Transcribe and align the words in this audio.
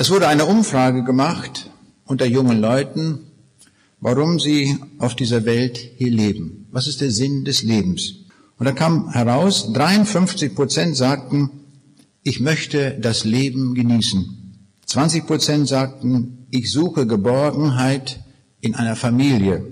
Es 0.00 0.10
wurde 0.10 0.28
eine 0.28 0.46
Umfrage 0.46 1.02
gemacht 1.02 1.70
unter 2.04 2.24
jungen 2.24 2.60
Leuten, 2.60 3.18
warum 3.98 4.38
sie 4.38 4.78
auf 4.98 5.16
dieser 5.16 5.44
Welt 5.44 5.76
hier 5.96 6.12
leben. 6.12 6.68
Was 6.70 6.86
ist 6.86 7.00
der 7.00 7.10
Sinn 7.10 7.44
des 7.44 7.64
Lebens? 7.64 8.14
Und 8.58 8.66
da 8.66 8.70
kam 8.70 9.10
heraus, 9.10 9.72
53 9.72 10.54
Prozent 10.54 10.96
sagten, 10.96 11.50
ich 12.22 12.38
möchte 12.38 12.96
das 13.00 13.24
Leben 13.24 13.74
genießen. 13.74 14.60
20 14.86 15.26
Prozent 15.26 15.66
sagten, 15.66 16.46
ich 16.50 16.70
suche 16.70 17.04
Geborgenheit 17.08 18.20
in 18.60 18.76
einer 18.76 18.94
Familie. 18.94 19.66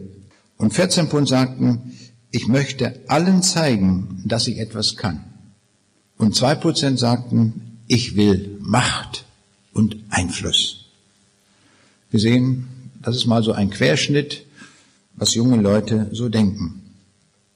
Und 0.56 0.74
14 0.74 1.08
Prozent 1.08 1.28
sagten, 1.28 1.92
ich 2.32 2.48
möchte 2.48 2.98
allen 3.06 3.44
zeigen, 3.44 4.24
dass 4.24 4.48
ich 4.48 4.58
etwas 4.58 4.96
kann. 4.96 5.22
Und 6.18 6.34
zwei 6.34 6.56
Prozent 6.56 6.98
sagten, 6.98 7.78
ich 7.86 8.16
will 8.16 8.58
Macht 8.60 9.25
und 9.76 9.96
Einfluss. 10.08 10.86
Wir 12.10 12.20
sehen, 12.20 12.66
das 13.02 13.16
ist 13.16 13.26
mal 13.26 13.42
so 13.42 13.52
ein 13.52 13.70
Querschnitt, 13.70 14.44
was 15.14 15.34
junge 15.34 15.60
Leute 15.60 16.08
so 16.12 16.28
denken. 16.28 16.82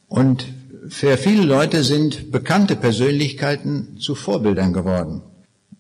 Und 0.09 0.45
für 0.89 1.17
viele 1.17 1.45
Leute 1.45 1.83
sind 1.83 2.31
bekannte 2.31 2.77
Persönlichkeiten 2.77 3.99
zu 3.99 4.15
Vorbildern 4.15 4.73
geworden. 4.73 5.23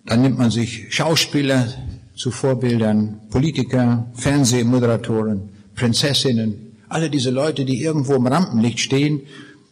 Dann 0.07 0.23
nimmt 0.23 0.39
man 0.39 0.51
sich 0.51 0.95
Schauspieler 0.95 1.69
zu 2.16 2.30
Vorbildern, 2.30 3.21
Politiker, 3.30 4.11
Fernsehmoderatoren, 4.15 5.51
Prinzessinnen, 5.75 6.77
alle 6.88 7.11
diese 7.11 7.30
Leute, 7.30 7.65
die 7.65 7.83
irgendwo 7.83 8.15
im 8.15 8.27
Rampenlicht 8.27 8.80
stehen, 8.80 9.23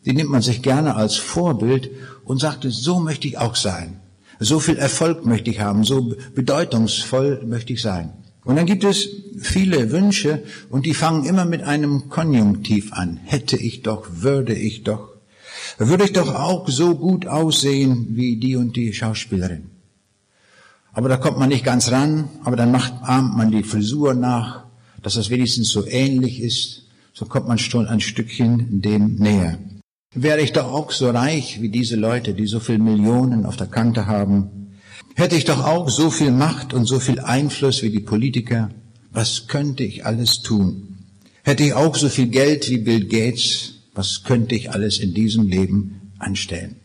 die 0.05 0.12
nimmt 0.12 0.30
man 0.30 0.42
sich 0.42 0.62
gerne 0.62 0.96
als 0.96 1.16
Vorbild 1.16 1.91
und 2.24 2.41
sagte, 2.41 2.70
so 2.70 3.00
möchte 3.00 3.27
ich 3.27 3.38
auch 3.38 3.56
sein. 3.56 3.97
So 4.41 4.60
viel 4.60 4.77
Erfolg 4.77 5.27
möchte 5.27 5.51
ich 5.51 5.60
haben, 5.60 5.84
so 5.84 6.15
bedeutungsvoll 6.34 7.42
möchte 7.45 7.73
ich 7.73 7.83
sein. 7.83 8.12
Und 8.45 8.56
dann 8.56 8.66
gibt 8.66 8.84
es 8.84 9.09
viele 9.38 9.91
Wünsche 9.91 10.42
und 10.70 10.86
die 10.86 10.95
fangen 10.95 11.25
immer 11.25 11.45
mit 11.45 11.62
einem 11.62 12.08
Konjunktiv 12.08 12.92
an. 12.92 13.19
Hätte 13.25 13.56
ich 13.56 13.83
doch, 13.83 14.06
würde 14.11 14.55
ich 14.55 14.84
doch. 14.84 15.11
Würde 15.77 16.05
ich 16.05 16.12
doch 16.12 16.34
auch 16.34 16.69
so 16.69 16.95
gut 16.95 17.27
aussehen 17.27 18.08
wie 18.12 18.36
die 18.36 18.56
und 18.56 18.75
die 18.77 18.92
Schauspielerin. 18.92 19.70
Aber 20.92 21.08
da 21.08 21.17
kommt 21.17 21.39
man 21.39 21.50
nicht 21.50 21.64
ganz 21.64 21.91
ran, 21.92 22.28
aber 22.42 22.56
dann 22.56 22.73
macht, 22.73 22.95
ahmt 23.02 23.36
man 23.36 23.50
die 23.50 23.62
Frisur 23.62 24.14
nach, 24.14 24.64
dass 25.02 25.14
das 25.14 25.30
wenigstens 25.30 25.69
so 25.69 25.86
ähnlich 25.86 26.41
ist. 26.41 26.86
So 27.12 27.27
kommt 27.27 27.48
man 27.48 27.58
schon 27.58 27.86
ein 27.86 28.00
Stückchen 28.00 28.80
dem 28.80 29.17
näher. 29.17 29.58
Wäre 30.14 30.41
ich 30.41 30.53
doch 30.53 30.73
auch 30.73 30.91
so 30.91 31.11
reich 31.11 31.61
wie 31.61 31.69
diese 31.69 31.97
Leute, 31.97 32.33
die 32.33 32.47
so 32.47 32.61
viel 32.61 32.78
Millionen 32.78 33.45
auf 33.45 33.56
der 33.56 33.67
Kante 33.67 34.06
haben, 34.06 34.70
hätte 35.14 35.37
ich 35.37 35.45
doch 35.45 35.64
auch 35.64 35.91
so 35.91 36.11
viel 36.11 36.31
Macht 36.31 36.73
und 36.73 36.87
so 36.87 36.98
viel 36.98 37.20
Einfluss 37.20 37.83
wie 37.83 37.91
die 37.91 38.01
Politiker, 38.01 38.70
was 39.11 39.48
könnte 39.48 39.84
ich 39.84 40.06
alles 40.06 40.41
tun? 40.41 40.97
Hätte 41.42 41.62
ich 41.62 41.75
auch 41.75 41.95
so 41.95 42.09
viel 42.09 42.29
Geld 42.29 42.70
wie 42.70 42.79
Bill 42.79 43.06
Gates, 43.06 43.75
was 43.95 44.25
könnte 44.25 44.55
ich 44.55 44.70
alles 44.70 44.98
in 44.98 45.12
diesem 45.12 45.47
Leben 45.47 46.12
anstellen? 46.19 46.77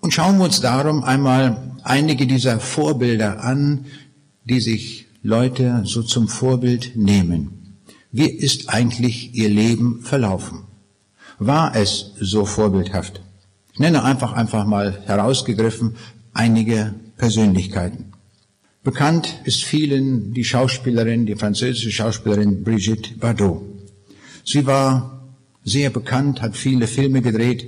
Und 0.00 0.12
schauen 0.12 0.38
wir 0.38 0.44
uns 0.44 0.60
darum 0.60 1.04
einmal 1.04 1.76
einige 1.84 2.26
dieser 2.26 2.58
Vorbilder 2.58 3.44
an, 3.44 3.86
die 4.44 4.60
sich 4.60 5.06
Leute 5.22 5.82
so 5.84 6.02
zum 6.02 6.26
Vorbild 6.26 6.96
nehmen. 6.96 7.78
Wie 8.10 8.28
ist 8.28 8.68
eigentlich 8.68 9.34
ihr 9.34 9.48
Leben 9.48 10.00
verlaufen? 10.02 10.64
War 11.46 11.74
es 11.74 12.12
so 12.18 12.44
vorbildhaft? 12.44 13.20
Ich 13.72 13.78
nenne 13.78 14.04
einfach, 14.04 14.32
einfach 14.32 14.66
mal 14.66 15.00
herausgegriffen 15.06 15.96
einige 16.34 16.94
Persönlichkeiten. 17.16 18.12
Bekannt 18.82 19.40
ist 19.44 19.62
vielen 19.62 20.34
die 20.34 20.44
Schauspielerin, 20.44 21.26
die 21.26 21.36
französische 21.36 21.92
Schauspielerin 21.92 22.64
Brigitte 22.64 23.14
Bardot. 23.14 23.62
Sie 24.44 24.66
war 24.66 25.22
sehr 25.64 25.90
bekannt, 25.90 26.42
hat 26.42 26.56
viele 26.56 26.86
Filme 26.88 27.22
gedreht 27.22 27.66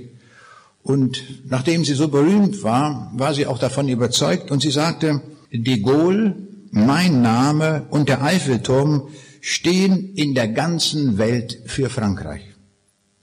und 0.83 1.23
nachdem 1.49 1.85
sie 1.85 1.93
so 1.93 2.09
berühmt 2.09 2.63
war, 2.63 3.11
war 3.15 3.33
sie 3.33 3.47
auch 3.47 3.57
davon 3.57 3.87
überzeugt 3.87 4.51
und 4.51 4.61
sie 4.61 4.71
sagte, 4.71 5.21
de 5.51 5.79
Gaulle, 5.79 6.35
mein 6.71 7.21
Name 7.21 7.85
und 7.89 8.09
der 8.09 8.21
Eiffelturm 8.21 9.07
stehen 9.39 10.13
in 10.15 10.35
der 10.35 10.49
ganzen 10.49 11.17
Welt 11.17 11.59
für 11.65 11.89
Frankreich. 11.89 12.54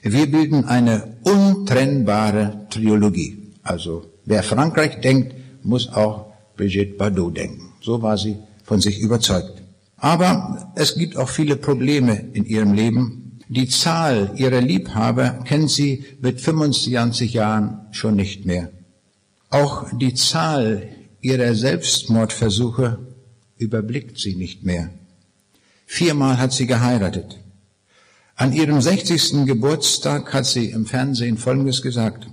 Wir 0.03 0.31
bilden 0.31 0.65
eine 0.65 1.17
untrennbare 1.23 2.67
Triologie. 2.71 3.53
Also 3.63 4.11
wer 4.25 4.43
Frankreich 4.43 5.01
denkt, 5.01 5.35
muss 5.63 5.89
auch 5.89 6.27
Brigitte 6.57 6.95
Bardot 6.95 7.37
denken. 7.37 7.73
So 7.81 8.03
war 8.03 8.19
sie 8.19 8.37
von 8.65 8.81
sich 8.81 8.99
überzeugt. 8.99 9.63
Aber 9.97 10.73
es 10.75 10.97
gibt 10.97 11.17
auch 11.17 11.29
viele 11.29 11.57
Probleme 11.57 12.19
in 12.33 12.45
ihrem 12.45 12.73
Leben. 12.73 13.39
Die 13.49 13.69
Zahl 13.69 14.33
ihrer 14.35 14.61
Liebhaber 14.61 15.45
kennt 15.45 15.71
sie 15.71 16.05
mit 16.21 16.41
25 16.41 17.33
Jahren 17.33 17.87
schon 17.93 18.17
nicht 18.17 18.45
mehr. 18.45 18.71
Auch 19.51 19.87
die 19.93 20.15
Zahl 20.15 20.89
ihrer 21.21 21.55
Selbstmordversuche 21.55 22.99
überblickt 23.59 24.19
sie 24.19 24.35
nicht 24.35 24.65
mehr. 24.65 24.91
Viermal 25.87 26.39
hat 26.39 26.53
sie 26.53 26.67
geheiratet. 26.67 27.39
An 28.35 28.53
ihrem 28.53 28.81
60. 28.81 29.45
Geburtstag 29.45 30.33
hat 30.33 30.47
sie 30.47 30.71
im 30.71 30.87
Fernsehen 30.87 31.37
Folgendes 31.37 31.83
gesagt. 31.83 32.27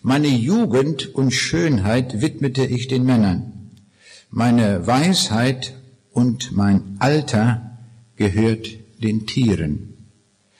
Meine 0.00 0.28
Jugend 0.28 1.12
und 1.14 1.32
Schönheit 1.32 2.20
widmete 2.20 2.64
ich 2.64 2.86
den 2.86 3.04
Männern. 3.04 3.70
Meine 4.30 4.86
Weisheit 4.86 5.74
und 6.12 6.52
mein 6.52 6.96
Alter 7.00 7.78
gehört 8.16 8.68
den 9.02 9.26
Tieren. 9.26 9.94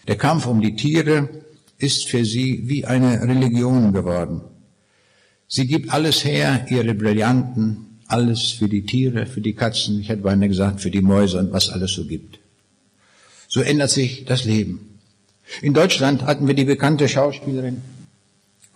Der 0.08 0.16
Kampf 0.16 0.46
um 0.46 0.60
die 0.60 0.74
Tiere 0.74 1.28
ist 1.78 2.08
für 2.08 2.24
sie 2.24 2.64
wie 2.68 2.84
eine 2.84 3.22
Religion 3.22 3.92
geworden. 3.92 4.40
Sie 5.46 5.68
gibt 5.68 5.92
alles 5.92 6.24
her, 6.24 6.66
ihre 6.68 6.94
Brillanten, 6.94 7.98
alles 8.06 8.50
für 8.50 8.68
die 8.68 8.84
Tiere, 8.84 9.26
für 9.26 9.40
die 9.40 9.54
Katzen, 9.54 10.00
ich 10.00 10.08
hätte 10.08 10.22
beinahe 10.22 10.48
gesagt, 10.48 10.80
für 10.80 10.90
die 10.90 11.00
Mäuse 11.00 11.38
und 11.38 11.52
was 11.52 11.70
alles 11.70 11.92
so 11.92 12.06
gibt. 12.06 12.39
So 13.53 13.62
ändert 13.62 13.91
sich 13.91 14.25
das 14.27 14.44
Leben. 14.44 15.00
In 15.61 15.75
Deutschland 15.75 16.22
hatten 16.22 16.47
wir 16.47 16.55
die 16.55 16.65
bekannte 16.65 17.09
Schauspielerin 17.09 17.83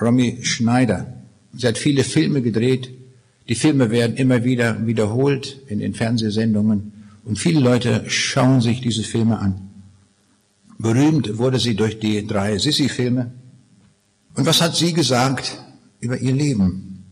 Romy 0.01 0.41
Schneider. 0.43 1.15
Sie 1.57 1.69
hat 1.69 1.79
viele 1.79 2.03
Filme 2.03 2.43
gedreht. 2.43 2.91
Die 3.49 3.55
Filme 3.55 3.93
werden 3.93 4.17
immer 4.17 4.43
wieder 4.43 4.85
wiederholt 4.85 5.61
in 5.69 5.79
den 5.79 5.95
Fernsehsendungen 5.95 6.93
und 7.25 7.39
viele 7.39 7.61
Leute 7.61 8.05
schauen 8.09 8.61
sich 8.61 8.81
diese 8.81 9.05
Filme 9.05 9.39
an. 9.39 9.71
Berühmt 10.79 11.39
wurde 11.39 11.61
sie 11.61 11.77
durch 11.77 12.01
die 12.01 12.27
drei 12.27 12.59
Sissi-Filme. 12.59 13.31
Und 14.35 14.45
was 14.45 14.61
hat 14.61 14.75
sie 14.75 14.93
gesagt 14.93 15.63
über 16.01 16.19
ihr 16.19 16.33
Leben? 16.33 17.05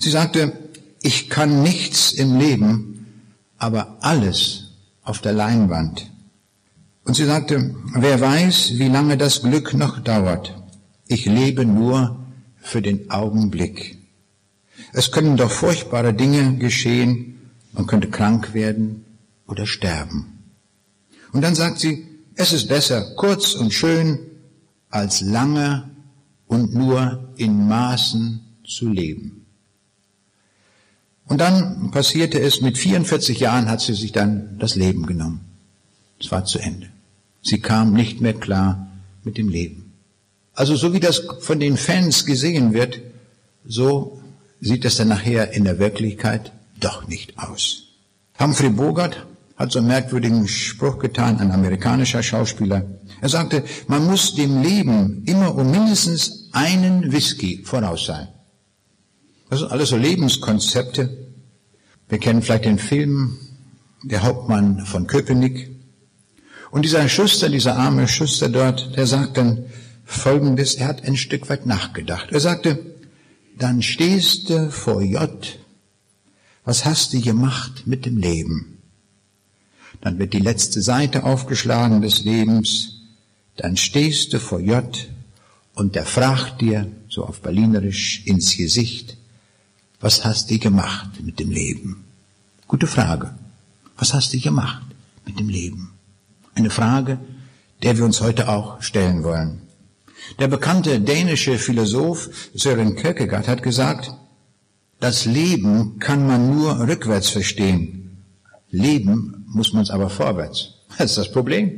Sie 0.00 0.08
sagte, 0.08 0.54
ich 1.02 1.28
kann 1.28 1.62
nichts 1.62 2.12
im 2.12 2.38
Leben, 2.38 3.06
aber 3.58 3.98
alles 4.00 4.70
auf 5.02 5.20
der 5.20 5.34
Leinwand. 5.34 6.10
Und 7.08 7.14
sie 7.14 7.24
sagte, 7.24 7.74
wer 7.94 8.20
weiß, 8.20 8.72
wie 8.74 8.88
lange 8.88 9.16
das 9.16 9.40
Glück 9.40 9.72
noch 9.72 9.98
dauert. 9.98 10.54
Ich 11.06 11.24
lebe 11.24 11.64
nur 11.64 12.18
für 12.60 12.82
den 12.82 13.10
Augenblick. 13.10 13.96
Es 14.92 15.10
können 15.10 15.38
doch 15.38 15.50
furchtbare 15.50 16.12
Dinge 16.12 16.58
geschehen. 16.58 17.50
Man 17.72 17.86
könnte 17.86 18.10
krank 18.10 18.52
werden 18.52 19.06
oder 19.46 19.64
sterben. 19.64 20.50
Und 21.32 21.40
dann 21.40 21.54
sagt 21.54 21.78
sie, 21.78 22.06
es 22.34 22.52
ist 22.52 22.68
besser 22.68 23.14
kurz 23.16 23.54
und 23.54 23.72
schön, 23.72 24.18
als 24.90 25.22
lange 25.22 25.88
und 26.46 26.74
nur 26.74 27.32
in 27.36 27.68
Maßen 27.68 28.40
zu 28.66 28.86
leben. 28.90 29.46
Und 31.24 31.40
dann 31.40 31.90
passierte 31.90 32.38
es, 32.38 32.60
mit 32.60 32.76
44 32.76 33.40
Jahren 33.40 33.70
hat 33.70 33.80
sie 33.80 33.94
sich 33.94 34.12
dann 34.12 34.58
das 34.58 34.74
Leben 34.74 35.06
genommen. 35.06 35.40
Es 36.20 36.30
war 36.30 36.44
zu 36.44 36.58
Ende. 36.58 36.90
Sie 37.48 37.60
kam 37.60 37.94
nicht 37.94 38.20
mehr 38.20 38.34
klar 38.34 38.88
mit 39.24 39.38
dem 39.38 39.48
Leben. 39.48 39.94
Also 40.52 40.76
so 40.76 40.92
wie 40.92 41.00
das 41.00 41.22
von 41.40 41.58
den 41.60 41.78
Fans 41.78 42.26
gesehen 42.26 42.74
wird, 42.74 43.00
so 43.64 44.20
sieht 44.60 44.84
es 44.84 44.96
dann 44.96 45.08
nachher 45.08 45.52
in 45.52 45.64
der 45.64 45.78
Wirklichkeit 45.78 46.52
doch 46.78 47.08
nicht 47.08 47.38
aus. 47.38 47.84
Humphrey 48.38 48.68
Bogart 48.68 49.24
hat 49.56 49.72
so 49.72 49.78
einen 49.78 49.88
merkwürdigen 49.88 50.46
Spruch 50.46 50.98
getan, 50.98 51.38
ein 51.38 51.50
amerikanischer 51.50 52.22
Schauspieler. 52.22 52.84
Er 53.22 53.30
sagte, 53.30 53.64
man 53.86 54.06
muss 54.06 54.34
dem 54.34 54.62
Leben 54.62 55.22
immer 55.24 55.54
um 55.54 55.70
mindestens 55.70 56.50
einen 56.52 57.12
Whisky 57.12 57.64
voraus 57.64 58.04
sein. 58.04 58.28
Das 59.48 59.60
sind 59.60 59.72
alles 59.72 59.88
so 59.88 59.96
Lebenskonzepte. 59.96 61.28
Wir 62.10 62.18
kennen 62.18 62.42
vielleicht 62.42 62.66
den 62.66 62.78
Film 62.78 63.38
Der 64.04 64.22
Hauptmann 64.22 64.84
von 64.84 65.06
Köpenick. 65.06 65.77
Und 66.70 66.84
dieser 66.84 67.08
Schuster, 67.08 67.48
dieser 67.48 67.76
arme 67.76 68.08
Schuster 68.08 68.48
dort, 68.48 68.96
der 68.96 69.06
sagt 69.06 69.36
dann 69.36 69.64
Folgendes, 70.04 70.74
er 70.74 70.88
hat 70.88 71.04
ein 71.04 71.16
Stück 71.16 71.48
weit 71.48 71.66
nachgedacht. 71.66 72.32
Er 72.32 72.40
sagte, 72.40 72.78
dann 73.58 73.82
stehst 73.82 74.48
du 74.48 74.70
vor 74.70 75.02
J, 75.02 75.58
Was 76.64 76.84
hast 76.84 77.14
du 77.14 77.20
gemacht 77.20 77.86
mit 77.86 78.04
dem 78.04 78.18
Leben? 78.18 78.78
Dann 80.00 80.18
wird 80.18 80.32
die 80.34 80.38
letzte 80.38 80.82
Seite 80.82 81.24
aufgeschlagen 81.24 82.02
des 82.02 82.24
Lebens. 82.24 83.00
Dann 83.56 83.76
stehst 83.76 84.32
du 84.32 84.38
vor 84.38 84.60
J 84.60 85.08
und 85.74 85.94
der 85.94 86.04
fragt 86.04 86.60
dir, 86.60 86.90
so 87.08 87.24
auf 87.24 87.40
Berlinerisch, 87.40 88.22
ins 88.26 88.56
Gesicht, 88.56 89.16
was 90.00 90.24
hast 90.24 90.50
du 90.50 90.58
gemacht 90.58 91.08
mit 91.22 91.38
dem 91.38 91.50
Leben? 91.50 92.04
Gute 92.66 92.86
Frage. 92.86 93.34
Was 93.96 94.12
hast 94.14 94.32
du 94.32 94.38
gemacht 94.38 94.84
mit 95.24 95.38
dem 95.38 95.48
Leben? 95.48 95.97
Eine 96.58 96.70
Frage, 96.70 97.20
der 97.84 97.96
wir 97.96 98.04
uns 98.04 98.20
heute 98.20 98.48
auch 98.48 98.82
stellen 98.82 99.22
wollen. 99.22 99.62
Der 100.40 100.48
bekannte 100.48 100.98
dänische 100.98 101.56
Philosoph 101.56 102.30
Søren 102.52 102.96
Kierkegaard 102.96 103.46
hat 103.46 103.62
gesagt, 103.62 104.10
das 104.98 105.24
Leben 105.24 106.00
kann 106.00 106.26
man 106.26 106.52
nur 106.56 106.80
rückwärts 106.80 107.28
verstehen. 107.28 108.24
Leben 108.70 109.44
muss 109.46 109.72
man 109.72 109.84
es 109.84 109.90
aber 109.90 110.10
vorwärts. 110.10 110.58
Das 110.98 111.10
ist 111.10 111.18
das 111.18 111.30
Problem. 111.30 111.70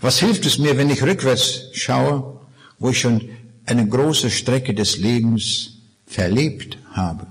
Was 0.00 0.18
hilft 0.18 0.44
es 0.44 0.58
mir, 0.58 0.76
wenn 0.76 0.90
ich 0.90 1.04
rückwärts 1.04 1.68
schaue, 1.72 2.40
wo 2.80 2.90
ich 2.90 2.98
schon 2.98 3.28
eine 3.64 3.86
große 3.88 4.30
Strecke 4.30 4.74
des 4.74 4.98
Lebens 4.98 5.78
verlebt 6.04 6.78
habe? 6.90 7.28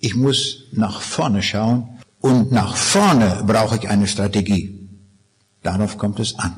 Ich 0.00 0.14
muss 0.14 0.64
nach 0.72 1.00
vorne 1.00 1.42
schauen 1.42 1.88
und 2.20 2.52
nach 2.52 2.76
vorne 2.76 3.42
brauche 3.46 3.76
ich 3.76 3.88
eine 3.88 4.06
Strategie. 4.06 4.75
Darauf 5.66 5.98
kommt 5.98 6.20
es 6.20 6.38
an. 6.38 6.54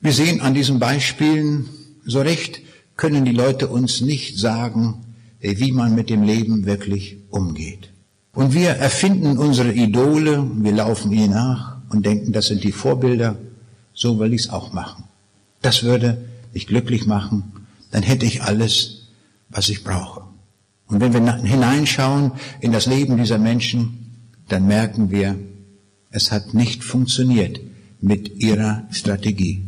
Wir 0.00 0.12
sehen 0.12 0.40
an 0.40 0.54
diesen 0.54 0.78
Beispielen, 0.78 1.68
so 2.04 2.20
recht 2.20 2.60
können 2.96 3.24
die 3.24 3.32
Leute 3.32 3.66
uns 3.66 4.02
nicht 4.02 4.38
sagen, 4.38 5.04
wie 5.40 5.72
man 5.72 5.96
mit 5.96 6.10
dem 6.10 6.22
Leben 6.22 6.64
wirklich 6.64 7.16
umgeht. 7.30 7.90
Und 8.32 8.54
wir 8.54 8.70
erfinden 8.70 9.36
unsere 9.36 9.72
Idole, 9.72 10.48
wir 10.54 10.70
laufen 10.70 11.10
ihnen 11.10 11.32
nach 11.32 11.78
und 11.88 12.06
denken, 12.06 12.30
das 12.30 12.46
sind 12.46 12.62
die 12.62 12.70
Vorbilder, 12.70 13.36
so 13.94 14.20
will 14.20 14.32
ich 14.32 14.42
es 14.42 14.48
auch 14.48 14.72
machen. 14.72 15.02
Das 15.60 15.82
würde 15.82 16.24
mich 16.52 16.68
glücklich 16.68 17.06
machen, 17.06 17.66
dann 17.90 18.04
hätte 18.04 18.26
ich 18.26 18.44
alles, 18.44 19.08
was 19.48 19.68
ich 19.68 19.82
brauche. 19.82 20.22
Und 20.86 21.00
wenn 21.00 21.12
wir 21.12 21.36
hineinschauen 21.38 22.30
in 22.60 22.70
das 22.70 22.86
Leben 22.86 23.16
dieser 23.16 23.38
Menschen, 23.38 24.28
dann 24.48 24.68
merken 24.68 25.10
wir, 25.10 25.34
es 26.12 26.30
hat 26.30 26.54
nicht 26.54 26.84
funktioniert 26.84 27.58
mit 28.04 28.42
ihrer 28.42 28.86
Strategie. 28.90 29.62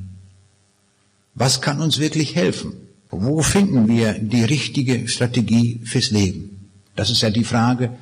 Was 1.34 1.60
kann 1.62 1.80
uns 1.80 1.98
wirklich 1.98 2.34
helfen? 2.34 2.72
Wo 3.10 3.40
finden 3.42 3.88
wir 3.88 4.12
die 4.12 4.44
richtige 4.44 5.08
Strategie 5.08 5.80
fürs 5.84 6.10
Leben? 6.10 6.70
Das 6.96 7.10
ist 7.10 7.22
ja 7.22 7.30
die 7.30 7.44
Frage, 7.44 7.96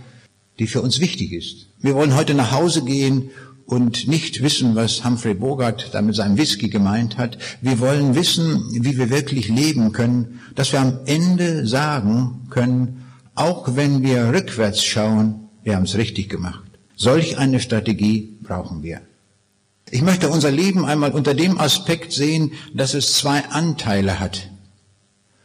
die 0.58 0.66
für 0.66 0.82
uns 0.82 0.98
wichtig 0.98 1.32
ist. 1.32 1.66
Wir 1.80 1.94
wollen 1.94 2.16
heute 2.16 2.34
nach 2.34 2.52
Hause 2.52 2.84
gehen 2.84 3.30
und 3.66 4.08
nicht 4.08 4.42
wissen, 4.42 4.74
was 4.74 5.04
Humphrey 5.04 5.34
Bogart 5.34 5.90
da 5.92 6.02
mit 6.02 6.16
seinem 6.16 6.36
Whisky 6.36 6.68
gemeint 6.68 7.16
hat. 7.16 7.38
Wir 7.60 7.78
wollen 7.78 8.14
wissen, 8.14 8.64
wie 8.72 8.98
wir 8.98 9.10
wirklich 9.10 9.48
leben 9.48 9.92
können, 9.92 10.40
dass 10.54 10.72
wir 10.72 10.80
am 10.80 10.98
Ende 11.06 11.66
sagen 11.66 12.46
können, 12.50 13.04
auch 13.34 13.76
wenn 13.76 14.02
wir 14.02 14.32
rückwärts 14.32 14.84
schauen, 14.84 15.48
wir 15.62 15.76
haben 15.76 15.84
es 15.84 15.96
richtig 15.96 16.28
gemacht. 16.28 16.62
Solch 16.96 17.38
eine 17.38 17.60
Strategie 17.60 18.36
brauchen 18.42 18.82
wir. 18.82 19.00
Ich 19.94 20.02
möchte 20.02 20.28
unser 20.28 20.50
Leben 20.50 20.84
einmal 20.84 21.12
unter 21.12 21.34
dem 21.34 21.60
Aspekt 21.60 22.10
sehen, 22.10 22.54
dass 22.74 22.94
es 22.94 23.14
zwei 23.14 23.44
Anteile 23.50 24.18
hat. 24.18 24.50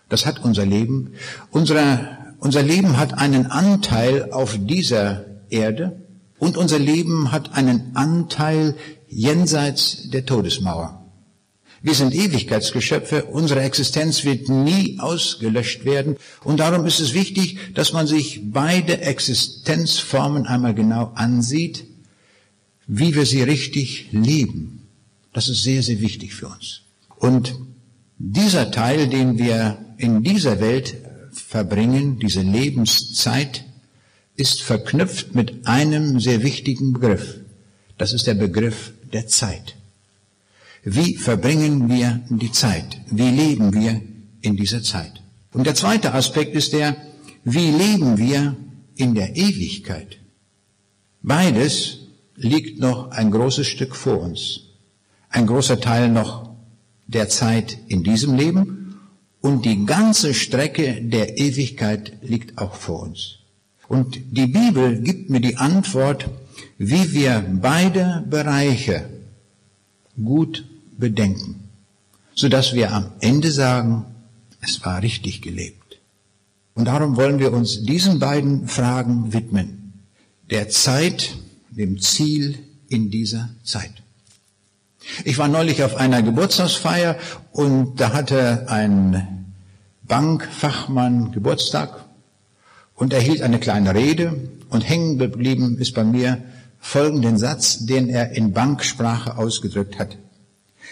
Das 0.10 0.26
hat 0.26 0.44
unser 0.44 0.66
Leben. 0.66 1.14
Unsere, 1.52 2.18
unser 2.40 2.64
Leben 2.64 2.98
hat 2.98 3.16
einen 3.16 3.46
Anteil 3.46 4.32
auf 4.32 4.58
dieser 4.60 5.24
Erde 5.52 6.02
und 6.40 6.58
unser 6.58 6.80
Leben 6.80 7.32
hat 7.32 7.54
einen 7.54 7.92
Anteil 7.96 8.74
jenseits 9.08 10.10
der 10.10 10.26
Todesmauer. 10.26 11.06
Wir 11.84 11.94
sind 11.94 12.16
Ewigkeitsgeschöpfe, 12.16 13.26
unsere 13.26 13.62
Existenz 13.62 14.24
wird 14.24 14.50
nie 14.50 15.00
ausgelöscht 15.00 15.86
werden 15.86 16.16
und 16.44 16.60
darum 16.60 16.88
ist 16.88 17.00
es 17.00 17.14
wichtig, 17.14 17.76
dass 17.76 17.94
man 17.94 18.08
sich 18.08 18.42
beide 18.52 19.02
Existenzformen 19.02 20.48
einmal 20.48 20.74
genau 20.74 21.12
ansieht, 21.14 21.86
wie 22.92 23.14
wir 23.14 23.28
sie 23.28 23.44
richtig 23.44 24.08
leben. 24.12 24.88
Das 25.32 25.48
ist 25.48 25.62
sehr, 25.62 25.84
sehr 25.84 26.02
wichtig 26.02 26.34
für 26.34 26.48
uns. 26.48 26.82
Und 27.18 27.56
dieser 28.18 28.72
Teil, 28.72 29.08
den 29.08 29.38
wir 29.38 29.78
in 29.98 30.24
dieser 30.24 30.60
Welt 30.60 30.96
verbringen, 31.32 32.18
diese 32.18 32.42
Lebenszeit, 32.42 33.64
ist 34.36 34.64
verknüpft 34.64 35.36
mit 35.36 35.68
einem 35.68 36.20
sehr 36.20 36.42
wichtigen 36.42 36.94
Begriff. 36.94 37.36
Das 38.00 38.12
ist 38.12 38.26
der 38.26 38.34
Begriff 38.34 38.92
der 39.14 39.28
Zeit. 39.28 39.76
Wie 40.84 41.16
verbringen 41.16 41.90
wir 41.90 42.22
die 42.30 42.52
Zeit? 42.52 42.98
Wie 43.12 43.30
leben 43.30 43.72
wir 43.72 44.02
in 44.42 44.56
dieser 44.56 44.82
Zeit? 44.82 45.22
Und 45.54 45.68
der 45.68 45.76
zweite 45.76 46.14
Aspekt 46.16 46.56
ist 46.56 46.74
der, 46.74 46.98
wie 47.44 47.70
leben 47.70 48.18
wir 48.18 48.56
in 48.96 49.14
der 49.14 49.36
Ewigkeit? 49.36 50.18
Beides 51.22 52.00
liegt 52.40 52.80
noch 52.80 53.12
ein 53.12 53.32
großes 53.32 53.68
Stück 53.68 53.96
vor 53.96 54.20
uns. 54.22 54.62
Ein 55.30 55.46
großer 55.46 55.80
Teil 55.80 56.10
noch 56.10 56.50
der 57.06 57.30
Zeit 57.30 57.78
in 57.88 58.04
diesem 58.04 58.36
Leben 58.36 59.00
und 59.42 59.66
die 59.66 59.86
ganze 59.86 60.34
Strecke 60.34 61.02
der 61.02 61.38
Ewigkeit 61.38 62.14
liegt 62.22 62.58
auch 62.58 62.76
vor 62.76 63.02
uns. 63.02 63.40
Und 63.88 64.20
die 64.32 64.48
Bibel 64.48 65.02
gibt 65.02 65.30
mir 65.30 65.42
die 65.42 65.58
Antwort, 65.58 66.30
wie 66.78 67.14
wir 67.14 67.44
beide 67.62 68.24
Bereiche 68.30 69.10
gut 70.24 70.66
bedenken, 70.98 71.70
sodass 72.36 72.74
wir 72.74 72.94
am 72.94 73.12
Ende 73.20 73.52
sagen, 73.52 74.06
es 74.62 74.84
war 74.86 75.02
richtig 75.02 75.42
gelebt. 75.42 76.00
Und 76.74 76.86
darum 76.86 77.18
wollen 77.18 77.40
wir 77.40 77.52
uns 77.52 77.84
diesen 77.84 78.20
beiden 78.20 78.68
Fragen 78.68 79.34
widmen. 79.34 79.94
Der 80.50 80.70
Zeit, 80.70 81.36
dem 81.80 82.00
Ziel 82.00 82.60
in 82.90 83.10
dieser 83.10 83.50
Zeit. 83.64 83.94
Ich 85.24 85.38
war 85.38 85.48
neulich 85.48 85.82
auf 85.82 85.96
einer 85.96 86.22
Geburtstagsfeier 86.22 87.18
und 87.54 88.00
da 88.02 88.12
hatte 88.12 88.70
ein 88.70 89.46
Bankfachmann 90.04 91.32
Geburtstag 91.32 92.06
und 92.96 93.14
er 93.14 93.22
hielt 93.22 93.42
eine 93.42 93.60
kleine 93.60 93.96
Rede 93.96 94.36
und 94.70 94.82
hängen 94.82 95.18
geblieben 95.18 95.78
ist 95.80 95.94
bei 95.94 96.04
mir 96.04 96.44
folgenden 96.80 97.38
Satz, 97.38 97.86
den 97.86 98.10
er 98.10 98.32
in 98.32 98.52
Banksprache 98.52 99.38
ausgedrückt 99.38 100.00
hat. 100.00 100.18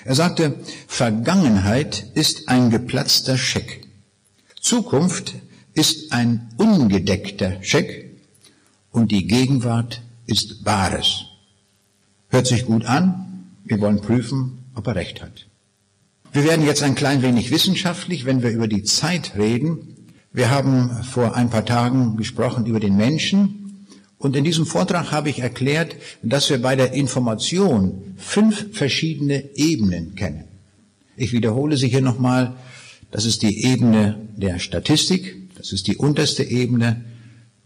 Er 0.05 0.15
sagte, 0.15 0.55
Vergangenheit 0.87 2.11
ist 2.13 2.47
ein 2.47 2.69
geplatzter 2.69 3.37
Scheck. 3.37 3.85
Zukunft 4.61 5.35
ist 5.73 6.13
ein 6.13 6.47
ungedeckter 6.55 7.61
Scheck 7.61 8.17
und 8.91 9.11
die 9.11 9.27
Gegenwart 9.27 10.01
ist 10.27 10.63
Bares. 10.63 11.25
Hört 12.29 12.47
sich 12.47 12.65
gut 12.65 12.85
an. 12.85 13.49
Wir 13.65 13.79
wollen 13.81 14.01
prüfen, 14.01 14.65
ob 14.75 14.87
er 14.87 14.95
recht 14.95 15.21
hat. 15.21 15.47
Wir 16.31 16.43
werden 16.43 16.65
jetzt 16.65 16.83
ein 16.83 16.95
klein 16.95 17.21
wenig 17.21 17.51
wissenschaftlich, 17.51 18.25
wenn 18.25 18.43
wir 18.43 18.51
über 18.51 18.67
die 18.67 18.83
Zeit 18.83 19.33
reden. 19.37 19.95
Wir 20.31 20.51
haben 20.51 20.91
vor 21.03 21.35
ein 21.35 21.49
paar 21.49 21.65
Tagen 21.65 22.17
gesprochen 22.17 22.65
über 22.65 22.79
den 22.79 22.95
Menschen 22.95 23.67
und 24.19 24.35
in 24.35 24.43
diesem 24.43 24.65
Vortrag 24.65 25.11
habe 25.11 25.29
ich 25.29 25.39
erklärt, 25.39 25.95
dass 26.23 26.49
wir 26.49 26.61
bei 26.61 26.75
der 26.75 26.93
Information 26.93 28.15
fünf 28.17 28.75
verschiedene 28.75 29.55
Ebenen 29.55 30.15
kennen. 30.15 30.45
Ich 31.15 31.33
wiederhole 31.33 31.77
sie 31.77 31.87
hier 31.87 32.01
nochmal. 32.01 32.55
Das 33.11 33.25
ist 33.25 33.41
die 33.43 33.65
Ebene 33.65 34.15
der 34.35 34.59
Statistik. 34.59 35.35
Das 35.55 35.71
ist 35.71 35.87
die 35.87 35.97
unterste 35.97 36.43
Ebene 36.43 37.01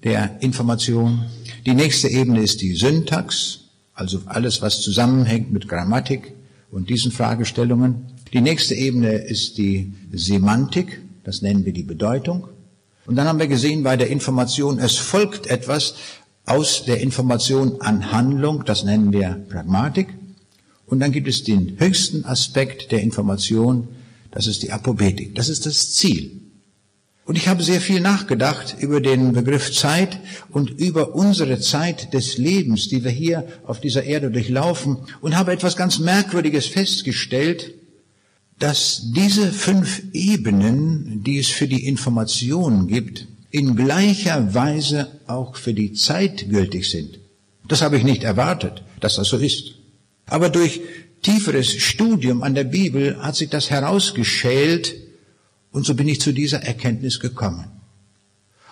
der 0.03 0.41
Information. 0.41 1.25
Die 1.65 1.75
nächste 1.75 2.07
Ebene 2.07 2.41
ist 2.41 2.61
die 2.61 2.73
Syntax, 2.73 3.59
also 3.93 4.21
alles, 4.25 4.61
was 4.61 4.81
zusammenhängt 4.81 5.51
mit 5.51 5.67
Grammatik 5.67 6.33
und 6.71 6.89
diesen 6.89 7.11
Fragestellungen. 7.11 8.07
Die 8.33 8.41
nächste 8.41 8.73
Ebene 8.73 9.13
ist 9.13 9.57
die 9.57 9.93
Semantik, 10.11 11.01
das 11.23 11.41
nennen 11.41 11.65
wir 11.65 11.73
die 11.73 11.83
Bedeutung. 11.83 12.47
Und 13.05 13.15
dann 13.15 13.27
haben 13.27 13.39
wir 13.39 13.47
gesehen 13.47 13.83
bei 13.83 13.95
der 13.95 14.09
Information, 14.09 14.79
es 14.79 14.97
folgt 14.97 15.47
etwas, 15.47 15.95
aus 16.45 16.85
der 16.85 17.01
Information 17.01 17.79
an 17.81 18.11
Handlung, 18.11 18.65
das 18.65 18.83
nennen 18.83 19.13
wir 19.13 19.45
Pragmatik. 19.49 20.07
Und 20.87 20.99
dann 20.99 21.11
gibt 21.11 21.27
es 21.27 21.43
den 21.43 21.79
höchsten 21.79 22.25
Aspekt 22.25 22.91
der 22.91 23.01
Information, 23.01 23.87
das 24.31 24.47
ist 24.47 24.63
die 24.63 24.71
Apobetik, 24.71 25.35
das 25.35 25.49
ist 25.49 25.65
das 25.65 25.93
Ziel. 25.93 26.41
Und 27.31 27.37
ich 27.37 27.47
habe 27.47 27.63
sehr 27.63 27.79
viel 27.79 28.01
nachgedacht 28.01 28.75
über 28.81 28.99
den 28.99 29.31
Begriff 29.31 29.71
Zeit 29.71 30.19
und 30.49 30.69
über 30.69 31.15
unsere 31.15 31.61
Zeit 31.61 32.13
des 32.13 32.37
Lebens, 32.37 32.89
die 32.89 33.05
wir 33.05 33.11
hier 33.11 33.47
auf 33.65 33.79
dieser 33.79 34.03
Erde 34.03 34.31
durchlaufen 34.31 34.97
und 35.21 35.37
habe 35.37 35.53
etwas 35.53 35.77
ganz 35.77 35.99
Merkwürdiges 35.99 36.65
festgestellt, 36.65 37.73
dass 38.59 39.13
diese 39.15 39.53
fünf 39.53 40.01
Ebenen, 40.11 41.23
die 41.23 41.39
es 41.39 41.47
für 41.47 41.69
die 41.69 41.87
Information 41.87 42.87
gibt, 42.87 43.27
in 43.49 43.77
gleicher 43.77 44.53
Weise 44.53 45.07
auch 45.25 45.55
für 45.55 45.73
die 45.73 45.93
Zeit 45.93 46.49
gültig 46.49 46.89
sind. 46.89 47.17
Das 47.65 47.81
habe 47.81 47.95
ich 47.95 48.03
nicht 48.03 48.23
erwartet, 48.23 48.83
dass 48.99 49.15
das 49.15 49.29
so 49.29 49.37
ist. 49.37 49.75
Aber 50.25 50.49
durch 50.49 50.81
tieferes 51.21 51.71
Studium 51.71 52.43
an 52.43 52.55
der 52.55 52.65
Bibel 52.65 53.23
hat 53.23 53.37
sich 53.37 53.47
das 53.47 53.69
herausgeschält 53.69 54.95
und 55.71 55.85
so 55.85 55.95
bin 55.95 56.07
ich 56.07 56.21
zu 56.21 56.31
dieser 56.31 56.63
Erkenntnis 56.63 57.19
gekommen. 57.19 57.65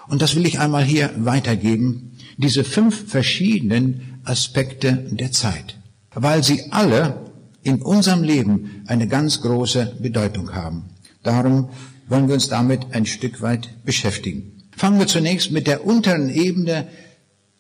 Und 0.08 0.22
das 0.22 0.36
will 0.36 0.46
ich 0.46 0.60
einmal 0.60 0.84
hier 0.84 1.12
weitergeben, 1.18 2.18
diese 2.38 2.64
fünf 2.64 3.10
verschiedenen 3.10 4.20
Aspekte 4.24 5.08
der 5.12 5.32
Zeit, 5.32 5.78
weil 6.14 6.44
sie 6.44 6.72
alle 6.72 7.32
in 7.62 7.82
unserem 7.82 8.24
Leben 8.24 8.84
eine 8.88 9.08
ganz 9.08 9.42
große 9.42 9.98
Bedeutung 10.00 10.54
haben. 10.54 10.86
Darum 11.24 11.70
wollen 12.08 12.28
wir 12.28 12.34
uns 12.34 12.48
damit 12.48 12.88
ein 12.92 13.06
Stück 13.06 13.42
weit 13.42 13.84
beschäftigen. 13.86 14.64
Fangen 14.76 15.00
wir 15.00 15.08
zunächst 15.08 15.52
mit 15.52 15.68
der 15.68 15.86
unteren 15.86 16.30
Ebene 16.30 16.88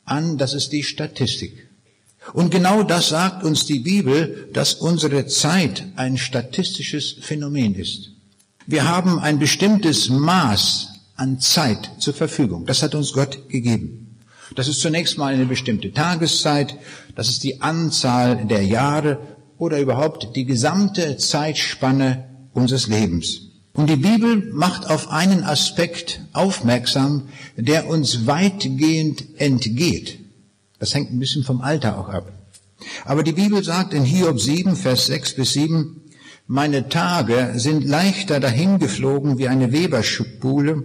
an, 0.05 0.38
das 0.38 0.53
ist 0.53 0.72
die 0.72 0.84
Statistik. 0.84 1.69
Und 2.34 2.51
genau 2.51 2.84
das 2.84 3.10
sagt 3.10 3.43
uns 3.43 3.65
die 3.65 3.79
Bibel, 3.79 4.50
dass 4.53 4.74
unsere 4.74 5.27
Zeit 5.27 5.86
ein 5.96 6.17
statistisches 6.17 7.15
Phänomen 7.22 7.75
ist. 7.75 8.12
Wir 8.71 8.88
haben 8.88 9.17
ein 9.17 9.39
bestimmtes 9.39 10.09
Maß 10.09 10.89
an 11.15 11.39
Zeit 11.39 11.89
zur 11.97 12.13
Verfügung. 12.13 12.67
Das 12.67 12.83
hat 12.83 12.93
uns 12.93 13.13
Gott 13.13 13.49
gegeben. 13.49 14.15
Das 14.53 14.67
ist 14.67 14.81
zunächst 14.81 15.17
mal 15.17 15.33
eine 15.33 15.47
bestimmte 15.47 15.91
Tageszeit, 15.91 16.75
das 17.15 17.29
ist 17.29 17.43
die 17.43 17.61
Anzahl 17.61 18.45
der 18.45 18.63
Jahre 18.63 19.17
oder 19.57 19.79
überhaupt 19.79 20.35
die 20.35 20.45
gesamte 20.45 21.17
Zeitspanne 21.17 22.25
unseres 22.53 22.85
Lebens. 22.85 23.41
Und 23.73 23.89
die 23.89 23.95
Bibel 23.95 24.51
macht 24.53 24.88
auf 24.88 25.09
einen 25.09 25.43
Aspekt 25.43 26.21
aufmerksam, 26.33 27.23
der 27.57 27.88
uns 27.88 28.27
weitgehend 28.27 29.39
entgeht. 29.39 30.19
Das 30.77 30.93
hängt 30.93 31.11
ein 31.11 31.17
bisschen 31.17 31.43
vom 31.43 31.61
Alter 31.61 31.97
auch 31.97 32.09
ab. 32.09 32.31
Aber 33.03 33.23
die 33.23 33.33
Bibel 33.33 33.63
sagt 33.63 33.95
in 33.95 34.03
Hiob 34.03 34.39
7, 34.39 34.75
Vers 34.75 35.07
6 35.07 35.33
bis 35.38 35.53
7, 35.53 35.99
meine 36.51 36.89
Tage 36.89 37.51
sind 37.58 37.86
leichter 37.86 38.39
dahingeflogen 38.39 39.38
wie 39.38 39.48
eine 39.48 39.72
Weberspule 39.72 40.84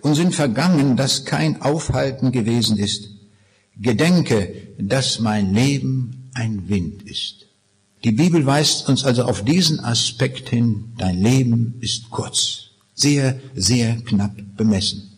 und 0.00 0.14
sind 0.16 0.34
vergangen, 0.34 0.96
dass 0.96 1.24
kein 1.24 1.62
Aufhalten 1.62 2.32
gewesen 2.32 2.76
ist. 2.76 3.10
Gedenke, 3.80 4.52
dass 4.78 5.20
mein 5.20 5.54
Leben 5.54 6.28
ein 6.34 6.68
Wind 6.68 7.04
ist. 7.04 7.46
Die 8.02 8.10
Bibel 8.10 8.44
weist 8.46 8.88
uns 8.88 9.04
also 9.04 9.22
auf 9.22 9.44
diesen 9.44 9.78
Aspekt 9.78 10.48
hin, 10.48 10.92
dein 10.98 11.22
Leben 11.22 11.76
ist 11.80 12.10
kurz, 12.10 12.70
sehr, 12.96 13.38
sehr 13.54 13.98
knapp 13.98 14.34
bemessen. 14.56 15.12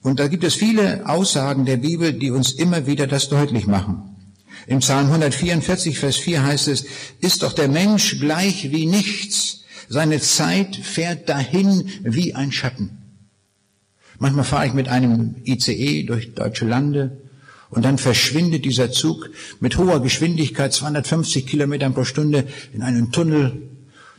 Und 0.00 0.20
da 0.20 0.28
gibt 0.28 0.44
es 0.44 0.54
viele 0.54 1.08
Aussagen 1.08 1.64
der 1.64 1.78
Bibel, 1.78 2.12
die 2.12 2.30
uns 2.30 2.52
immer 2.52 2.86
wieder 2.86 3.08
das 3.08 3.28
deutlich 3.28 3.66
machen. 3.66 4.09
Im 4.66 4.80
Psalm 4.80 5.06
144, 5.06 5.98
Vers 5.98 6.16
4 6.16 6.42
heißt 6.42 6.68
es, 6.68 6.84
ist 7.20 7.42
doch 7.42 7.52
der 7.52 7.68
Mensch 7.68 8.18
gleich 8.20 8.70
wie 8.72 8.86
nichts. 8.86 9.64
Seine 9.88 10.20
Zeit 10.20 10.76
fährt 10.76 11.28
dahin 11.28 11.88
wie 12.02 12.34
ein 12.34 12.52
Schatten. 12.52 12.98
Manchmal 14.18 14.44
fahre 14.44 14.66
ich 14.66 14.74
mit 14.74 14.88
einem 14.88 15.36
ICE 15.44 16.04
durch 16.04 16.34
deutsche 16.34 16.66
Lande 16.66 17.18
und 17.70 17.84
dann 17.84 17.98
verschwindet 17.98 18.64
dieser 18.64 18.92
Zug 18.92 19.30
mit 19.60 19.78
hoher 19.78 20.02
Geschwindigkeit, 20.02 20.72
250 20.72 21.46
Kilometern 21.46 21.94
pro 21.94 22.04
Stunde, 22.04 22.46
in 22.72 22.82
einen 22.82 23.12
Tunnel. 23.12 23.62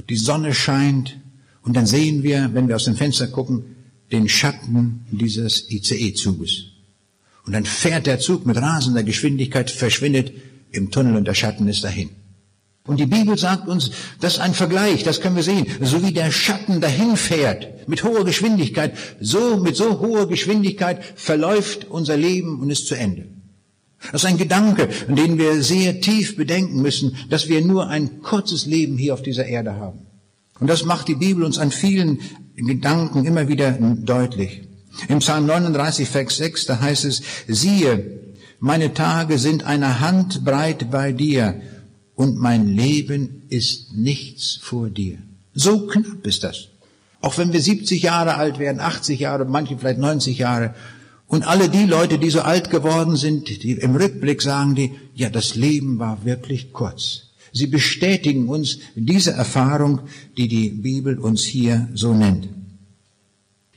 Die 0.10 0.15
Sonne 0.15 0.53
scheint 0.53 1.17
und 1.62 1.75
dann 1.75 1.86
sehen 1.86 2.24
wir, 2.24 2.50
wenn 2.53 2.67
wir 2.67 2.75
aus 2.75 2.86
dem 2.86 2.95
Fenster 2.95 3.27
gucken, 3.27 3.75
den 4.12 4.27
Schatten 4.27 5.05
dieses 5.12 5.69
ICE-Zuges. 5.69 6.70
Und 7.51 7.55
dann 7.55 7.65
fährt 7.65 8.08
der 8.08 8.17
Zug 8.17 8.46
mit 8.46 8.55
rasender 8.55 9.03
Geschwindigkeit, 9.03 9.70
verschwindet 9.70 10.31
im 10.72 10.89
Tunnel 10.89 11.17
und 11.17 11.27
der 11.27 11.34
Schatten 11.34 11.67
ist 11.67 11.84
dahin. 11.84 12.10
Und 12.86 12.98
die 12.98 13.05
Bibel 13.05 13.38
sagt 13.38 13.67
uns, 13.67 13.91
das 14.22 14.36
ist 14.36 14.39
ein 14.39 14.53
Vergleich, 14.53 15.03
das 15.03 15.20
können 15.20 15.36
wir 15.36 15.43
sehen. 15.43 15.67
So 15.81 16.01
wie 16.01 16.13
der 16.13 16.31
Schatten 16.31 16.79
dahin 16.79 17.17
fährt, 17.17 17.89
mit 17.89 18.05
hoher 18.05 18.24
Geschwindigkeit, 18.24 18.93
so, 19.20 19.58
mit 19.58 19.75
so 19.75 20.00
hoher 20.00 20.29
Geschwindigkeit 20.29 21.03
verläuft 21.17 21.88
unser 21.89 22.15
Leben 22.15 22.62
und 22.62 22.70
ist 22.70 22.88
zu 22.88 22.96
Ende. 22.96 23.27
Das 24.13 24.24
ist 24.24 24.29
ein 24.29 24.38
Gedanke, 24.38 24.88
den 25.10 25.38
wir 25.38 25.62
sehr 25.62 26.00
tief 26.00 26.38
bedenken 26.38 26.81
müssen, 26.81 27.17
dass 27.29 27.50
wir 27.50 27.60
nur 27.60 27.89
ein 27.89 28.22
kurzes 28.22 28.65
Leben 28.65 28.98
hier 28.98 29.13
auf 29.13 29.24
dieser 29.24 29.46
Erde 29.46 29.75
haben. 29.75 30.05
Und 30.62 30.67
das 30.67 30.86
macht 30.86 31.10
die 31.10 31.15
Bibel 31.15 31.43
uns 31.43 31.58
an 31.58 31.72
vielen 31.72 32.20
Gedanken 32.55 33.25
immer 33.25 33.50
wieder 33.50 33.74
deutlich. 33.74 34.70
Im 35.07 35.19
Psalm 35.19 35.45
39, 35.45 36.07
Vers 36.07 36.38
6, 36.38 36.65
da 36.65 36.79
heißt 36.79 37.05
es, 37.05 37.21
siehe, 37.48 38.19
meine 38.60 38.93
Tage 38.93 39.38
sind 39.39 39.63
eine 39.63 40.00
Handbreit 40.00 40.91
bei 40.91 41.12
dir 41.12 41.62
und 42.15 42.38
mein 42.38 42.67
Leben 42.67 43.43
ist 43.50 43.93
nichts 43.93 44.60
vor 44.62 44.89
dir. 44.89 45.17
So 45.53 45.88
knapp 45.88 46.25
ist 46.27 46.43
das. 46.43 46.67
Auch 47.21 47.38
wenn 47.38 47.53
wir 47.53 47.62
70 47.62 48.01
Jahre 48.01 48.36
alt 48.36 48.60
werden, 48.60 48.79
80 48.79 49.19
Jahre, 49.19 49.45
manche 49.45 49.77
vielleicht 49.77 50.00
90 50.00 50.38
Jahre. 50.38 50.75
Und 51.27 51.48
alle 51.48 51.69
die 51.69 51.86
Leute, 51.86 52.19
die 52.19 52.29
so 52.29 52.41
alt 52.41 52.69
geworden 52.69 53.15
sind, 53.15 53.63
die 53.63 53.71
im 53.71 53.95
Rückblick 53.95 54.41
sagen 54.41 54.75
die, 54.75 54.91
ja, 55.15 55.29
das 55.29 55.55
Leben 55.55 55.98
war 56.00 56.25
wirklich 56.25 56.74
kurz. 56.74 57.31
Sie 57.53 57.67
bestätigen 57.67 58.48
uns 58.48 58.79
diese 58.95 59.31
Erfahrung, 59.31 60.01
die 60.38 60.48
die 60.48 60.69
Bibel 60.69 61.19
uns 61.19 61.43
hier 61.43 61.89
so 61.93 62.13
nennt. 62.13 62.48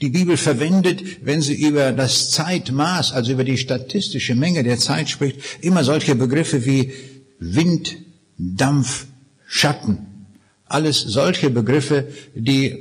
Die 0.00 0.10
Bibel 0.10 0.36
verwendet, 0.36 1.02
wenn 1.24 1.40
sie 1.40 1.54
über 1.54 1.92
das 1.92 2.30
Zeitmaß, 2.30 3.12
also 3.12 3.32
über 3.32 3.44
die 3.44 3.56
statistische 3.56 4.34
Menge 4.34 4.62
der 4.64 4.78
Zeit 4.78 5.08
spricht, 5.08 5.38
immer 5.60 5.84
solche 5.84 6.14
Begriffe 6.14 6.66
wie 6.66 6.92
Wind, 7.38 7.96
Dampf, 8.36 9.06
Schatten. 9.46 10.26
Alles 10.66 11.00
solche 11.00 11.50
Begriffe, 11.50 12.08
die 12.34 12.76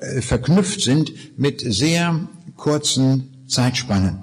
äh, 0.00 0.20
verknüpft 0.20 0.80
sind 0.80 1.38
mit 1.38 1.60
sehr 1.60 2.28
kurzen 2.56 3.44
Zeitspannen. 3.46 4.18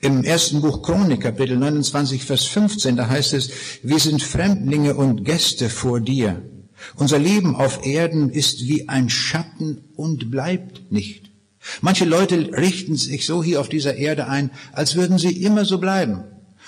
Im 0.00 0.24
ersten 0.24 0.60
Buch 0.60 0.82
Chronik, 0.82 1.22
Kapitel 1.22 1.56
29, 1.56 2.24
Vers 2.24 2.44
15, 2.44 2.96
da 2.96 3.08
heißt 3.08 3.34
es, 3.34 3.50
wir 3.82 3.98
sind 3.98 4.22
Fremdlinge 4.22 4.94
und 4.94 5.24
Gäste 5.24 5.68
vor 5.68 6.00
dir. 6.00 6.42
Unser 6.96 7.18
Leben 7.18 7.56
auf 7.56 7.84
Erden 7.84 8.30
ist 8.30 8.66
wie 8.66 8.88
ein 8.88 9.10
Schatten 9.10 9.78
und 9.96 10.30
bleibt 10.30 10.92
nicht. 10.92 11.27
Manche 11.80 12.04
Leute 12.04 12.50
richten 12.52 12.96
sich 12.96 13.26
so 13.26 13.42
hier 13.42 13.60
auf 13.60 13.68
dieser 13.68 13.96
Erde 13.96 14.28
ein, 14.28 14.50
als 14.72 14.96
würden 14.96 15.18
sie 15.18 15.42
immer 15.42 15.64
so 15.64 15.78
bleiben. 15.78 16.24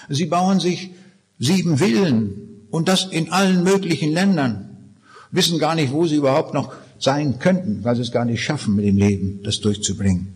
Sie 0.09 0.26
bauen 0.26 0.61
sich 0.61 0.90
sieben 1.38 1.78
Villen 1.78 2.66
und 2.71 2.88
das 2.88 3.07
in 3.07 3.33
allen 3.33 3.64
möglichen 3.64 4.12
Ländern, 4.12 4.76
wissen 5.30 5.59
gar 5.59 5.75
nicht, 5.75 5.92
wo 5.92 6.07
sie 6.07 6.16
überhaupt 6.16 6.54
noch 6.54 6.73
sein 6.99 7.38
könnten, 7.38 7.83
weil 7.83 7.97
sie 7.97 8.02
es 8.02 8.12
gar 8.12 8.25
nicht 8.25 8.42
schaffen, 8.42 8.76
mit 8.76 8.85
dem 8.85 8.97
Leben 8.97 9.40
das 9.42 9.61
durchzubringen. 9.61 10.35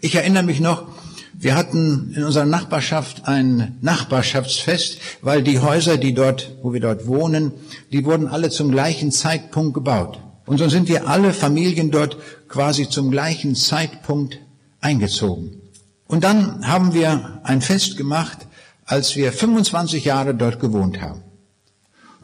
Ich 0.00 0.14
erinnere 0.14 0.42
mich 0.42 0.60
noch, 0.60 0.86
wir 1.34 1.54
hatten 1.54 2.12
in 2.14 2.24
unserer 2.24 2.46
Nachbarschaft 2.46 3.26
ein 3.26 3.76
Nachbarschaftsfest, 3.80 4.98
weil 5.22 5.42
die 5.42 5.58
Häuser, 5.58 5.96
die 5.96 6.14
dort, 6.14 6.52
wo 6.62 6.72
wir 6.72 6.80
dort 6.80 7.06
wohnen, 7.06 7.52
die 7.90 8.04
wurden 8.04 8.28
alle 8.28 8.50
zum 8.50 8.70
gleichen 8.70 9.12
Zeitpunkt 9.12 9.74
gebaut. 9.74 10.18
Und 10.46 10.58
so 10.58 10.68
sind 10.68 10.88
wir 10.88 11.08
alle 11.08 11.32
Familien 11.32 11.90
dort 11.90 12.16
quasi 12.48 12.88
zum 12.88 13.10
gleichen 13.10 13.54
Zeitpunkt 13.54 14.38
eingezogen. 14.80 15.60
Und 16.06 16.24
dann 16.24 16.66
haben 16.66 16.94
wir 16.94 17.40
ein 17.44 17.60
Fest 17.60 17.96
gemacht, 17.96 18.38
als 18.84 19.16
wir 19.16 19.32
25 19.32 20.04
Jahre 20.04 20.34
dort 20.34 20.60
gewohnt 20.60 21.00
haben. 21.00 21.22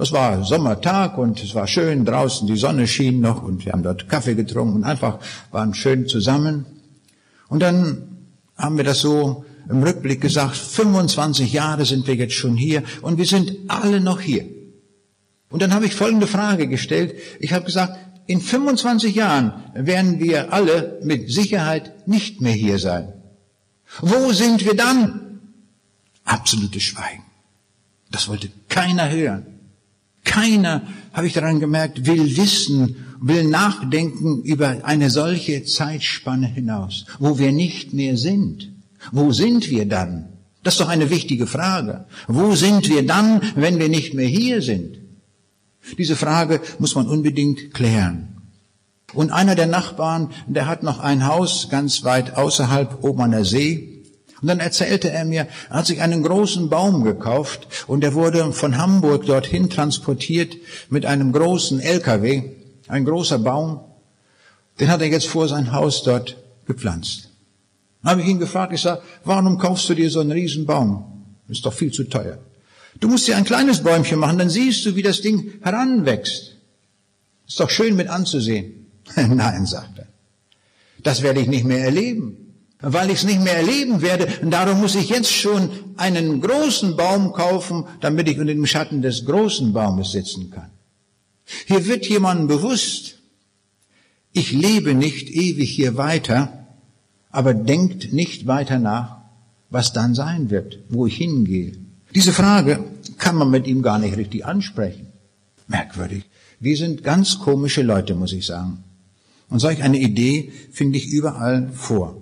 Es 0.01 0.13
war 0.13 0.45
Sommertag 0.45 1.19
und 1.19 1.43
es 1.43 1.55
war 1.55 1.67
schön 1.67 2.05
draußen, 2.05 2.47
die 2.47 2.57
Sonne 2.57 2.87
schien 2.87 3.21
noch 3.21 3.43
und 3.43 3.65
wir 3.65 3.73
haben 3.73 3.83
dort 3.83 4.09
Kaffee 4.09 4.35
getrunken 4.35 4.77
und 4.77 4.85
einfach 4.85 5.19
waren 5.51 5.75
schön 5.75 6.07
zusammen. 6.07 6.67
Und 7.49 7.61
dann 7.61 8.03
haben 8.57 8.77
wir 8.77 8.85
das 8.85 9.01
so 9.01 9.45
im 9.69 9.83
Rückblick 9.83 10.21
gesagt, 10.21 10.57
25 10.57 11.53
Jahre 11.53 11.85
sind 11.85 12.07
wir 12.07 12.15
jetzt 12.15 12.35
schon 12.35 12.57
hier 12.57 12.83
und 13.03 13.19
wir 13.19 13.27
sind 13.27 13.57
alle 13.69 14.01
noch 14.01 14.21
hier. 14.21 14.45
Und 15.51 15.63
dann 15.63 15.75
habe 15.75 15.87
ich 15.87 15.95
folgende 15.95 16.27
Frage 16.27 16.69
gestellt. 16.69 17.15
Ich 17.41 17.53
habe 17.53 17.65
gesagt, 17.65 17.97
in 18.29 18.43
25 18.43 19.15
Jahren 19.15 19.53
werden 19.75 20.21
wir 20.21 20.53
alle 20.53 21.01
mit 21.03 21.33
Sicherheit 21.33 22.07
nicht 22.07 22.43
mehr 22.43 22.53
hier 22.53 22.79
sein. 22.79 23.15
Wo 24.01 24.33
sind 24.33 24.65
wir 24.67 24.75
dann? 24.75 25.41
Absolutes 26.25 26.83
Schweigen. 26.83 27.25
Das 28.11 28.29
wollte 28.29 28.51
keiner 28.69 29.11
hören. 29.11 29.47
Keiner, 30.25 30.83
habe 31.15 31.27
ich 31.27 31.33
daran 31.33 31.59
gemerkt, 31.59 32.05
will 32.05 32.37
wissen, 32.37 32.97
will 33.19 33.45
nachdenken 33.45 34.43
über 34.43 34.85
eine 34.85 35.09
solche 35.09 35.65
Zeitspanne 35.65 36.49
hinaus, 36.49 37.07
wo 37.19 37.39
wir 37.39 37.51
nicht 37.51 37.95
mehr 37.95 38.19
sind. 38.19 38.71
Wo 39.11 39.33
sind 39.33 39.71
wir 39.71 39.87
dann? 39.87 40.29
Das 40.63 40.75
ist 40.75 40.81
doch 40.81 40.89
eine 40.89 41.09
wichtige 41.09 41.47
Frage. 41.47 42.05
Wo 42.27 42.55
sind 42.55 42.91
wir 42.91 43.07
dann, 43.07 43.41
wenn 43.55 43.79
wir 43.79 43.89
nicht 43.89 44.13
mehr 44.13 44.29
hier 44.29 44.61
sind? 44.61 45.08
Diese 45.97 46.17
Frage 46.17 46.61
muss 46.79 46.95
man 46.95 47.09
unbedingt 47.09 47.73
klären. 47.73 48.39
Und 49.15 49.31
einer 49.31 49.55
der 49.55 49.67
Nachbarn, 49.67 50.31
der 50.47 50.67
hat 50.67 50.83
noch 50.83 50.99
ein 50.99 51.27
Haus 51.27 51.69
ganz 51.71 52.05
weit 52.05 52.37
außerhalb 52.37 53.03
oben 53.03 53.23
an 53.23 53.31
der 53.31 53.45
See. 53.45 54.03
Und 54.41 54.49
dann 54.49 54.61
erzählte 54.61 55.11
er 55.11 55.25
mir, 55.25 55.49
er 55.71 55.77
hat 55.77 55.87
sich 55.87 56.03
einen 56.03 56.23
großen 56.23 56.69
Baum 56.69 57.03
gekauft 57.03 57.67
und 57.87 58.03
der 58.03 58.15
wurde 58.15 58.53
von 58.53 58.77
Hamburg 58.77 59.27
dorthin 59.27 59.71
transportiert 59.71 60.57
mit 60.91 61.07
einem 61.07 61.33
großen 61.33 61.81
LKW, 61.81 62.51
ein 62.87 63.05
großer 63.05 63.39
Baum. 63.39 63.81
Den 64.79 64.91
hat 64.91 65.01
er 65.01 65.09
jetzt 65.09 65.27
vor 65.27 65.49
sein 65.49 65.73
Haus 65.73 66.03
dort 66.05 66.37
gepflanzt. 66.67 67.31
Dann 68.03 68.13
habe 68.13 68.23
ich 68.23 68.29
ihn 68.29 68.39
gefragt, 68.39 68.73
ich 68.73 68.83
sage, 68.83 69.03
warum 69.25 69.59
kaufst 69.59 69.89
du 69.89 69.95
dir 69.95 70.11
so 70.11 70.21
einen 70.21 70.31
riesen 70.31 70.67
Baum? 70.67 71.25
Ist 71.49 71.65
doch 71.65 71.73
viel 71.73 71.91
zu 71.91 72.05
teuer. 72.05 72.39
Du 73.01 73.09
musst 73.09 73.29
dir 73.29 73.37
ein 73.37 73.45
kleines 73.45 73.83
Bäumchen 73.83 74.19
machen, 74.19 74.39
dann 74.39 74.51
siehst 74.51 74.85
du, 74.87 74.97
wie 74.97 75.03
das 75.03 75.21
Ding 75.21 75.53
heranwächst. 75.63 76.57
Ist 77.47 77.61
doch 77.61 77.71
schön 77.71 77.97
mit 77.97 78.09
anzusehen. 78.09 78.87
Nein, 79.17 79.67
sagt 79.67 79.99
er. 79.99 80.07
Das 81.03 81.23
werde 81.23 81.41
ich 81.41 81.47
nicht 81.47 81.65
mehr 81.65 81.85
erleben 81.85 82.49
weil 82.81 83.11
ich 83.11 83.19
es 83.19 83.25
nicht 83.25 83.43
mehr 83.43 83.57
erleben 83.57 84.03
werde. 84.03 84.29
Und 84.43 84.51
darum 84.51 84.81
muss 84.81 84.95
ich 84.95 85.09
jetzt 85.09 85.33
schon 85.33 85.71
einen 85.97 86.41
großen 86.41 86.97
Baum 86.97 87.33
kaufen, 87.33 87.85
damit 88.01 88.29
ich 88.29 88.39
unter 88.39 88.55
dem 88.55 88.67
Schatten 88.67 89.03
des 89.03 89.25
großen 89.25 89.73
Baumes 89.73 90.13
sitzen 90.13 90.51
kann. 90.51 90.71
Hier 91.67 91.87
wird 91.87 92.07
jemandem 92.07 92.47
bewusst, 92.47 93.19
ich 94.33 94.53
lebe 94.53 94.95
nicht 94.95 95.31
ewig 95.31 95.71
hier 95.71 95.97
weiter, 95.97 96.67
aber 97.31 97.55
denkt 97.55 98.13
nicht 98.13 98.47
weiter 98.47 98.79
nach, 98.79 99.23
was 99.71 99.93
dann 99.93 100.15
sein 100.15 100.51
wird, 100.51 100.81
wo 100.89 101.07
ich 101.07 101.17
hingehe. 101.17 101.79
Diese 102.15 102.33
Frage 102.33 102.85
kann 103.19 103.37
man 103.37 103.51
mit 103.51 103.67
ihm 103.67 103.83
gar 103.83 103.99
nicht 103.99 104.17
richtig 104.17 104.45
ansprechen. 104.47 105.09
Merkwürdig. 105.67 106.25
Wir 106.61 106.77
sind 106.77 107.05
ganz 107.05 107.39
komische 107.39 107.83
Leute, 107.83 108.15
muss 108.15 108.33
ich 108.33 108.47
sagen. 108.47 108.85
Und 109.49 109.61
solch 109.61 109.83
eine 109.83 109.99
Idee 109.99 110.53
finde 110.73 110.99
ich 110.99 111.07
überall 111.07 111.71
vor. 111.73 112.21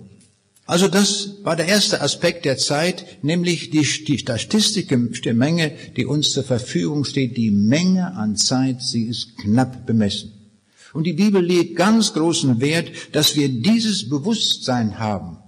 Also 0.67 0.89
das 0.89 1.37
war 1.45 1.55
der 1.55 1.69
erste 1.69 2.01
Aspekt 2.01 2.45
der 2.45 2.59
Zeit, 2.59 3.23
nämlich 3.23 3.71
die, 3.71 3.87
die 4.05 4.19
Statistik 4.19 4.89
der 5.25 5.35
Menge, 5.35 5.73
die 5.97 6.07
uns 6.07 6.33
zur 6.33 6.43
Verfügung 6.43 7.05
steht. 7.05 7.37
Die 7.37 7.53
Menge 7.53 8.15
an 8.15 8.37
Zeit, 8.37 8.83
sie 8.83 9.05
ist 9.05 9.39
knapp 9.39 9.87
bemessen. 9.87 10.33
Und 10.93 11.05
die 11.05 11.13
Bibel 11.13 11.45
legt 11.45 11.77
ganz 11.77 12.15
großen 12.15 12.61
Wert, 12.61 12.91
dass 13.13 13.37
wir 13.37 13.49
dieses 13.49 14.09
Bewusstsein 14.09 14.99
haben, 14.99 15.39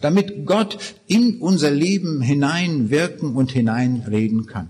damit 0.00 0.46
Gott 0.46 0.78
in 1.06 1.38
unser 1.38 1.70
Leben 1.70 2.20
hineinwirken 2.20 3.34
und 3.34 3.50
hineinreden 3.52 4.46
kann. 4.46 4.68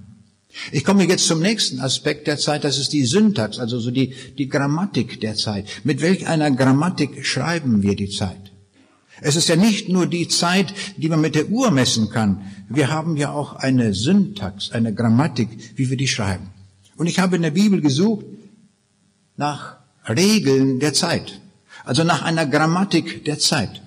Ich 0.72 0.84
komme 0.84 1.04
jetzt 1.04 1.26
zum 1.26 1.40
nächsten 1.40 1.80
Aspekt 1.80 2.26
der 2.26 2.38
Zeit, 2.38 2.64
das 2.64 2.78
ist 2.78 2.92
die 2.92 3.04
Syntax, 3.04 3.58
also 3.58 3.78
so 3.78 3.90
die, 3.90 4.14
die 4.36 4.48
Grammatik 4.48 5.20
der 5.20 5.36
Zeit. 5.36 5.66
Mit 5.84 6.02
welch 6.02 6.26
einer 6.26 6.50
Grammatik 6.50 7.24
schreiben 7.24 7.82
wir 7.82 7.94
die 7.94 8.10
Zeit? 8.10 8.50
Es 9.20 9.36
ist 9.36 9.48
ja 9.48 9.56
nicht 9.56 9.88
nur 9.88 10.06
die 10.06 10.28
Zeit, 10.28 10.72
die 10.96 11.08
man 11.08 11.20
mit 11.20 11.34
der 11.34 11.50
Uhr 11.50 11.70
messen 11.70 12.10
kann. 12.10 12.40
Wir 12.68 12.90
haben 12.90 13.16
ja 13.16 13.32
auch 13.32 13.54
eine 13.54 13.94
Syntax, 13.94 14.72
eine 14.72 14.94
Grammatik, 14.94 15.48
wie 15.76 15.90
wir 15.90 15.96
die 15.96 16.08
schreiben. 16.08 16.48
Und 16.96 17.06
ich 17.06 17.18
habe 17.18 17.36
in 17.36 17.42
der 17.42 17.50
Bibel 17.50 17.80
gesucht 17.80 18.24
nach 19.36 19.76
Regeln 20.08 20.80
der 20.80 20.94
Zeit, 20.94 21.40
also 21.84 22.02
nach 22.02 22.22
einer 22.22 22.46
Grammatik 22.46 23.24
der 23.24 23.38
Zeit. 23.38 23.82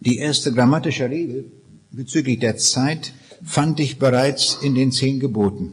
Die 0.00 0.16
erste 0.16 0.52
grammatische 0.52 1.10
Regel 1.10 1.52
bezüglich 1.90 2.38
der 2.38 2.56
Zeit 2.56 3.12
fand 3.44 3.80
ich 3.80 3.98
bereits 3.98 4.58
in 4.62 4.74
den 4.74 4.92
zehn 4.92 5.20
Geboten. 5.20 5.72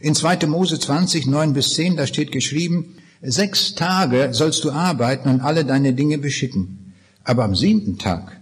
In 0.00 0.14
2. 0.14 0.46
Mose 0.46 0.78
20, 0.78 1.26
9 1.26 1.52
bis 1.52 1.74
10, 1.74 1.96
da 1.96 2.06
steht 2.06 2.32
geschrieben, 2.32 2.96
sechs 3.20 3.74
Tage 3.74 4.30
sollst 4.32 4.64
du 4.64 4.70
arbeiten 4.70 5.28
und 5.28 5.40
alle 5.40 5.64
deine 5.64 5.92
Dinge 5.92 6.16
beschicken. 6.16 6.94
Aber 7.22 7.44
am 7.44 7.54
siebten 7.54 7.98
Tag, 7.98 8.40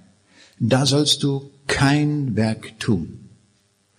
da 0.61 0.87
sollst 0.87 1.23
du 1.25 1.51
kein 1.67 2.37
Werk 2.37 2.79
tun. 2.79 3.29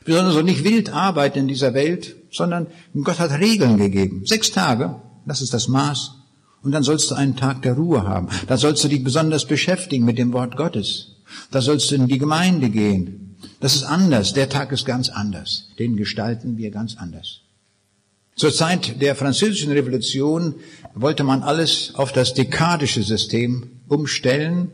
Wir 0.05 0.15
sollen 0.15 0.27
also 0.27 0.41
nicht 0.41 0.63
wild 0.63 0.89
arbeiten 0.89 1.39
in 1.39 1.47
dieser 1.47 1.73
Welt, 1.73 2.15
sondern 2.31 2.67
Gott 3.03 3.19
hat 3.19 3.39
Regeln 3.39 3.77
gegeben. 3.77 4.25
Sechs 4.25 4.51
Tage, 4.51 4.95
das 5.25 5.41
ist 5.41 5.53
das 5.53 5.67
Maß. 5.67 6.18
Und 6.61 6.71
dann 6.71 6.83
sollst 6.83 7.09
du 7.09 7.15
einen 7.15 7.35
Tag 7.35 7.61
der 7.61 7.73
Ruhe 7.73 8.03
haben. 8.03 8.27
Da 8.47 8.57
sollst 8.57 8.83
du 8.83 8.87
dich 8.87 9.03
besonders 9.03 9.45
beschäftigen 9.45 10.05
mit 10.05 10.17
dem 10.17 10.33
Wort 10.33 10.57
Gottes. 10.57 11.15
Da 11.51 11.61
sollst 11.61 11.89
du 11.91 11.95
in 11.95 12.07
die 12.07 12.17
Gemeinde 12.17 12.69
gehen. 12.69 13.35
Das 13.59 13.75
ist 13.75 13.83
anders. 13.83 14.33
Der 14.33 14.49
Tag 14.49 14.71
ist 14.71 14.85
ganz 14.85 15.09
anders. 15.09 15.69
Den 15.79 15.95
gestalten 15.95 16.57
wir 16.57 16.71
ganz 16.71 16.97
anders. 16.97 17.41
Zur 18.35 18.53
Zeit 18.53 19.01
der 19.01 19.15
französischen 19.15 19.71
Revolution 19.73 20.55
wollte 20.95 21.25
man 21.25 21.43
alles 21.43 21.93
auf 21.95 22.13
das 22.13 22.33
dekadische 22.33 23.03
System 23.03 23.69
umstellen 23.89 24.71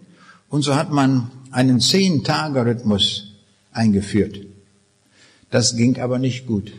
und 0.49 0.61
so 0.61 0.75
hat 0.75 0.91
man 0.91 1.31
einen 1.49 1.79
Zehn-Tage-Rhythmus 1.79 3.31
eingeführt. 3.71 4.39
Das 5.49 5.75
ging 5.75 5.99
aber 5.99 6.19
nicht 6.19 6.45
gut. 6.45 6.73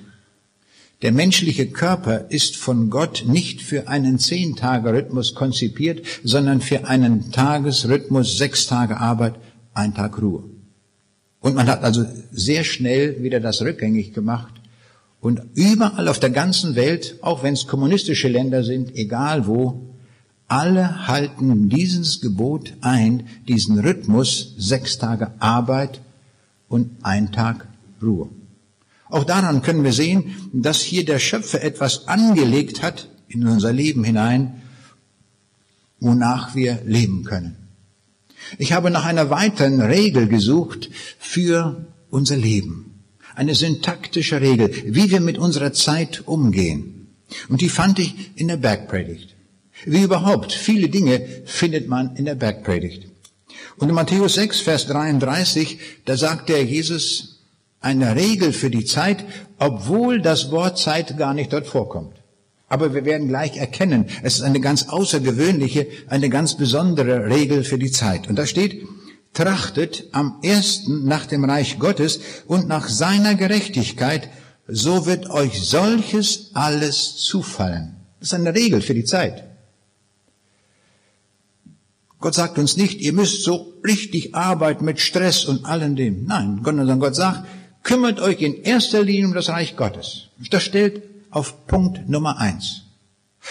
Der 1.03 1.13
menschliche 1.13 1.67
Körper 1.67 2.31
ist 2.31 2.57
von 2.57 2.89
Gott 2.89 3.25
nicht 3.27 3.61
für 3.61 3.89
einen 3.89 4.19
Zehn-Tage-Rhythmus 4.19 5.35
konzipiert, 5.35 6.07
sondern 6.25 6.63
für 6.63 6.87
einen 6.87 7.33
Tagesrhythmus, 7.33 8.39
sechs 8.39 8.67
Tage 8.67 8.97
Arbeit, 8.97 9.35
ein 9.75 9.95
Tag 9.95 10.21
Ruhe. 10.23 10.45
Und 11.41 11.55
man 11.55 11.69
hat 11.69 11.85
also 11.85 12.05
sehr 12.33 12.65
schnell 12.65 13.23
wieder 13.23 13.41
das 13.41 13.61
rückgängig 13.61 14.15
gemacht. 14.15 14.55
Und 15.21 15.43
überall 15.55 16.09
auf 16.09 16.19
der 16.19 16.31
ganzen 16.31 16.77
Welt, 16.77 17.19
auch 17.21 17.43
wenn 17.43 17.55
es 17.55 17.67
kommunistische 17.67 18.29
Länder 18.29 18.65
sind, 18.65 18.97
egal 18.97 19.47
wo, 19.47 19.95
alle 20.49 21.09
halten 21.09 21.69
dieses 21.69 22.21
Gebot 22.21 22.73
ein, 22.81 23.27
diesen 23.49 23.79
Rhythmus, 23.79 24.55
sechs 24.57 24.97
Tage 24.97 25.33
Arbeit 25.41 26.01
und 26.69 26.91
ein 27.03 27.33
Tag 27.33 27.69
Ruhe. 28.03 28.29
Auch 29.09 29.25
daran 29.25 29.63
können 29.63 29.85
wir 29.85 29.93
sehen, 29.93 30.35
dass 30.53 30.81
hier 30.81 31.05
der 31.05 31.19
Schöpfer 31.19 31.63
etwas 31.63 32.09
angelegt 32.09 32.83
hat 32.83 33.09
in 33.29 33.47
unser 33.47 33.73
Leben 33.73 34.05
hinein, 34.05 34.63
wonach 36.01 36.55
wir 36.55 36.81
leben 36.85 37.25
können. 37.25 37.57
Ich 38.59 38.73
habe 38.73 38.91
nach 38.91 39.05
einer 39.05 39.31
weiteren 39.31 39.81
Regel 39.81 40.29
gesucht 40.29 40.91
für 41.19 41.87
unser 42.11 42.37
Leben. 42.37 43.03
Eine 43.35 43.55
syntaktische 43.55 44.41
Regel, 44.41 44.71
wie 44.87 45.11
wir 45.11 45.21
mit 45.21 45.39
unserer 45.39 45.73
Zeit 45.73 46.23
umgehen. 46.27 47.09
Und 47.49 47.61
die 47.61 47.69
fand 47.69 47.99
ich 47.99 48.15
in 48.37 48.49
der 48.49 48.57
Bergpredigt. 48.57 49.35
Wie 49.85 50.03
überhaupt, 50.03 50.53
viele 50.53 50.89
Dinge 50.89 51.21
findet 51.45 51.89
man 51.89 52.17
in 52.17 52.25
der 52.25 52.35
Bergpredigt. 52.35 53.09
Und 53.77 53.89
in 53.89 53.95
Matthäus 53.95 54.35
6, 54.35 54.61
Vers 54.61 54.87
33, 54.87 55.79
da 56.07 56.17
sagt 56.17 56.49
der 56.49 56.65
Jesus 56.65 57.36
eine 57.81 58.17
Regel 58.17 58.53
für 58.53 58.71
die 58.71 58.85
Zeit, 58.85 59.25
obwohl 59.59 60.21
das 60.21 60.51
Wort 60.51 60.79
Zeit 60.79 61.17
gar 61.17 61.35
nicht 61.35 61.53
dort 61.53 61.67
vorkommt. 61.67 62.17
Aber 62.69 62.95
wir 62.95 63.05
werden 63.05 63.29
gleich 63.29 63.57
erkennen, 63.57 64.07
es 64.23 64.37
ist 64.37 64.43
eine 64.43 64.61
ganz 64.61 64.89
außergewöhnliche, 64.89 65.87
eine 66.09 66.29
ganz 66.29 66.57
besondere 66.57 67.27
Regel 67.31 67.63
für 67.63 67.79
die 67.79 67.93
Zeit. 67.93 68.29
Und 68.29 68.37
da 68.37 68.47
steht, 68.47 68.85
trachtet 69.35 70.09
am 70.13 70.39
ersten 70.43 71.05
nach 71.05 71.27
dem 71.27 71.45
Reich 71.45 71.79
Gottes 71.79 72.21
und 72.47 72.67
nach 72.67 72.89
seiner 72.89 73.37
Gerechtigkeit, 73.37 74.31
so 74.67 75.07
wird 75.07 75.31
euch 75.31 75.63
solches 75.63 76.51
alles 76.55 77.17
zufallen. 77.17 77.97
Das 78.19 78.29
ist 78.29 78.35
eine 78.35 78.55
Regel 78.55 78.81
für 78.81 78.95
die 78.95 79.05
Zeit. 79.05 79.45
Gott 82.19 82.35
sagt 82.35 82.59
uns 82.59 82.77
nicht, 82.77 83.01
ihr 83.01 83.13
müsst 83.13 83.45
so 83.45 83.75
richtig 83.85 84.35
arbeiten 84.35 84.85
mit 84.85 84.99
Stress 84.99 85.45
und 85.45 85.65
allem 85.67 85.95
dem. 85.95 86.25
Nein, 86.25 86.61
sondern 86.65 86.99
Gott 86.99 87.15
sagt, 87.15 87.47
kümmert 87.87 88.21
euch 88.21 88.43
in 88.43 88.63
erster 88.63 89.03
Linie 89.03 89.29
um 89.29 89.35
das 89.35 89.49
Reich 89.49 89.77
Gottes. 89.77 90.25
Das 90.51 90.65
stellt 90.65 91.03
auf 91.31 91.67
Punkt 91.69 92.09
Nummer 92.09 92.39
eins. 92.39 92.83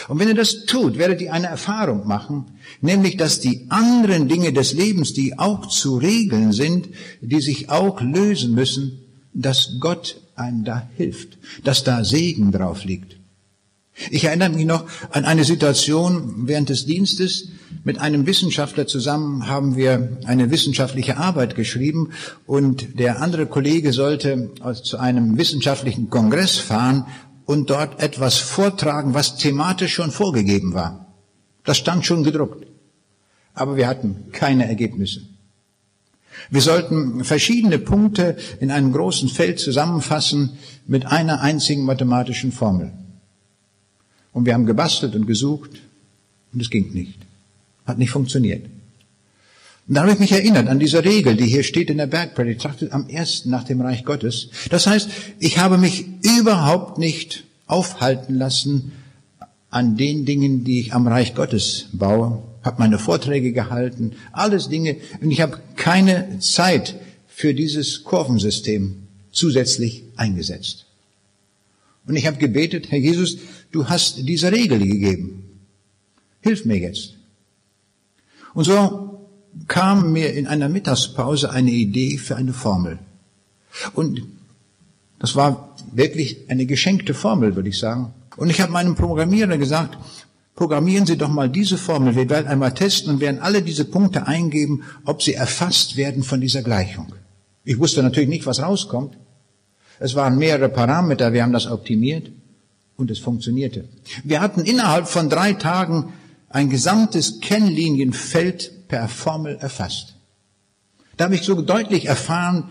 Und 0.10 0.20
wenn 0.20 0.28
ihr 0.28 0.36
das 0.36 0.66
tut, 0.66 0.98
werdet 0.98 1.22
ihr 1.22 1.32
eine 1.32 1.48
Erfahrung 1.48 2.06
machen, 2.06 2.46
nämlich 2.82 3.16
dass 3.16 3.40
die 3.40 3.66
anderen 3.70 4.28
Dinge 4.28 4.52
des 4.52 4.74
Lebens, 4.74 5.14
die 5.14 5.40
auch 5.40 5.68
zu 5.68 5.98
regeln 5.98 6.52
sind, 6.52 6.90
die 7.22 7.40
sich 7.40 7.70
auch 7.70 8.02
lösen 8.02 8.54
müssen, 8.54 9.00
dass 9.34 9.78
Gott 9.80 10.20
einem 10.36 10.66
da 10.66 10.86
hilft, 10.98 11.38
dass 11.64 11.86
da 11.86 12.04
Segen 12.04 12.52
drauf 12.52 12.84
liegt. 12.84 13.16
Ich 14.10 14.26
erinnere 14.26 14.50
mich 14.50 14.66
noch 14.66 14.86
an 15.12 15.24
eine 15.24 15.46
Situation 15.46 16.48
während 16.48 16.70
des 16.70 16.86
Dienstes. 16.86 17.50
Mit 17.84 18.00
einem 18.00 18.26
Wissenschaftler 18.26 18.88
zusammen 18.88 19.48
haben 19.48 19.78
wir 19.78 20.18
eine 20.26 20.52
wissenschaftliche 20.52 21.18
Arbeit 21.18 21.56
geschrieben 21.56 22.12
und 22.46 23.00
der 23.00 23.22
andere 23.22 23.46
Kollege 23.46 23.94
sollte 23.94 24.52
zu 24.84 24.98
einem 24.98 25.38
wissenschaftlichen 25.38 26.10
Kongress 26.10 26.58
fahren 26.58 27.06
und 27.46 27.70
dort 27.70 28.02
etwas 28.02 28.38
vortragen, 28.38 29.14
was 29.14 29.38
thematisch 29.38 29.94
schon 29.94 30.12
vorgegeben 30.12 30.74
war. 30.74 31.14
Das 31.64 31.78
stand 31.78 32.06
schon 32.06 32.24
gedruckt. 32.24 32.68
Aber 33.54 33.78
wir 33.78 33.88
hatten 33.88 34.26
keine 34.34 34.68
Ergebnisse. 34.68 35.22
Wir 36.50 36.62
sollten 36.62 37.24
verschiedene 37.24 37.80
Punkte 37.80 38.36
in 38.60 38.72
einem 38.72 38.92
großen 38.92 39.30
Feld 39.30 39.60
zusammenfassen 39.60 40.58
mit 40.86 41.06
einer 41.06 41.42
einzigen 41.42 41.86
mathematischen 41.86 42.52
Formel. 42.52 42.92
Und 44.36 44.46
wir 44.46 44.54
haben 44.54 44.66
gebastelt 44.66 45.16
und 45.16 45.28
gesucht 45.28 45.72
und 46.52 46.62
es 46.62 46.70
ging 46.70 46.92
nicht. 46.92 47.18
Hat 47.86 47.98
nicht 47.98 48.10
funktioniert. 48.10 48.66
Und 49.88 49.96
da 49.96 50.02
habe 50.02 50.12
ich 50.12 50.20
mich 50.20 50.34
erinnert 50.34 50.68
an 50.68 50.78
diese 50.78 51.06
Regel, 51.06 51.38
die 51.38 51.46
hier 51.46 51.64
steht 51.64 51.90
in 51.90 52.00
der 52.00 52.08
Bergpredigt, 52.08 52.62
trachtet 52.62 52.92
am 52.92 53.08
ersten 53.08 53.50
nach 53.50 53.64
dem 53.64 53.80
Reich 53.80 54.04
Gottes. 54.04 54.50
Das 54.70 54.88
heißt, 54.88 55.10
ich 55.40 55.58
habe 55.58 55.78
mich 55.78 56.06
überhaupt 56.38 56.98
nicht 56.98 57.46
aufhalten 57.66 58.36
lassen 58.36 58.92
an 59.70 59.96
den 59.96 60.26
Dingen, 60.26 60.66
die 60.66 60.82
ich 60.82 60.94
am 60.94 61.08
Reich 61.08 61.34
Gottes 61.34 61.86
baue, 61.94 62.44
habe 62.62 62.80
meine 62.80 63.00
Vorträge 63.00 63.54
gehalten, 63.54 64.18
alles 64.34 64.68
Dinge, 64.68 64.98
und 65.22 65.32
ich 65.32 65.40
habe 65.40 65.62
keine 65.78 66.40
Zeit 66.40 66.96
für 67.26 67.54
dieses 67.54 68.04
Kurvensystem 68.04 68.98
zusätzlich 69.32 70.04
eingesetzt. 70.18 70.85
Und 72.08 72.16
ich 72.16 72.28
habe 72.28 72.38
gebetet, 72.38 72.92
Herr 72.92 73.00
Jesus, 73.00 73.38
du 73.72 73.90
hast 73.90 74.28
diese 74.28 74.52
Regel 74.52 74.80
gegeben. 74.80 75.44
Hilf 76.42 76.66
mir 76.66 76.78
jetzt. 76.78 77.16
Und 78.54 78.66
so 78.66 79.28
kam 79.68 80.12
mir 80.12 80.34
in 80.34 80.48
einer 80.48 80.70
Mittagspause 80.70 81.50
eine 81.50 81.72
Idee 81.72 82.18
für 82.18 82.36
eine 82.36 82.54
Formel. 82.54 83.00
Und 83.94 84.22
das 85.20 85.36
war 85.36 85.76
wirklich 85.92 86.50
eine 86.50 86.66
geschenkte 86.66 87.14
Formel, 87.14 87.56
würde 87.56 87.70
ich 87.70 87.80
sagen. 87.80 88.14
Und 88.38 88.50
ich 88.50 88.62
habe 88.62 88.72
meinem 88.72 88.96
Programmierer 88.96 89.58
gesagt, 89.58 89.98
programmieren 90.56 91.06
Sie 91.06 91.18
doch 91.18 91.30
mal 91.30 91.50
diese 91.50 91.78
Formel. 91.78 92.16
Wir 92.16 92.30
werden 92.30 92.48
einmal 92.48 92.74
testen 92.74 93.14
und 93.14 93.20
werden 93.22 93.40
alle 93.42 93.62
diese 93.62 93.86
Punkte 93.86 94.28
eingeben, 94.28 94.84
ob 95.06 95.22
sie 95.22 95.34
erfasst 95.34 95.98
werden 95.98 96.24
von 96.24 96.42
dieser 96.42 96.64
Gleichung. 96.64 97.14
Ich 97.64 97.80
wusste 97.80 98.04
natürlich 98.04 98.30
nicht, 98.30 98.46
was 98.46 98.62
rauskommt. 98.62 99.18
Es 100.00 100.16
waren 100.16 100.38
mehrere 100.38 100.70
Parameter, 100.70 101.34
wir 101.34 101.44
haben 101.44 101.54
das 101.54 101.68
optimiert 101.68 102.32
und 102.98 103.12
es 103.12 103.20
funktionierte. 103.20 103.88
Wir 104.24 104.42
hatten 104.42 104.62
innerhalb 104.62 105.08
von 105.08 105.30
drei 105.30 105.54
Tagen 105.54 106.14
ein 106.50 106.70
gesamtes 106.70 107.42
Kennlinienfeld 107.42 108.88
per 108.88 109.08
Formel 109.08 109.58
erfasst. 109.58 110.16
Da 111.18 111.26
habe 111.26 111.36
ich 111.36 111.44
so 111.44 111.62
deutlich 111.62 112.06
erfahren, 112.06 112.70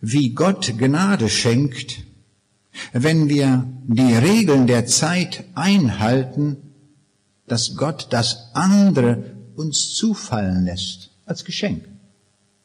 wie 0.00 0.30
Gott 0.30 0.74
Gnade 0.78 1.28
schenkt, 1.28 2.04
wenn 2.92 3.28
wir 3.28 3.66
die 3.86 4.14
Regeln 4.14 4.66
der 4.66 4.86
Zeit 4.86 5.44
einhalten, 5.54 6.56
dass 7.46 7.76
Gott 7.76 8.08
das 8.10 8.50
andere 8.54 9.36
uns 9.54 9.94
zufallen 9.94 10.64
lässt 10.64 11.10
als 11.24 11.44
Geschenk. 11.44 11.84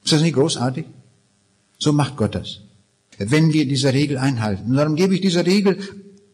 Ist 0.04 0.14
das 0.14 0.22
nicht 0.22 0.36
großartig? 0.36 0.86
So 1.78 1.94
macht 1.94 2.18
Gott 2.18 2.36
das. 2.36 2.62
Wenn 3.30 3.54
wir 3.54 3.68
diese 3.68 3.94
Regel 3.94 4.18
einhalten. 4.18 4.72
Und 4.72 4.78
darum 4.78 4.96
gebe 4.96 5.14
ich 5.14 5.22
diese 5.22 5.46
Regel 5.46 5.78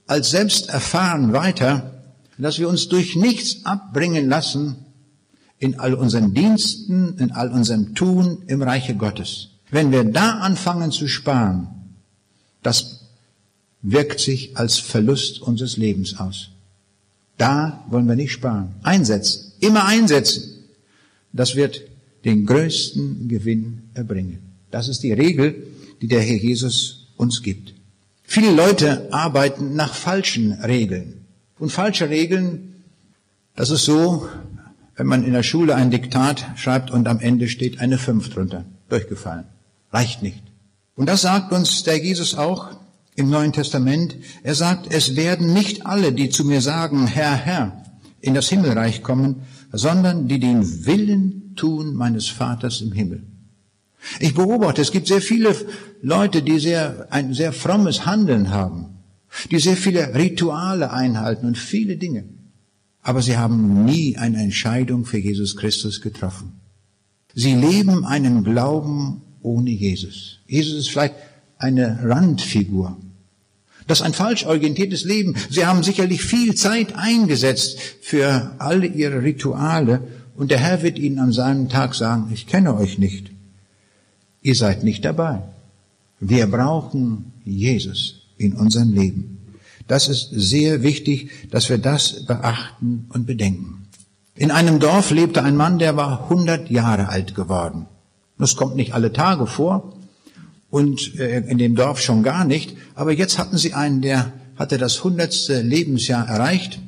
als 0.05 0.31
selbst 0.31 0.69
erfahren 0.69 1.33
weiter, 1.33 2.03
dass 2.37 2.59
wir 2.59 2.69
uns 2.69 2.87
durch 2.87 3.15
nichts 3.15 3.65
abbringen 3.65 4.29
lassen 4.29 4.75
in 5.59 5.79
all 5.79 5.93
unseren 5.95 6.33
Diensten, 6.33 7.17
in 7.17 7.31
all 7.31 7.51
unserem 7.51 7.95
Tun 7.95 8.43
im 8.47 8.61
Reiche 8.61 8.95
Gottes. 8.95 9.49
Wenn 9.71 9.91
wir 9.91 10.03
da 10.03 10.39
anfangen 10.39 10.91
zu 10.91 11.07
sparen, 11.07 11.67
das 12.63 13.01
wirkt 13.81 14.19
sich 14.19 14.57
als 14.57 14.77
Verlust 14.77 15.41
unseres 15.41 15.77
Lebens 15.77 16.19
aus. 16.19 16.49
Da 17.37 17.83
wollen 17.89 18.07
wir 18.07 18.15
nicht 18.15 18.31
sparen. 18.31 18.75
Einsetzen. 18.83 19.53
Immer 19.59 19.85
einsetzen. 19.85 20.43
Das 21.33 21.55
wird 21.55 21.81
den 22.25 22.45
größten 22.45 23.27
Gewinn 23.27 23.83
erbringen. 23.93 24.39
Das 24.71 24.87
ist 24.87 25.03
die 25.03 25.13
Regel, 25.13 25.67
die 26.01 26.07
der 26.07 26.21
Herr 26.21 26.37
Jesus 26.37 27.07
uns 27.17 27.41
gibt. 27.41 27.73
Viele 28.23 28.51
Leute 28.51 29.07
arbeiten 29.11 29.75
nach 29.75 29.93
falschen 29.93 30.51
Regeln. 30.53 31.25
Und 31.59 31.71
falsche 31.71 32.09
Regeln, 32.09 32.83
das 33.55 33.69
ist 33.69 33.85
so, 33.85 34.27
wenn 34.95 35.07
man 35.07 35.23
in 35.23 35.33
der 35.33 35.43
Schule 35.43 35.75
ein 35.75 35.91
Diktat 35.91 36.45
schreibt 36.55 36.91
und 36.91 37.07
am 37.07 37.19
Ende 37.19 37.47
steht 37.47 37.79
eine 37.79 37.97
Fünf 37.97 38.29
drunter. 38.29 38.65
Durchgefallen. 38.89 39.45
Reicht 39.91 40.23
nicht. 40.23 40.43
Und 40.95 41.07
das 41.07 41.21
sagt 41.21 41.51
uns 41.51 41.83
der 41.83 41.97
Jesus 41.97 42.35
auch 42.35 42.71
im 43.15 43.29
Neuen 43.29 43.53
Testament. 43.53 44.15
Er 44.43 44.55
sagt, 44.55 44.91
es 44.91 45.15
werden 45.15 45.53
nicht 45.53 45.85
alle, 45.85 46.11
die 46.11 46.29
zu 46.29 46.45
mir 46.45 46.61
sagen, 46.61 47.07
Herr, 47.07 47.35
Herr, 47.35 47.83
in 48.21 48.33
das 48.33 48.49
Himmelreich 48.49 49.03
kommen, 49.03 49.43
sondern 49.71 50.27
die 50.27 50.39
den 50.39 50.85
Willen 50.85 51.55
tun 51.55 51.95
meines 51.95 52.27
Vaters 52.27 52.81
im 52.81 52.91
Himmel. 52.91 53.23
Ich 54.19 54.33
beobachte, 54.33 54.81
es 54.81 54.91
gibt 54.91 55.07
sehr 55.07 55.21
viele 55.21 55.55
Leute, 56.01 56.41
die 56.41 56.59
sehr, 56.59 57.07
ein 57.09 57.33
sehr 57.33 57.53
frommes 57.53 58.05
Handeln 58.05 58.51
haben, 58.51 58.97
die 59.51 59.59
sehr 59.59 59.77
viele 59.77 60.15
Rituale 60.15 60.91
einhalten 60.91 61.45
und 61.45 61.57
viele 61.57 61.97
Dinge. 61.97 62.25
Aber 63.01 63.21
sie 63.21 63.37
haben 63.37 63.85
nie 63.85 64.17
eine 64.17 64.37
Entscheidung 64.41 65.05
für 65.05 65.17
Jesus 65.17 65.55
Christus 65.55 66.01
getroffen. 66.01 66.59
Sie 67.33 67.53
leben 67.53 68.05
einen 68.05 68.43
Glauben 68.43 69.21
ohne 69.41 69.69
Jesus. 69.69 70.39
Jesus 70.47 70.79
ist 70.79 70.89
vielleicht 70.89 71.15
eine 71.57 71.99
Randfigur. 72.03 72.97
Das 73.87 73.99
ist 73.99 74.05
ein 74.05 74.13
falsch 74.13 74.45
orientiertes 74.45 75.05
Leben. 75.05 75.35
Sie 75.49 75.65
haben 75.65 75.81
sicherlich 75.81 76.21
viel 76.21 76.55
Zeit 76.55 76.95
eingesetzt 76.95 77.79
für 78.01 78.55
alle 78.59 78.87
ihre 78.87 79.23
Rituale 79.23 80.01
und 80.35 80.51
der 80.51 80.59
Herr 80.59 80.83
wird 80.83 80.99
ihnen 80.99 81.19
an 81.19 81.31
seinem 81.31 81.69
Tag 81.69 81.95
sagen, 81.95 82.29
ich 82.33 82.45
kenne 82.47 82.75
euch 82.75 82.97
nicht. 82.99 83.31
Ihr 84.47 84.55
seid 84.55 84.85
nicht 84.85 85.03
dabei. 85.03 85.41
Wir 86.21 86.47
brauchen 86.47 87.33
Jesus 87.43 88.21
in 88.37 88.53
unserem 88.53 88.93
Leben. 88.93 89.39
Das 89.89 90.07
ist 90.07 90.29
sehr 90.31 90.83
wichtig, 90.83 91.31
dass 91.51 91.67
wir 91.67 91.79
das 91.79 92.25
beachten 92.25 93.07
und 93.09 93.27
bedenken. 93.27 93.89
In 94.35 94.51
einem 94.51 94.79
Dorf 94.79 95.11
lebte 95.11 95.43
ein 95.43 95.57
Mann, 95.57 95.79
der 95.79 95.97
war 95.97 96.23
100 96.31 96.71
Jahre 96.71 97.09
alt 97.09 97.35
geworden. 97.35 97.87
Das 98.37 98.55
kommt 98.55 98.77
nicht 98.77 98.93
alle 98.93 99.11
Tage 99.11 99.47
vor 99.47 99.97
und 100.69 101.19
äh, 101.19 101.39
in 101.39 101.57
dem 101.57 101.75
Dorf 101.75 101.99
schon 101.99 102.23
gar 102.23 102.45
nicht. 102.45 102.77
Aber 102.95 103.11
jetzt 103.11 103.37
hatten 103.37 103.57
sie 103.57 103.73
einen, 103.73 104.01
der 104.01 104.31
hatte 104.55 104.77
das 104.77 105.03
hundertste 105.03 105.61
Lebensjahr 105.61 106.25
erreicht 106.25 106.79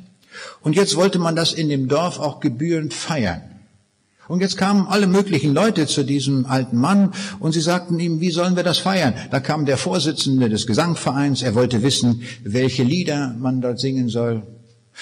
und 0.62 0.76
jetzt 0.76 0.96
wollte 0.96 1.18
man 1.18 1.36
das 1.36 1.52
in 1.52 1.68
dem 1.68 1.88
Dorf 1.88 2.20
auch 2.20 2.40
gebührend 2.40 2.94
feiern. 2.94 3.42
Und 4.30 4.42
jetzt 4.42 4.56
kamen 4.56 4.86
alle 4.86 5.08
möglichen 5.08 5.52
Leute 5.54 5.88
zu 5.88 6.04
diesem 6.04 6.46
alten 6.46 6.76
Mann 6.76 7.12
und 7.40 7.50
sie 7.50 7.60
sagten 7.60 7.98
ihm, 7.98 8.20
wie 8.20 8.30
sollen 8.30 8.54
wir 8.54 8.62
das 8.62 8.78
feiern? 8.78 9.12
Da 9.32 9.40
kam 9.40 9.66
der 9.66 9.76
Vorsitzende 9.76 10.48
des 10.48 10.68
Gesangvereins, 10.68 11.42
er 11.42 11.56
wollte 11.56 11.82
wissen, 11.82 12.22
welche 12.44 12.84
Lieder 12.84 13.34
man 13.40 13.60
dort 13.60 13.80
singen 13.80 14.08
soll. 14.08 14.44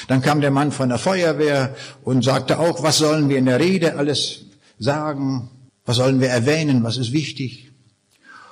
Dann 0.06 0.22
kam 0.22 0.40
der 0.40 0.50
Mann 0.50 0.72
von 0.72 0.88
der 0.88 0.96
Feuerwehr 0.96 1.76
und 2.04 2.24
sagte 2.24 2.58
auch, 2.58 2.82
was 2.82 2.96
sollen 2.96 3.28
wir 3.28 3.36
in 3.36 3.44
der 3.44 3.60
Rede 3.60 3.96
alles 3.96 4.46
sagen? 4.78 5.50
Was 5.84 5.96
sollen 5.96 6.22
wir 6.22 6.28
erwähnen? 6.28 6.82
Was 6.82 6.96
ist 6.96 7.12
wichtig? 7.12 7.70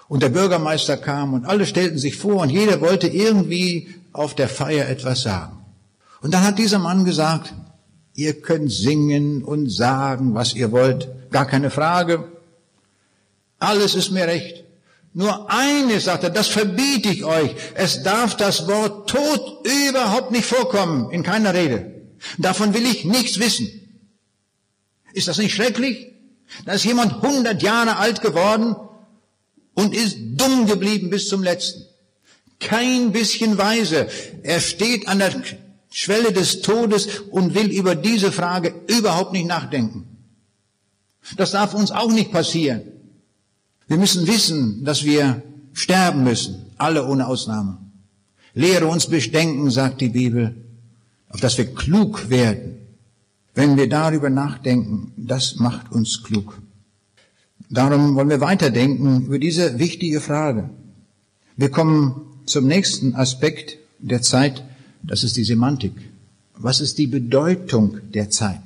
Und 0.08 0.22
der 0.22 0.28
Bürgermeister 0.28 0.98
kam 0.98 1.32
und 1.32 1.46
alle 1.46 1.64
stellten 1.64 1.96
sich 1.96 2.18
vor 2.18 2.42
und 2.42 2.50
jeder 2.50 2.82
wollte 2.82 3.08
irgendwie 3.08 3.94
auf 4.12 4.34
der 4.34 4.50
Feier 4.50 4.90
etwas 4.90 5.22
sagen. 5.22 5.56
Und 6.20 6.34
dann 6.34 6.44
hat 6.44 6.58
dieser 6.58 6.78
Mann 6.78 7.06
gesagt, 7.06 7.54
Ihr 8.16 8.40
könnt 8.40 8.72
singen 8.72 9.44
und 9.44 9.68
sagen, 9.68 10.34
was 10.34 10.54
ihr 10.54 10.72
wollt, 10.72 11.08
gar 11.30 11.46
keine 11.46 11.70
Frage. 11.70 12.24
Alles 13.58 13.94
ist 13.94 14.10
mir 14.10 14.26
recht. 14.26 14.64
Nur 15.12 15.50
eines, 15.50 16.04
sagt 16.04 16.24
er, 16.24 16.30
das 16.30 16.48
verbiete 16.48 17.10
ich 17.10 17.24
euch. 17.24 17.54
Es 17.74 18.02
darf 18.02 18.36
das 18.36 18.66
Wort 18.68 19.10
Tod 19.10 19.66
überhaupt 19.88 20.30
nicht 20.30 20.46
vorkommen, 20.46 21.10
in 21.10 21.22
keiner 21.22 21.52
Rede. 21.52 21.92
Davon 22.38 22.72
will 22.72 22.86
ich 22.86 23.04
nichts 23.04 23.38
wissen. 23.38 23.68
Ist 25.12 25.28
das 25.28 25.38
nicht 25.38 25.54
schrecklich? 25.54 26.12
Da 26.64 26.72
ist 26.72 26.84
jemand 26.84 27.22
100 27.22 27.62
Jahre 27.62 27.96
alt 27.96 28.22
geworden 28.22 28.76
und 29.74 29.94
ist 29.94 30.16
dumm 30.18 30.66
geblieben 30.66 31.10
bis 31.10 31.28
zum 31.28 31.42
letzten. 31.42 31.84
Kein 32.60 33.12
bisschen 33.12 33.58
weise. 33.58 34.08
Er 34.42 34.60
steht 34.60 35.06
an 35.08 35.18
der 35.18 35.34
Schwelle 35.98 36.30
des 36.30 36.60
Todes 36.60 37.20
und 37.30 37.54
will 37.54 37.70
über 37.70 37.94
diese 37.94 38.30
Frage 38.30 38.74
überhaupt 38.86 39.32
nicht 39.32 39.46
nachdenken. 39.46 40.04
Das 41.38 41.52
darf 41.52 41.72
uns 41.72 41.90
auch 41.90 42.12
nicht 42.12 42.32
passieren. 42.32 42.82
Wir 43.88 43.96
müssen 43.96 44.26
wissen, 44.26 44.84
dass 44.84 45.04
wir 45.04 45.42
sterben 45.72 46.22
müssen, 46.22 46.66
alle 46.76 47.06
ohne 47.06 47.26
Ausnahme. 47.26 47.78
Lehre 48.52 48.88
uns 48.88 49.06
bedenken, 49.06 49.70
sagt 49.70 50.02
die 50.02 50.10
Bibel, 50.10 50.54
auf 51.30 51.40
dass 51.40 51.56
wir 51.56 51.74
klug 51.74 52.28
werden. 52.28 52.76
Wenn 53.54 53.78
wir 53.78 53.88
darüber 53.88 54.28
nachdenken, 54.28 55.14
das 55.16 55.56
macht 55.56 55.92
uns 55.92 56.22
klug. 56.22 56.60
Darum 57.70 58.16
wollen 58.16 58.28
wir 58.28 58.42
weiterdenken 58.42 59.24
über 59.24 59.38
diese 59.38 59.78
wichtige 59.78 60.20
Frage. 60.20 60.68
Wir 61.56 61.70
kommen 61.70 62.20
zum 62.44 62.66
nächsten 62.66 63.14
Aspekt 63.14 63.78
der 63.98 64.20
Zeit, 64.20 64.62
das 65.06 65.24
ist 65.24 65.36
die 65.36 65.44
Semantik. 65.44 65.92
Was 66.58 66.80
ist 66.80 66.98
die 66.98 67.06
Bedeutung 67.06 67.98
der 68.14 68.30
Zeit? 68.30 68.60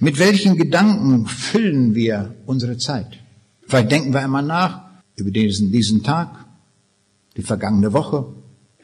Mit 0.00 0.18
welchen 0.18 0.56
Gedanken 0.56 1.26
füllen 1.26 1.94
wir 1.94 2.34
unsere 2.46 2.78
Zeit? 2.78 3.18
Vielleicht 3.66 3.92
denken 3.92 4.12
wir 4.12 4.20
einmal 4.20 4.42
nach 4.42 4.82
über 5.16 5.30
diesen, 5.30 5.70
diesen 5.70 6.02
Tag, 6.02 6.44
die 7.36 7.42
vergangene 7.42 7.92
Woche. 7.92 8.26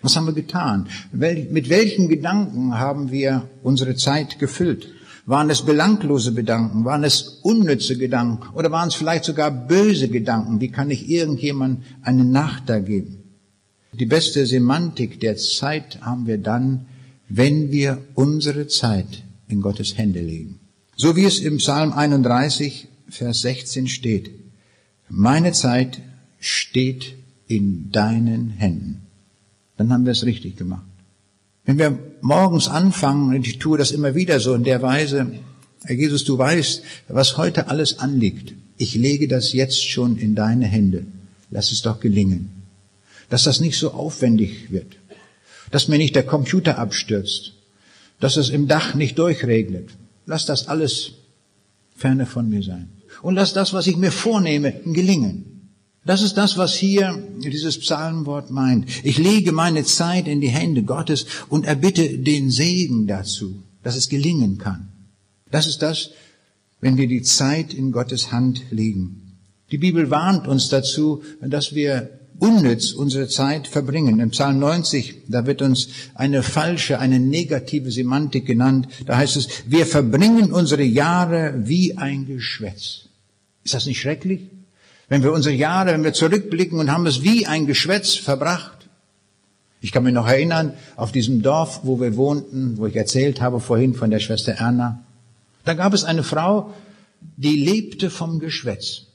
Was 0.02 0.16
haben 0.16 0.26
wir 0.26 0.32
getan? 0.32 0.88
Mit 1.12 1.68
welchen 1.68 2.08
Gedanken 2.08 2.78
haben 2.78 3.10
wir 3.10 3.48
unsere 3.62 3.96
Zeit 3.96 4.38
gefüllt? 4.38 4.88
Waren 5.26 5.50
es 5.50 5.62
belanglose 5.62 6.32
Gedanken? 6.32 6.84
Waren 6.84 7.04
es 7.04 7.40
unnütze 7.42 7.98
Gedanken? 7.98 8.42
Oder 8.54 8.70
waren 8.70 8.88
es 8.88 8.94
vielleicht 8.94 9.24
sogar 9.24 9.50
böse 9.50 10.08
Gedanken? 10.08 10.60
Wie 10.60 10.70
kann 10.70 10.90
ich 10.90 11.08
irgendjemand 11.08 11.82
eine 12.02 12.24
Nachteil 12.24 12.82
geben? 12.82 13.18
Die 13.92 14.06
beste 14.06 14.46
Semantik 14.46 15.20
der 15.20 15.36
Zeit 15.36 16.00
haben 16.00 16.26
wir 16.26 16.38
dann, 16.38 16.86
wenn 17.30 17.70
wir 17.70 17.98
unsere 18.14 18.66
Zeit 18.66 19.22
in 19.48 19.62
Gottes 19.62 19.96
Hände 19.96 20.20
legen. 20.20 20.58
So 20.96 21.16
wie 21.16 21.24
es 21.24 21.38
im 21.38 21.56
Psalm 21.58 21.92
31, 21.92 22.88
Vers 23.08 23.40
16 23.42 23.86
steht. 23.86 24.30
Meine 25.08 25.52
Zeit 25.52 26.00
steht 26.40 27.14
in 27.46 27.90
deinen 27.90 28.50
Händen. 28.50 29.06
Dann 29.76 29.92
haben 29.92 30.04
wir 30.04 30.12
es 30.12 30.26
richtig 30.26 30.56
gemacht. 30.56 30.84
Wenn 31.64 31.78
wir 31.78 31.98
morgens 32.20 32.68
anfangen, 32.68 33.34
und 33.34 33.46
ich 33.46 33.58
tue 33.58 33.78
das 33.78 33.92
immer 33.92 34.14
wieder 34.14 34.40
so 34.40 34.54
in 34.54 34.64
der 34.64 34.82
Weise, 34.82 35.32
Herr 35.84 35.96
Jesus, 35.96 36.24
du 36.24 36.36
weißt, 36.36 36.82
was 37.08 37.36
heute 37.36 37.68
alles 37.68 38.00
anliegt. 38.00 38.54
Ich 38.76 38.94
lege 38.94 39.28
das 39.28 39.52
jetzt 39.52 39.88
schon 39.88 40.18
in 40.18 40.34
deine 40.34 40.66
Hände. 40.66 41.06
Lass 41.50 41.70
es 41.70 41.82
doch 41.82 42.00
gelingen. 42.00 42.50
Dass 43.28 43.44
das 43.44 43.60
nicht 43.60 43.78
so 43.78 43.92
aufwendig 43.92 44.72
wird. 44.72 44.99
Dass 45.70 45.88
mir 45.88 45.98
nicht 45.98 46.14
der 46.14 46.26
Computer 46.26 46.78
abstürzt. 46.78 47.52
Dass 48.18 48.36
es 48.36 48.50
im 48.50 48.68
Dach 48.68 48.94
nicht 48.94 49.18
durchregnet. 49.18 49.90
Lass 50.26 50.46
das 50.46 50.68
alles 50.68 51.12
ferne 51.96 52.26
von 52.26 52.48
mir 52.48 52.62
sein. 52.62 52.90
Und 53.22 53.34
lass 53.34 53.52
das, 53.52 53.72
was 53.72 53.86
ich 53.86 53.96
mir 53.96 54.12
vornehme, 54.12 54.72
gelingen. 54.84 55.50
Das 56.04 56.22
ist 56.22 56.34
das, 56.34 56.56
was 56.56 56.74
hier 56.74 57.22
dieses 57.38 57.78
Psalmwort 57.78 58.50
meint. 58.50 58.86
Ich 59.04 59.18
lege 59.18 59.52
meine 59.52 59.84
Zeit 59.84 60.28
in 60.28 60.40
die 60.40 60.48
Hände 60.48 60.82
Gottes 60.82 61.26
und 61.48 61.66
erbitte 61.66 62.18
den 62.18 62.50
Segen 62.50 63.06
dazu, 63.06 63.62
dass 63.82 63.96
es 63.96 64.08
gelingen 64.08 64.56
kann. 64.56 64.88
Das 65.50 65.66
ist 65.66 65.82
das, 65.82 66.10
wenn 66.80 66.96
wir 66.96 67.06
die 67.06 67.22
Zeit 67.22 67.74
in 67.74 67.92
Gottes 67.92 68.32
Hand 68.32 68.62
legen. 68.70 69.36
Die 69.70 69.78
Bibel 69.78 70.10
warnt 70.10 70.48
uns 70.48 70.68
dazu, 70.68 71.22
dass 71.42 71.74
wir 71.74 72.19
unnütz 72.40 72.92
unsere 72.92 73.28
Zeit 73.28 73.68
verbringen. 73.68 74.18
Im 74.18 74.30
Psalm 74.30 74.58
90, 74.58 75.22
da 75.28 75.46
wird 75.46 75.62
uns 75.62 75.88
eine 76.14 76.42
falsche, 76.42 76.98
eine 76.98 77.20
negative 77.20 77.92
Semantik 77.92 78.46
genannt. 78.46 78.88
Da 79.06 79.18
heißt 79.18 79.36
es, 79.36 79.48
wir 79.66 79.86
verbringen 79.86 80.52
unsere 80.52 80.82
Jahre 80.82 81.54
wie 81.56 81.96
ein 81.96 82.26
Geschwätz. 82.26 83.02
Ist 83.62 83.74
das 83.74 83.86
nicht 83.86 84.00
schrecklich? 84.00 84.40
Wenn 85.08 85.22
wir 85.22 85.32
unsere 85.32 85.54
Jahre, 85.54 85.92
wenn 85.92 86.04
wir 86.04 86.12
zurückblicken 86.12 86.78
und 86.78 86.90
haben 86.90 87.06
es 87.06 87.22
wie 87.22 87.46
ein 87.46 87.66
Geschwätz 87.66 88.14
verbracht. 88.14 88.88
Ich 89.80 89.92
kann 89.92 90.04
mich 90.04 90.14
noch 90.14 90.28
erinnern, 90.28 90.74
auf 90.96 91.12
diesem 91.12 91.42
Dorf, 91.42 91.80
wo 91.84 92.00
wir 92.00 92.16
wohnten, 92.16 92.78
wo 92.78 92.86
ich 92.86 92.96
erzählt 92.96 93.40
habe 93.40 93.60
vorhin 93.60 93.94
von 93.94 94.10
der 94.10 94.20
Schwester 94.20 94.52
Erna. 94.52 95.04
Da 95.64 95.74
gab 95.74 95.94
es 95.94 96.04
eine 96.04 96.22
Frau, 96.22 96.72
die 97.36 97.56
lebte 97.56 98.10
vom 98.10 98.38
Geschwätz. 98.38 99.09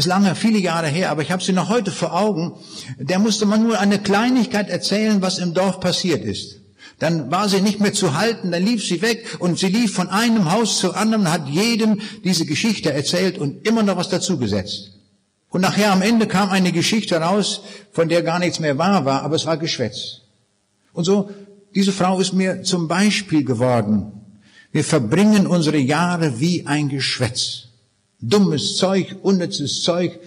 Ist 0.00 0.06
lange, 0.06 0.34
viele 0.34 0.58
Jahre 0.58 0.86
her, 0.86 1.10
aber 1.10 1.20
ich 1.20 1.30
habe 1.30 1.42
sie 1.42 1.52
noch 1.52 1.68
heute 1.68 1.90
vor 1.90 2.14
Augen. 2.14 2.54
Der 2.98 3.18
musste 3.18 3.44
man 3.44 3.62
nur 3.62 3.78
eine 3.78 3.98
Kleinigkeit 3.98 4.70
erzählen, 4.70 5.20
was 5.20 5.38
im 5.38 5.52
Dorf 5.52 5.78
passiert 5.78 6.24
ist. 6.24 6.56
Dann 7.00 7.30
war 7.30 7.50
sie 7.50 7.60
nicht 7.60 7.80
mehr 7.80 7.92
zu 7.92 8.16
halten, 8.16 8.50
dann 8.50 8.64
lief 8.64 8.82
sie 8.82 9.02
weg 9.02 9.36
und 9.40 9.58
sie 9.58 9.66
lief 9.66 9.92
von 9.92 10.08
einem 10.08 10.50
Haus 10.50 10.78
zu 10.78 10.94
anderen, 10.94 11.30
hat 11.30 11.46
jedem 11.48 12.00
diese 12.24 12.46
Geschichte 12.46 12.90
erzählt 12.90 13.36
und 13.36 13.66
immer 13.66 13.82
noch 13.82 13.98
was 13.98 14.08
dazugesetzt. 14.08 14.92
Und 15.50 15.60
nachher 15.60 15.92
am 15.92 16.00
Ende 16.00 16.26
kam 16.26 16.48
eine 16.48 16.72
Geschichte 16.72 17.16
raus, 17.16 17.60
von 17.92 18.08
der 18.08 18.22
gar 18.22 18.38
nichts 18.38 18.58
mehr 18.58 18.78
wahr 18.78 19.04
war, 19.04 19.20
aber 19.20 19.36
es 19.36 19.44
war 19.44 19.58
Geschwätz. 19.58 20.22
Und 20.94 21.04
so, 21.04 21.28
diese 21.74 21.92
Frau 21.92 22.20
ist 22.20 22.32
mir 22.32 22.62
zum 22.62 22.88
Beispiel 22.88 23.44
geworden. 23.44 24.12
Wir 24.72 24.82
verbringen 24.82 25.46
unsere 25.46 25.76
Jahre 25.76 26.40
wie 26.40 26.66
ein 26.66 26.88
Geschwätz. 26.88 27.69
Dummes 28.20 28.76
Zeug, 28.76 29.16
unnützes 29.22 29.82
Zeug, 29.82 30.18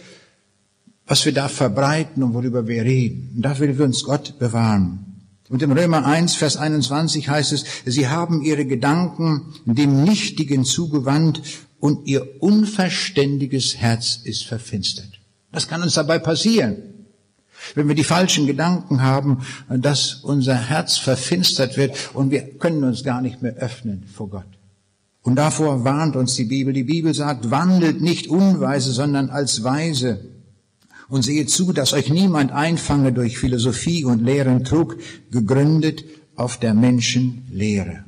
was 1.06 1.26
wir 1.26 1.34
da 1.34 1.48
verbreiten 1.48 2.24
und 2.24 2.34
worüber 2.34 2.68
wir 2.68 2.84
reden. 2.84 3.34
Und 3.36 3.42
da 3.44 3.60
will 3.60 3.78
wir 3.78 3.86
uns 3.86 4.04
Gott 4.04 4.40
bewahren. 4.40 5.14
Und 5.50 5.62
im 5.62 5.72
Römer 5.72 6.06
1, 6.06 6.36
Vers 6.36 6.58
21 6.58 7.30
heißt 7.30 7.52
es, 7.52 7.66
sie 7.86 8.08
haben 8.08 8.42
ihre 8.42 8.66
Gedanken 8.66 9.54
dem 9.66 10.04
Nichtigen 10.04 10.66
zugewandt 10.66 11.42
und 11.80 12.08
ihr 12.08 12.42
unverständiges 12.42 13.78
Herz 13.78 14.20
ist 14.24 14.46
verfinstert. 14.46 15.20
Das 15.52 15.68
kann 15.68 15.84
uns 15.84 15.94
dabei 15.94 16.18
passieren. 16.18 16.78
Wenn 17.76 17.88
wir 17.88 17.96
die 17.96 18.04
falschen 18.04 18.48
Gedanken 18.48 19.02
haben, 19.02 19.46
dass 19.70 20.16
unser 20.16 20.56
Herz 20.56 20.98
verfinstert 20.98 21.78
wird 21.78 21.96
und 22.14 22.32
wir 22.32 22.58
können 22.58 22.84
uns 22.84 23.04
gar 23.04 23.22
nicht 23.22 23.42
mehr 23.42 23.56
öffnen 23.56 24.06
vor 24.12 24.30
Gott. 24.30 24.53
Und 25.24 25.38
davor 25.38 25.86
warnt 25.86 26.16
uns 26.18 26.36
die 26.36 26.44
Bibel. 26.44 26.74
Die 26.74 26.84
Bibel 26.84 27.14
sagt, 27.14 27.50
wandelt 27.50 28.02
nicht 28.02 28.28
unweise, 28.28 28.92
sondern 28.92 29.30
als 29.30 29.64
weise. 29.64 30.26
Und 31.08 31.24
seht 31.24 31.50
zu, 31.50 31.72
dass 31.72 31.94
euch 31.94 32.10
niemand 32.10 32.52
einfange 32.52 33.14
durch 33.14 33.38
Philosophie 33.38 34.04
und 34.04 34.24
leeren 34.24 34.66
Trug, 34.66 34.98
gegründet 35.32 36.04
auf 36.36 36.58
der 36.58 36.74
Menschen 36.74 37.46
Lehre. 37.52 38.04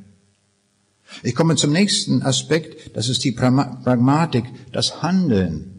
Ich 1.22 1.34
komme 1.34 1.56
zum 1.56 1.72
nächsten 1.72 2.22
Aspekt, 2.22 2.96
das 2.96 3.08
ist 3.08 3.24
die 3.24 3.32
Pragmatik, 3.32 4.44
das 4.72 5.02
Handeln. 5.02 5.72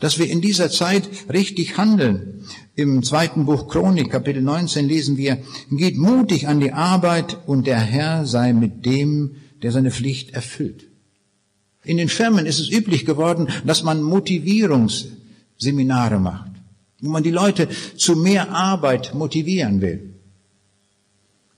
Dass 0.00 0.18
wir 0.18 0.28
in 0.28 0.40
dieser 0.40 0.70
Zeit 0.70 1.08
richtig 1.32 1.76
handeln. 1.76 2.44
Im 2.74 3.02
zweiten 3.04 3.44
Buch 3.44 3.68
Chronik, 3.68 4.10
Kapitel 4.10 4.42
19, 4.42 4.88
lesen 4.88 5.16
wir, 5.16 5.38
geht 5.70 5.96
mutig 5.96 6.48
an 6.48 6.58
die 6.58 6.72
Arbeit 6.72 7.38
und 7.46 7.66
der 7.68 7.78
Herr 7.78 8.26
sei 8.26 8.52
mit 8.52 8.84
dem, 8.84 9.36
der 9.62 9.72
seine 9.72 9.90
Pflicht 9.90 10.30
erfüllt. 10.30 10.84
In 11.84 11.96
den 11.96 12.08
Firmen 12.08 12.46
ist 12.46 12.60
es 12.60 12.70
üblich 12.70 13.04
geworden, 13.04 13.48
dass 13.66 13.82
man 13.82 14.02
Motivierungsseminare 14.02 16.20
macht, 16.20 16.52
wo 17.00 17.10
man 17.10 17.22
die 17.22 17.30
Leute 17.30 17.68
zu 17.96 18.16
mehr 18.16 18.50
Arbeit 18.50 19.14
motivieren 19.14 19.80
will. 19.80 20.10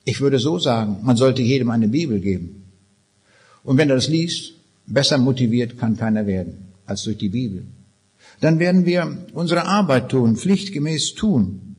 Ich 0.04 0.20
würde 0.20 0.38
so 0.38 0.58
sagen, 0.58 0.98
man 1.02 1.16
sollte 1.16 1.40
jedem 1.42 1.70
eine 1.70 1.88
Bibel 1.88 2.20
geben. 2.20 2.64
Und 3.62 3.78
wenn 3.78 3.88
er 3.88 3.96
das 3.96 4.08
liest, 4.08 4.52
besser 4.86 5.18
motiviert 5.18 5.78
kann 5.78 5.96
keiner 5.96 6.26
werden 6.26 6.68
als 6.86 7.04
durch 7.04 7.18
die 7.18 7.30
Bibel. 7.30 7.64
Dann 8.40 8.58
werden 8.58 8.84
wir 8.84 9.26
unsere 9.32 9.66
Arbeit 9.66 10.10
tun, 10.10 10.36
pflichtgemäß 10.36 11.14
tun. 11.14 11.73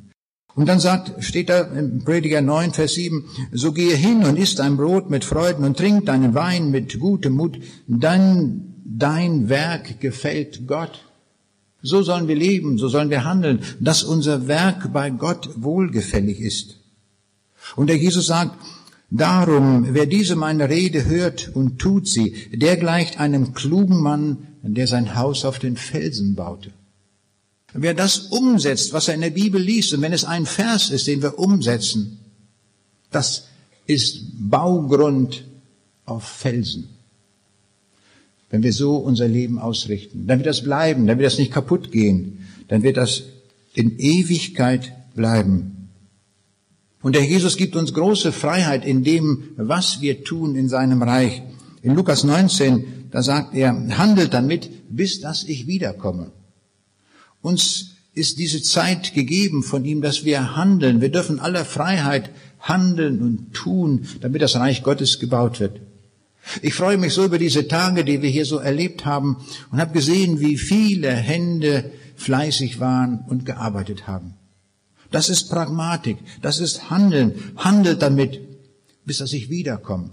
Und 0.56 0.68
dann 0.68 0.80
sagt, 0.80 1.24
steht 1.24 1.50
da 1.50 1.62
im 1.62 2.04
Prediger 2.04 2.42
9, 2.42 2.72
Vers 2.72 2.94
7, 2.94 3.26
so 3.52 3.74
gehe 3.74 3.96
hin 3.96 4.24
und 4.24 4.38
isst 4.38 4.60
dein 4.60 4.78
Brot 4.78 5.10
mit 5.10 5.26
Freuden 5.26 5.66
und 5.66 5.78
trink 5.78 6.06
deinen 6.06 6.34
Wein 6.34 6.72
mit 6.72 7.00
gutem 7.00 7.34
Mut, 7.34 7.60
dann 7.88 8.74
dein 8.86 9.50
Werk 9.50 10.00
gefällt 10.00 10.66
Gott. 10.66 11.04
So 11.82 12.02
sollen 12.02 12.28
wir 12.28 12.36
leben, 12.36 12.78
so 12.78 12.88
sollen 12.88 13.10
wir 13.10 13.26
handeln, 13.26 13.60
dass 13.80 14.04
unser 14.04 14.48
Werk 14.48 14.94
bei 14.94 15.10
Gott 15.10 15.50
wohlgefällig 15.58 16.40
ist. 16.40 16.78
Und 17.76 17.88
der 17.88 17.98
Jesus 17.98 18.28
sagt, 18.28 18.58
Darum, 19.12 19.88
wer 19.94 20.08
diese 20.08 20.36
meine 20.36 20.68
Rede 20.68 21.06
hört 21.06 21.52
und 21.54 21.80
tut 21.80 22.08
sie, 22.08 22.36
der 22.52 22.76
gleicht 22.76 23.20
einem 23.20 23.54
klugen 23.54 24.02
Mann, 24.02 24.48
der 24.64 24.88
sein 24.88 25.16
Haus 25.16 25.46
auf 25.46 25.60
den 25.60 25.78
Felsen 25.78 26.36
baute. 26.36 26.72
Wer 27.78 27.94
das 27.94 28.20
umsetzt, 28.28 28.94
was 28.94 29.10
er 29.10 29.16
in 29.16 29.22
der 29.22 29.32
Bibel 29.32 29.62
liest, 29.62 29.94
und 29.94 30.02
wenn 30.02 30.14
es 30.14 30.24
ein 30.24 30.46
Vers 30.46 30.92
ist, 30.92 31.08
den 31.08 31.22
wir 31.22 31.38
umsetzen, 31.38 32.20
das 33.12 33.48
ist 33.86 34.22
Baugrund 34.50 35.44
auf 36.06 36.24
Felsen. 36.24 36.88
Wenn 38.50 38.64
wir 38.64 38.72
so 38.72 38.96
unser 38.96 39.28
Leben 39.28 39.60
ausrichten, 39.60 40.26
dann 40.26 40.40
wird 40.40 40.48
das 40.48 40.64
bleiben, 40.64 41.06
dann 41.06 41.18
wird 41.18 41.26
das 41.26 41.38
nicht 41.38 41.52
kaputt 41.52 41.92
gehen, 41.92 42.48
dann 42.70 42.82
wird 42.82 42.96
das 42.96 43.24
in 43.74 44.00
Ewigkeit 44.00 44.94
bleiben. 45.14 45.90
Und 47.02 47.16
der 47.16 47.26
Jesus 47.26 47.58
gibt 47.58 47.76
uns 47.76 47.94
große 47.94 48.32
Freiheit 48.32 48.86
in 48.86 49.04
dem, 49.04 49.50
was 49.58 50.00
wir 50.00 50.24
tun 50.24 50.56
in 50.56 50.70
seinem 50.70 51.04
Reich. 51.04 51.42
In 51.82 51.94
Lukas 51.94 52.24
19, 52.24 53.10
da 53.12 53.22
sagt 53.22 53.54
er, 53.54 53.74
handelt 53.98 54.34
damit, 54.34 54.70
bis 54.90 55.20
dass 55.20 55.44
ich 55.44 55.68
wiederkomme. 55.68 56.32
Uns 57.46 57.92
ist 58.16 58.40
diese 58.40 58.64
Zeit 58.64 59.14
gegeben 59.14 59.62
von 59.62 59.86
ihm, 59.86 60.02
dass 60.02 60.26
wir 60.26 60.56
handeln. 60.56 61.00
Wir 61.00 61.12
dürfen 61.12 61.40
aller 61.40 61.64
Freiheit 61.64 62.32
handeln 62.60 63.22
und 63.22 63.54
tun, 63.54 64.08
damit 64.22 64.42
das 64.42 64.56
Reich 64.56 64.82
Gottes 64.82 65.20
gebaut 65.20 65.60
wird. 65.60 65.80
Ich 66.64 66.74
freue 66.74 66.98
mich 66.98 67.14
so 67.14 67.24
über 67.24 67.38
diese 67.38 67.68
Tage, 67.68 68.04
die 68.04 68.24
wir 68.24 68.32
hier 68.32 68.46
so 68.46 68.58
erlebt 68.58 69.06
haben 69.06 69.46
und 69.72 69.80
habe 69.80 69.94
gesehen, 69.94 70.40
wie 70.40 70.58
viele 70.58 71.12
Hände 71.12 71.92
fleißig 72.16 72.80
waren 72.80 73.24
und 73.28 73.46
gearbeitet 73.46 74.08
haben. 74.08 74.34
Das 75.12 75.30
ist 75.30 75.52
Pragmatik, 75.52 76.18
das 76.42 76.60
ist 76.60 76.90
Handeln. 76.90 77.36
Handelt 77.58 78.02
damit, 78.02 78.40
bis 79.06 79.20
dass 79.20 79.34
ich 79.34 79.52
wiederkomme. 79.52 80.10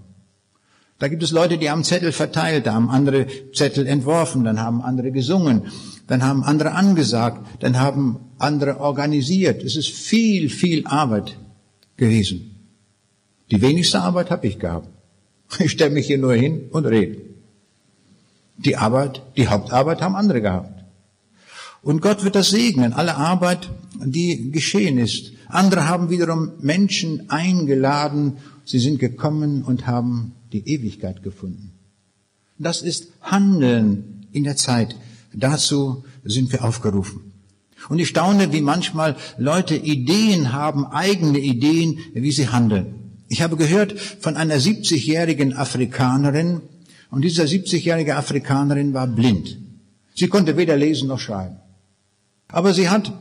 Da 0.99 1.07
gibt 1.07 1.23
es 1.23 1.31
Leute, 1.31 1.57
die 1.57 1.71
haben 1.71 1.83
Zettel 1.83 2.11
verteilt, 2.11 2.67
da 2.67 2.75
haben 2.75 2.91
andere 2.91 3.25
Zettel 3.53 3.87
entworfen, 3.87 4.43
dann 4.43 4.59
haben 4.59 4.83
andere 4.83 5.11
gesungen, 5.11 5.63
dann 6.07 6.23
haben 6.23 6.43
andere 6.43 6.73
angesagt, 6.73 7.45
dann 7.61 7.79
haben 7.79 8.19
andere 8.37 8.79
organisiert. 8.79 9.63
Es 9.63 9.75
ist 9.75 9.89
viel, 9.89 10.49
viel 10.49 10.85
Arbeit 10.85 11.37
gewesen. 11.97 12.53
Die 13.51 13.61
wenigste 13.61 14.01
Arbeit 14.01 14.31
habe 14.31 14.47
ich 14.47 14.59
gehabt. 14.59 14.89
Ich 15.59 15.71
stelle 15.71 15.91
mich 15.91 16.07
hier 16.07 16.17
nur 16.17 16.33
hin 16.33 16.69
und 16.71 16.85
rede. 16.85 17.21
Die 18.57 18.77
Arbeit, 18.77 19.21
die 19.37 19.47
Hauptarbeit 19.47 20.01
haben 20.01 20.15
andere 20.15 20.41
gehabt. 20.41 20.83
Und 21.81 22.01
Gott 22.01 22.23
wird 22.23 22.35
das 22.35 22.49
segnen, 22.49 22.93
alle 22.93 23.17
Arbeit, 23.17 23.69
die 24.03 24.51
geschehen 24.51 24.97
ist. 24.97 25.33
Andere 25.47 25.87
haben 25.87 26.09
wiederum 26.09 26.53
Menschen 26.61 27.29
eingeladen, 27.29 28.37
sie 28.63 28.79
sind 28.79 28.99
gekommen 28.99 29.63
und 29.63 29.85
haben 29.85 30.33
die 30.53 30.67
Ewigkeit 30.67 31.23
gefunden. 31.23 31.73
Das 32.57 32.81
ist 32.81 33.09
Handeln 33.21 34.27
in 34.31 34.45
der 34.45 34.55
Zeit. 34.55 34.95
Dazu 35.33 36.03
sind 36.23 36.51
wir 36.51 36.63
aufgerufen. 36.63 37.33
Und 37.89 37.99
ich 37.99 38.07
staune, 38.07 38.53
wie 38.53 38.61
manchmal 38.61 39.15
Leute 39.37 39.75
Ideen 39.75 40.53
haben, 40.53 40.85
eigene 40.85 41.39
Ideen, 41.39 41.99
wie 42.13 42.31
sie 42.31 42.49
handeln. 42.49 42.95
Ich 43.27 43.41
habe 43.41 43.57
gehört 43.57 43.99
von 43.99 44.37
einer 44.37 44.57
70-jährigen 44.57 45.53
Afrikanerin, 45.53 46.61
und 47.09 47.21
diese 47.21 47.43
70-jährige 47.43 48.15
Afrikanerin 48.15 48.93
war 48.93 49.05
blind. 49.05 49.57
Sie 50.15 50.27
konnte 50.27 50.57
weder 50.57 50.75
lesen 50.75 51.07
noch 51.07 51.19
schreiben. 51.19 51.57
Aber 52.47 52.73
sie 52.73 52.89
hat 52.89 53.13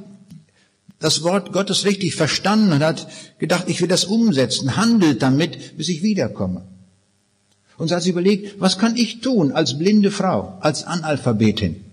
das 0.98 1.22
Wort 1.22 1.52
Gottes 1.52 1.84
richtig 1.84 2.14
verstanden 2.14 2.72
und 2.72 2.82
hat 2.82 3.06
gedacht, 3.38 3.64
ich 3.66 3.80
will 3.80 3.88
das 3.88 4.04
umsetzen, 4.04 4.76
handelt 4.76 5.20
damit, 5.20 5.76
bis 5.76 5.88
ich 5.88 6.02
wiederkomme. 6.02 6.64
Und 7.76 7.88
sie 7.88 7.94
hat 7.94 8.02
sich 8.02 8.12
überlegt, 8.12 8.60
was 8.60 8.78
kann 8.78 8.96
ich 8.96 9.20
tun 9.20 9.52
als 9.52 9.78
blinde 9.78 10.10
Frau, 10.10 10.56
als 10.60 10.84
Analphabetin? 10.84 11.84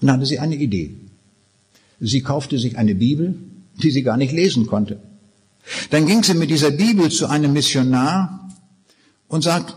Dann 0.00 0.12
hatte 0.12 0.26
sie 0.26 0.38
eine 0.38 0.56
Idee. 0.56 0.94
Sie 2.00 2.22
kaufte 2.22 2.58
sich 2.58 2.78
eine 2.78 2.94
Bibel, 2.94 3.34
die 3.82 3.90
sie 3.90 4.02
gar 4.02 4.16
nicht 4.16 4.32
lesen 4.32 4.66
konnte. 4.66 4.98
Dann 5.90 6.06
ging 6.06 6.22
sie 6.22 6.34
mit 6.34 6.50
dieser 6.50 6.70
Bibel 6.70 7.10
zu 7.10 7.26
einem 7.26 7.52
Missionar 7.52 8.48
und 9.28 9.42
sagt, 9.42 9.76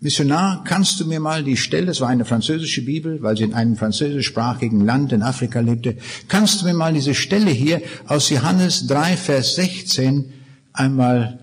Missionar, 0.00 0.64
kannst 0.64 1.00
du 1.00 1.06
mir 1.06 1.18
mal 1.18 1.42
die 1.42 1.56
Stelle, 1.56 1.90
es 1.90 2.00
war 2.00 2.08
eine 2.08 2.26
französische 2.26 2.82
Bibel, 2.82 3.22
weil 3.22 3.36
sie 3.36 3.44
in 3.44 3.54
einem 3.54 3.76
französischsprachigen 3.76 4.84
Land 4.84 5.12
in 5.12 5.22
Afrika 5.22 5.60
lebte, 5.60 5.96
kannst 6.28 6.60
du 6.60 6.66
mir 6.66 6.74
mal 6.74 6.92
diese 6.92 7.14
Stelle 7.14 7.50
hier 7.50 7.80
aus 8.06 8.28
Johannes 8.28 8.86
3, 8.86 9.16
Vers 9.16 9.54
16 9.56 10.30
einmal 10.74 11.40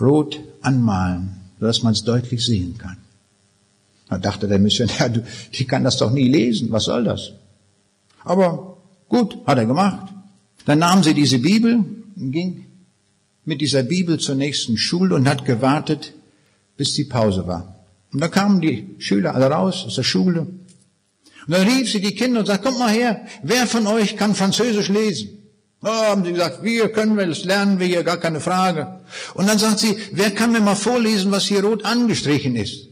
rot 0.00 0.40
anmalen, 0.62 1.40
sodass 1.60 1.82
man 1.82 1.92
es 1.92 2.04
deutlich 2.04 2.44
sehen 2.44 2.78
kann. 2.78 2.96
Da 4.12 4.18
dachte 4.18 4.46
der 4.46 4.58
Missionar, 4.58 5.08
du, 5.14 5.24
die 5.54 5.64
kann 5.64 5.84
das 5.84 5.96
doch 5.96 6.10
nie 6.10 6.28
lesen, 6.28 6.70
was 6.70 6.84
soll 6.84 7.04
das? 7.04 7.32
Aber 8.24 8.76
gut, 9.08 9.38
hat 9.46 9.58
er 9.58 9.66
gemacht. 9.66 10.12
Dann 10.66 10.80
nahm 10.80 11.02
sie 11.02 11.14
diese 11.14 11.38
Bibel, 11.38 11.84
ging 12.16 12.66
mit 13.44 13.60
dieser 13.60 13.82
Bibel 13.82 14.20
zur 14.20 14.34
nächsten 14.34 14.76
Schule 14.76 15.14
und 15.14 15.28
hat 15.28 15.44
gewartet, 15.44 16.12
bis 16.76 16.92
die 16.92 17.04
Pause 17.04 17.46
war. 17.46 17.86
Und 18.12 18.20
da 18.20 18.28
kamen 18.28 18.60
die 18.60 18.94
Schüler 18.98 19.34
alle 19.34 19.46
raus 19.46 19.84
aus 19.86 19.94
der 19.96 20.02
Schule. 20.02 20.40
Und 20.42 21.48
dann 21.48 21.66
rief 21.66 21.90
sie 21.90 22.00
die 22.00 22.14
Kinder 22.14 22.40
und 22.40 22.46
sagte, 22.46 22.68
kommt 22.68 22.78
mal 22.78 22.90
her, 22.90 23.22
wer 23.42 23.66
von 23.66 23.86
euch 23.86 24.16
kann 24.16 24.34
Französisch 24.34 24.90
lesen? 24.90 25.38
Oh, 25.82 25.88
haben 25.88 26.24
sie 26.24 26.32
gesagt, 26.32 26.62
wir 26.62 26.92
können 26.92 27.16
wir, 27.16 27.26
das 27.26 27.44
lernen 27.44 27.80
wir 27.80 27.86
hier, 27.86 28.04
gar 28.04 28.18
keine 28.18 28.40
Frage. 28.40 29.00
Und 29.34 29.48
dann 29.48 29.58
sagt 29.58 29.80
sie, 29.80 29.96
wer 30.12 30.30
kann 30.30 30.52
mir 30.52 30.60
mal 30.60 30.76
vorlesen, 30.76 31.32
was 31.32 31.46
hier 31.46 31.64
rot 31.64 31.84
angestrichen 31.84 32.54
ist? 32.54 32.91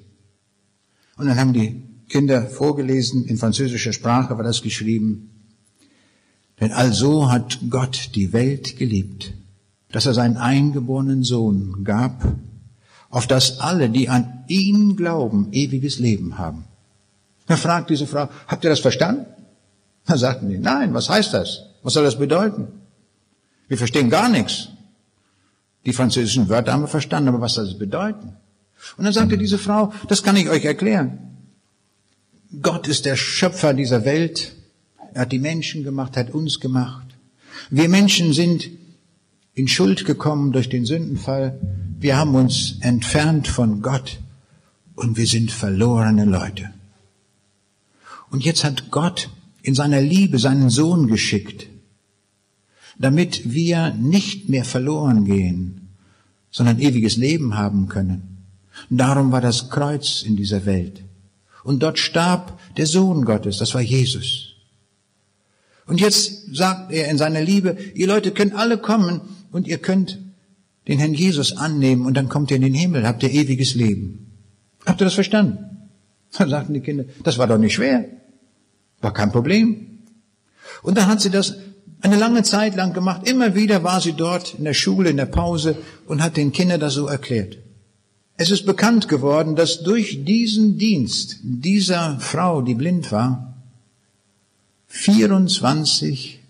Und 1.20 1.26
dann 1.26 1.38
haben 1.38 1.52
die 1.52 1.82
Kinder 2.08 2.46
vorgelesen, 2.46 3.26
in 3.26 3.36
französischer 3.36 3.92
Sprache 3.92 4.36
war 4.38 4.42
das 4.42 4.62
geschrieben. 4.62 5.30
Denn 6.58 6.72
also 6.72 7.30
hat 7.30 7.58
Gott 7.68 8.12
die 8.14 8.32
Welt 8.32 8.78
geliebt, 8.78 9.34
dass 9.92 10.06
er 10.06 10.14
seinen 10.14 10.38
eingeborenen 10.38 11.22
Sohn 11.22 11.84
gab, 11.84 12.26
auf 13.10 13.26
dass 13.26 13.60
alle, 13.60 13.90
die 13.90 14.08
an 14.08 14.44
ihn 14.48 14.96
glauben, 14.96 15.52
ewiges 15.52 15.98
Leben 15.98 16.38
haben. 16.38 16.64
Da 17.46 17.56
fragt 17.56 17.90
diese 17.90 18.06
Frau, 18.06 18.30
habt 18.46 18.64
ihr 18.64 18.70
das 18.70 18.80
verstanden? 18.80 19.26
Da 20.06 20.16
sagten 20.16 20.48
die, 20.48 20.58
nein, 20.58 20.94
was 20.94 21.10
heißt 21.10 21.34
das? 21.34 21.66
Was 21.82 21.92
soll 21.92 22.04
das 22.04 22.18
bedeuten? 22.18 22.68
Wir 23.68 23.76
verstehen 23.76 24.08
gar 24.08 24.30
nichts. 24.30 24.68
Die 25.84 25.92
französischen 25.92 26.48
Wörter 26.48 26.72
haben 26.72 26.82
wir 26.82 26.88
verstanden, 26.88 27.28
aber 27.28 27.40
was 27.42 27.54
soll 27.54 27.66
das 27.66 27.78
bedeuten? 27.78 28.36
Und 28.96 29.04
dann 29.04 29.12
sagte 29.12 29.38
diese 29.38 29.58
Frau, 29.58 29.92
das 30.08 30.22
kann 30.22 30.36
ich 30.36 30.48
euch 30.48 30.64
erklären. 30.64 31.18
Gott 32.62 32.88
ist 32.88 33.04
der 33.04 33.16
Schöpfer 33.16 33.74
dieser 33.74 34.04
Welt. 34.04 34.52
Er 35.14 35.22
hat 35.22 35.32
die 35.32 35.38
Menschen 35.38 35.84
gemacht, 35.84 36.16
hat 36.16 36.30
uns 36.30 36.60
gemacht. 36.60 37.06
Wir 37.70 37.88
Menschen 37.88 38.32
sind 38.32 38.70
in 39.54 39.68
Schuld 39.68 40.04
gekommen 40.04 40.52
durch 40.52 40.68
den 40.68 40.84
Sündenfall. 40.84 41.60
Wir 41.98 42.16
haben 42.16 42.34
uns 42.34 42.76
entfernt 42.80 43.46
von 43.46 43.82
Gott 43.82 44.18
und 44.94 45.16
wir 45.16 45.26
sind 45.26 45.50
verlorene 45.52 46.24
Leute. 46.24 46.70
Und 48.30 48.44
jetzt 48.44 48.64
hat 48.64 48.90
Gott 48.90 49.28
in 49.62 49.74
seiner 49.74 50.00
Liebe 50.00 50.38
seinen 50.38 50.70
Sohn 50.70 51.08
geschickt, 51.08 51.66
damit 52.98 53.52
wir 53.52 53.90
nicht 53.94 54.48
mehr 54.48 54.64
verloren 54.64 55.24
gehen, 55.24 55.88
sondern 56.50 56.80
ewiges 56.80 57.16
Leben 57.16 57.56
haben 57.56 57.88
können. 57.88 58.29
Darum 58.88 59.32
war 59.32 59.40
das 59.40 59.70
Kreuz 59.70 60.22
in 60.22 60.36
dieser 60.36 60.64
Welt. 60.64 61.02
Und 61.62 61.82
dort 61.82 61.98
starb 61.98 62.58
der 62.76 62.86
Sohn 62.86 63.24
Gottes, 63.24 63.58
das 63.58 63.74
war 63.74 63.82
Jesus. 63.82 64.54
Und 65.86 66.00
jetzt 66.00 66.54
sagt 66.54 66.92
er 66.92 67.08
in 67.08 67.18
seiner 67.18 67.42
Liebe, 67.42 67.76
ihr 67.94 68.06
Leute 68.06 68.30
könnt 68.30 68.54
alle 68.54 68.78
kommen 68.78 69.20
und 69.50 69.66
ihr 69.66 69.78
könnt 69.78 70.18
den 70.88 70.98
Herrn 70.98 71.14
Jesus 71.14 71.56
annehmen 71.56 72.06
und 72.06 72.14
dann 72.14 72.28
kommt 72.28 72.50
ihr 72.50 72.56
in 72.56 72.62
den 72.62 72.74
Himmel, 72.74 73.06
habt 73.06 73.22
ihr 73.22 73.30
ewiges 73.30 73.74
Leben. 73.74 74.30
Habt 74.86 75.00
ihr 75.00 75.04
das 75.04 75.14
verstanden? 75.14 75.88
Dann 76.38 76.48
sagten 76.48 76.74
die 76.74 76.80
Kinder, 76.80 77.04
das 77.24 77.38
war 77.38 77.46
doch 77.46 77.58
nicht 77.58 77.74
schwer. 77.74 78.04
War 79.00 79.12
kein 79.12 79.32
Problem. 79.32 79.98
Und 80.82 80.96
dann 80.96 81.08
hat 81.08 81.20
sie 81.20 81.30
das 81.30 81.56
eine 82.02 82.16
lange 82.16 82.42
Zeit 82.42 82.76
lang 82.76 82.92
gemacht. 82.92 83.28
Immer 83.28 83.54
wieder 83.54 83.82
war 83.82 84.00
sie 84.00 84.12
dort 84.12 84.54
in 84.54 84.64
der 84.64 84.74
Schule, 84.74 85.10
in 85.10 85.16
der 85.16 85.26
Pause 85.26 85.76
und 86.06 86.22
hat 86.22 86.36
den 86.36 86.52
Kindern 86.52 86.80
das 86.80 86.94
so 86.94 87.06
erklärt. 87.06 87.58
Es 88.42 88.50
ist 88.50 88.64
bekannt 88.64 89.06
geworden, 89.06 89.54
dass 89.54 89.82
durch 89.82 90.24
diesen 90.24 90.78
Dienst 90.78 91.40
dieser 91.42 92.18
Frau, 92.20 92.62
die 92.62 92.72
blind 92.72 93.12
war, 93.12 93.54
24 94.86 96.40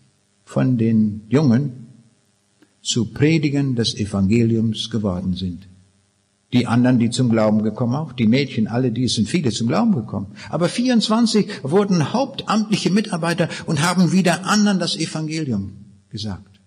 von 0.45 0.79
den 0.79 1.23
Jungen 1.29 1.89
zu 2.81 3.07
Predigern 3.07 3.75
des 3.75 3.97
Evangeliums 3.97 4.91
geworden 4.91 5.35
sind. 5.35 5.67
Die 6.53 6.69
anderen, 6.69 7.01
die 7.01 7.11
zum 7.11 7.29
Glauben 7.29 7.65
gekommen, 7.65 7.97
auch 7.97 8.13
die 8.13 8.29
Mädchen, 8.29 8.69
alle, 8.69 8.93
die 8.93 9.09
sind 9.09 9.29
viele 9.29 9.51
zum 9.51 9.67
Glauben 9.67 9.97
gekommen. 9.97 10.29
Aber 10.49 10.69
24 10.69 11.65
wurden 11.65 12.13
hauptamtliche 12.13 12.91
Mitarbeiter 12.91 13.49
und 13.67 13.83
haben 13.83 14.13
wieder 14.13 14.47
anderen 14.47 14.79
das 14.79 14.95
Evangelium 14.97 15.73
gesagt. 16.09 16.61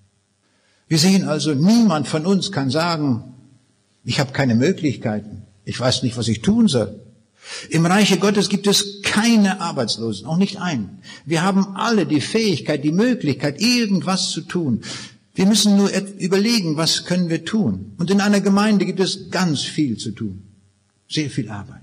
Wir 0.90 0.98
sehen 0.98 1.24
also, 1.24 1.54
niemand 1.54 2.10
von 2.10 2.26
uns 2.26 2.52
kann 2.52 2.70
sagen, 2.70 3.33
ich 4.04 4.20
habe 4.20 4.32
keine 4.32 4.56
Möglichkeiten, 4.56 5.44
ich 5.66 5.80
weiß 5.80 6.04
nicht, 6.04 6.18
was 6.18 6.28
ich 6.28 6.42
tun 6.42 6.68
soll. 6.68 7.00
Im 7.70 7.86
Reiche 7.86 8.18
Gottes 8.18 8.50
gibt 8.50 8.68
es 8.68 9.02
keine 9.02 9.60
Arbeitslosen, 9.60 10.26
auch 10.28 10.38
nicht 10.38 10.62
einen. 10.62 11.00
Wir 11.26 11.44
haben 11.44 11.76
alle 11.76 12.06
die 12.06 12.22
Fähigkeit, 12.22 12.84
die 12.84 12.92
Möglichkeit, 12.92 13.62
irgendwas 13.62 14.30
zu 14.30 14.42
tun. 14.42 14.82
Wir 15.36 15.46
müssen 15.46 15.78
nur 15.78 15.90
überlegen, 16.20 16.78
was 16.78 17.06
können 17.06 17.30
wir 17.30 17.44
tun. 17.44 17.94
Und 17.98 18.12
in 18.12 18.22
einer 18.22 18.40
Gemeinde 18.40 18.86
gibt 18.86 19.00
es 19.00 19.32
ganz 19.32 19.62
viel 19.62 19.98
zu 19.98 20.12
tun. 20.12 20.44
Sehr 21.10 21.30
viel 21.30 21.50
Arbeit. 21.50 21.82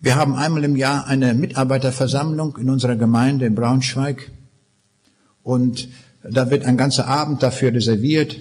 Wir 0.00 0.16
haben 0.16 0.34
einmal 0.34 0.64
im 0.64 0.76
Jahr 0.76 1.06
eine 1.06 1.34
Mitarbeiterversammlung 1.34 2.56
in 2.56 2.70
unserer 2.70 2.96
Gemeinde 2.96 3.46
in 3.46 3.54
Braunschweig. 3.54 4.30
Und 5.42 5.88
da 6.22 6.50
wird 6.50 6.64
ein 6.64 6.78
ganzer 6.78 7.06
Abend 7.06 7.42
dafür 7.42 7.74
reserviert. 7.74 8.36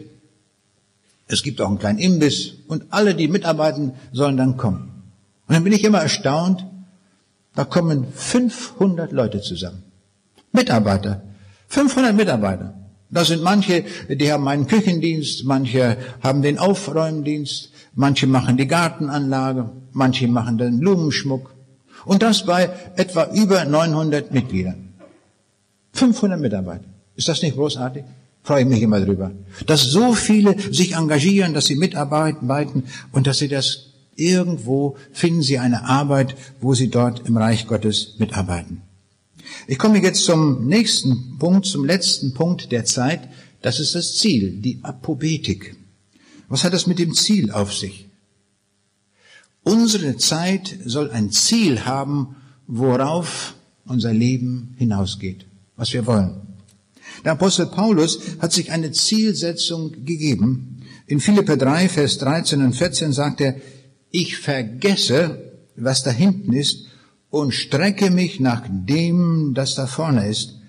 Es 1.30 1.44
gibt 1.44 1.62
auch 1.62 1.68
einen 1.68 1.78
kleinen 1.78 2.00
Imbiss. 2.00 2.54
Und 2.68 2.86
alle, 2.90 3.16
die 3.16 3.28
mitarbeiten, 3.28 3.94
sollen 4.12 4.36
dann 4.36 4.58
kommen. 4.58 5.04
Und 5.48 5.54
dann 5.54 5.64
bin 5.64 5.74
ich 5.74 5.84
immer 5.84 6.02
erstaunt. 6.02 6.66
Da 7.56 7.66
kommen 7.66 8.08
500 8.14 9.12
Leute 9.12 9.40
zusammen. 9.40 9.84
Mitarbeiter. 10.52 11.22
500 11.68 12.16
Mitarbeiter. 12.16 12.74
Da 13.12 13.24
sind 13.26 13.44
manche, 13.44 13.86
die 14.10 14.32
haben 14.32 14.48
einen 14.48 14.68
Küchendienst, 14.68 15.46
manche 15.46 15.98
haben 16.22 16.42
den 16.42 16.60
Aufräumdienst, 16.60 17.72
manche 17.94 18.28
machen 18.28 18.58
die 18.58 18.68
Gartenanlage, 18.68 19.70
manche 19.94 20.28
machen 20.28 20.58
den 20.58 20.80
Blumenschmuck. 20.80 21.54
Und 22.06 22.24
das 22.24 22.46
bei 22.46 22.70
etwa 22.96 23.26
über 23.34 23.66
900 23.66 24.32
Mitgliedern. 24.32 24.94
500 25.94 26.40
Mitarbeiter. 26.40 26.86
Ist 27.16 27.28
das 27.28 27.42
nicht 27.42 27.56
großartig? 27.56 28.04
Freue 28.50 28.64
ich 28.64 28.68
mich 28.68 28.82
immer 28.82 29.00
drüber. 29.00 29.30
Dass 29.68 29.84
so 29.84 30.16
viele 30.16 30.56
sich 30.74 30.96
engagieren, 30.96 31.54
dass 31.54 31.66
sie 31.66 31.76
mitarbeiten 31.76 32.84
und 33.12 33.28
dass 33.28 33.38
sie 33.38 33.48
das 33.48 33.92
irgendwo 34.16 34.98
finden 35.12 35.44
sie 35.44 35.60
eine 35.60 35.84
Arbeit, 35.84 36.36
wo 36.60 36.74
sie 36.74 36.90
dort 36.90 37.28
im 37.28 37.38
Reich 37.38 37.68
Gottes 37.68 38.16
mitarbeiten. 38.18 38.82
Ich 39.68 39.78
komme 39.78 40.02
jetzt 40.02 40.24
zum 40.24 40.66
nächsten 40.66 41.38
Punkt, 41.38 41.68
zum 41.68 41.86
letzten 41.86 42.34
Punkt 42.34 42.72
der 42.72 42.86
Zeit. 42.86 43.30
Das 43.62 43.80
ist 43.80 43.94
das 43.94 44.18
Ziel, 44.18 44.54
die 44.54 44.80
Apobetik. 44.82 45.76
Was 46.48 46.64
hat 46.64 46.74
das 46.74 46.88
mit 46.88 46.98
dem 46.98 47.14
Ziel 47.14 47.52
auf 47.52 47.72
sich? 47.72 48.10
Unsere 49.62 50.18
Zeit 50.18 50.76
soll 50.86 51.12
ein 51.12 51.30
Ziel 51.30 51.86
haben, 51.86 52.36
worauf 52.66 53.54
unser 53.86 54.12
Leben 54.12 54.74
hinausgeht, 54.80 55.46
was 55.76 55.94
wir 55.94 56.08
wollen. 56.08 56.49
Der 57.24 57.34
Apostel 57.34 57.68
Paulus 57.68 58.20
hat 58.40 58.54
sich 58.54 58.72
eine 58.72 58.92
Zielsetzung 58.92 59.92
gegeben. 60.06 60.82
In 61.08 61.20
Philipper 61.20 61.58
3, 61.58 61.90
Vers 61.90 62.18
13 62.20 62.64
und 62.64 62.74
14 62.74 63.14
sagt 63.14 63.42
er, 63.42 63.56
ich 64.12 64.38
vergesse, 64.38 65.54
was 65.76 66.04
da 66.04 66.12
hinten 66.12 66.54
ist 66.54 66.86
und 67.30 67.54
strecke 67.54 68.10
mich 68.10 68.40
nach 68.40 68.64
dem, 68.70 69.54
das 69.54 69.76
da 69.76 69.88
vorne 69.88 70.28
ist 70.28 70.60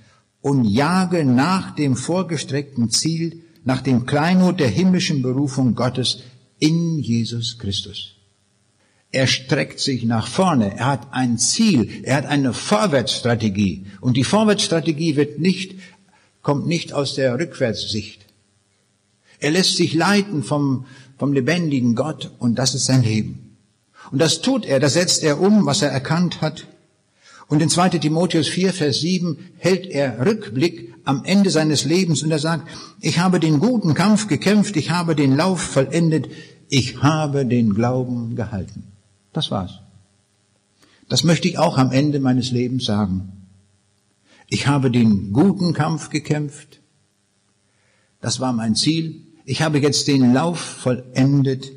und 0.41 0.65
jage 0.65 1.25
nach 1.25 1.75
dem 1.75 1.97
vorgestreckten 1.97 2.91
Ziel, 2.91 3.43
nach 3.65 3.83
dem 3.83 4.07
Kleinod 4.07 4.61
der 4.61 4.69
himmlischen 4.69 5.23
Berufung 5.23 5.75
Gottes 5.75 6.23
in 6.59 6.99
Jesus 6.99 7.59
Christus. 7.59 8.17
Er 9.13 9.27
streckt 9.27 9.81
sich 9.81 10.05
nach 10.05 10.29
vorne. 10.29 10.77
Er 10.77 10.87
hat 10.87 11.09
ein 11.13 11.37
Ziel. 11.37 11.89
Er 12.05 12.17
hat 12.17 12.27
eine 12.27 12.53
Vorwärtsstrategie. 12.53 13.87
Und 14.01 14.17
die 14.17 14.25
Vorwärtsstrategie 14.25 15.17
wird 15.17 15.41
nicht, 15.41 15.75
kommt 16.43 16.67
nicht 16.67 16.93
aus 16.93 17.15
der 17.15 17.39
Rückwärtssicht. 17.39 18.27
Er 19.39 19.51
lässt 19.51 19.77
sich 19.77 19.95
leiten 19.95 20.43
vom, 20.43 20.87
vom 21.19 21.33
lebendigen 21.33 21.95
Gott 21.95 22.31
und 22.39 22.59
das 22.59 22.75
ist 22.75 22.87
sein 22.87 23.03
Leben. 23.03 23.57
Und 24.11 24.21
das 24.21 24.41
tut 24.41 24.67
er, 24.67 24.81
das 24.81 24.95
setzt 24.95 25.23
er 25.23 25.41
um, 25.41 25.67
was 25.67 25.83
er 25.83 25.91
erkannt 25.91 26.41
hat. 26.41 26.67
Und 27.49 27.61
in 27.63 27.69
2 27.69 27.91
Timotheus 27.91 28.49
4, 28.49 28.73
Vers 28.73 29.01
7 29.01 29.39
hält 29.59 29.87
er 29.87 30.25
Rückblick 30.25 30.95
am 31.05 31.25
Ende 31.25 31.51
seines 31.51 31.85
Lebens 31.85 32.23
und 32.23 32.31
er 32.31 32.39
sagt, 32.39 32.69
ich 33.01 33.19
habe 33.19 33.41
den 33.41 33.59
guten 33.59 33.95
Kampf 33.95 34.29
gekämpft, 34.29 34.77
ich 34.77 34.91
habe 34.91 35.17
den 35.17 35.37
Lauf 35.37 35.61
vollendet, 35.61 36.29
ich 36.69 37.03
habe 37.03 37.45
den 37.47 37.75
Glauben 37.75 38.37
gehalten. 38.37 38.85
Das 39.33 39.51
war's. 39.51 39.81
Das 41.09 41.25
möchte 41.25 41.49
ich 41.49 41.59
auch 41.59 41.77
am 41.77 41.91
Ende 41.91 42.21
meines 42.21 42.53
Lebens 42.53 42.85
sagen. 42.85 43.40
Ich 44.51 44.67
habe 44.67 44.91
den 44.91 45.33
guten 45.33 45.73
Kampf 45.73 46.11
gekämpft. 46.11 46.81
Das 48.21 48.41
war 48.41 48.53
mein 48.53 48.75
Ziel. 48.75 49.23
Ich 49.45 49.63
habe 49.63 49.79
jetzt 49.79 50.09
den 50.09 50.35
Lauf 50.35 50.59
vollendet. 50.59 51.71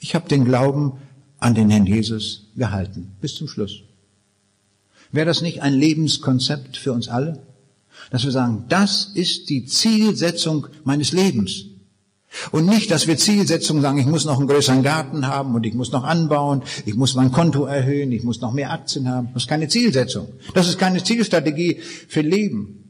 Ich 0.00 0.16
habe 0.16 0.28
den 0.28 0.44
Glauben 0.44 0.94
an 1.38 1.54
den 1.54 1.70
Herrn 1.70 1.86
Jesus 1.86 2.48
gehalten. 2.56 3.12
Bis 3.20 3.36
zum 3.36 3.46
Schluss. 3.46 3.82
Wäre 5.12 5.26
das 5.26 5.40
nicht 5.40 5.62
ein 5.62 5.72
Lebenskonzept 5.72 6.76
für 6.76 6.92
uns 6.92 7.06
alle? 7.06 7.42
Dass 8.10 8.24
wir 8.24 8.32
sagen, 8.32 8.64
das 8.68 9.12
ist 9.14 9.48
die 9.48 9.64
Zielsetzung 9.66 10.66
meines 10.82 11.12
Lebens. 11.12 11.66
Und 12.52 12.66
nicht, 12.66 12.90
dass 12.90 13.06
wir 13.06 13.16
Zielsetzungen 13.16 13.82
sagen, 13.82 13.98
ich 13.98 14.06
muss 14.06 14.24
noch 14.24 14.38
einen 14.38 14.48
größeren 14.48 14.82
Garten 14.82 15.26
haben 15.26 15.54
und 15.54 15.66
ich 15.66 15.74
muss 15.74 15.90
noch 15.90 16.04
anbauen, 16.04 16.62
ich 16.86 16.94
muss 16.94 17.14
mein 17.14 17.32
Konto 17.32 17.64
erhöhen, 17.64 18.12
ich 18.12 18.22
muss 18.22 18.40
noch 18.40 18.52
mehr 18.52 18.70
Aktien 18.70 19.08
haben. 19.08 19.30
Das 19.34 19.44
ist 19.44 19.48
keine 19.48 19.68
Zielsetzung. 19.68 20.28
Das 20.54 20.68
ist 20.68 20.78
keine 20.78 21.02
Zielstrategie 21.02 21.80
für 22.08 22.20
Leben. 22.20 22.80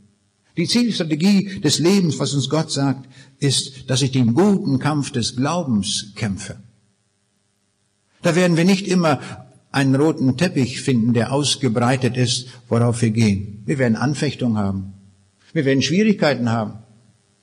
Die 0.57 0.67
Zielstrategie 0.67 1.61
des 1.61 1.79
Lebens, 1.79 2.19
was 2.19 2.35
uns 2.35 2.51
Gott 2.51 2.71
sagt, 2.71 3.09
ist, 3.39 3.89
dass 3.89 4.03
ich 4.03 4.13
den 4.13 4.35
guten 4.35 4.79
Kampf 4.79 5.11
des 5.11 5.37
Glaubens 5.37 6.13
kämpfe. 6.17 6.57
Da 8.23 8.35
werden 8.35 8.59
wir 8.59 8.67
nicht 8.67 8.87
immer 8.87 9.21
einen 9.73 9.95
roten 9.95 10.37
Teppich 10.37 10.83
finden, 10.83 11.15
der 11.15 11.33
ausgebreitet 11.33 12.17
ist, 12.17 12.49
worauf 12.69 13.01
wir 13.01 13.11
gehen. 13.11 13.63
Wir 13.65 13.79
werden 13.79 13.97
Anfechtungen 13.97 14.59
haben. 14.59 14.93
Wir 15.53 15.65
werden 15.65 15.83
Schwierigkeiten 15.83 16.51
haben. 16.51 16.75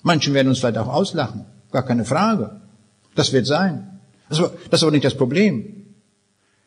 Manchen 0.04 0.34
werden 0.34 0.50
uns 0.50 0.60
vielleicht 0.60 0.78
auch 0.78 0.88
auslachen. 0.88 1.46
Gar 1.78 1.86
keine 1.86 2.06
Frage. 2.06 2.60
Das 3.14 3.34
wird 3.34 3.46
sein. 3.46 4.00
Das 4.30 4.40
ist 4.40 4.82
aber 4.82 4.92
nicht 4.92 5.06
das 5.06 5.16
Problem. 5.16 5.86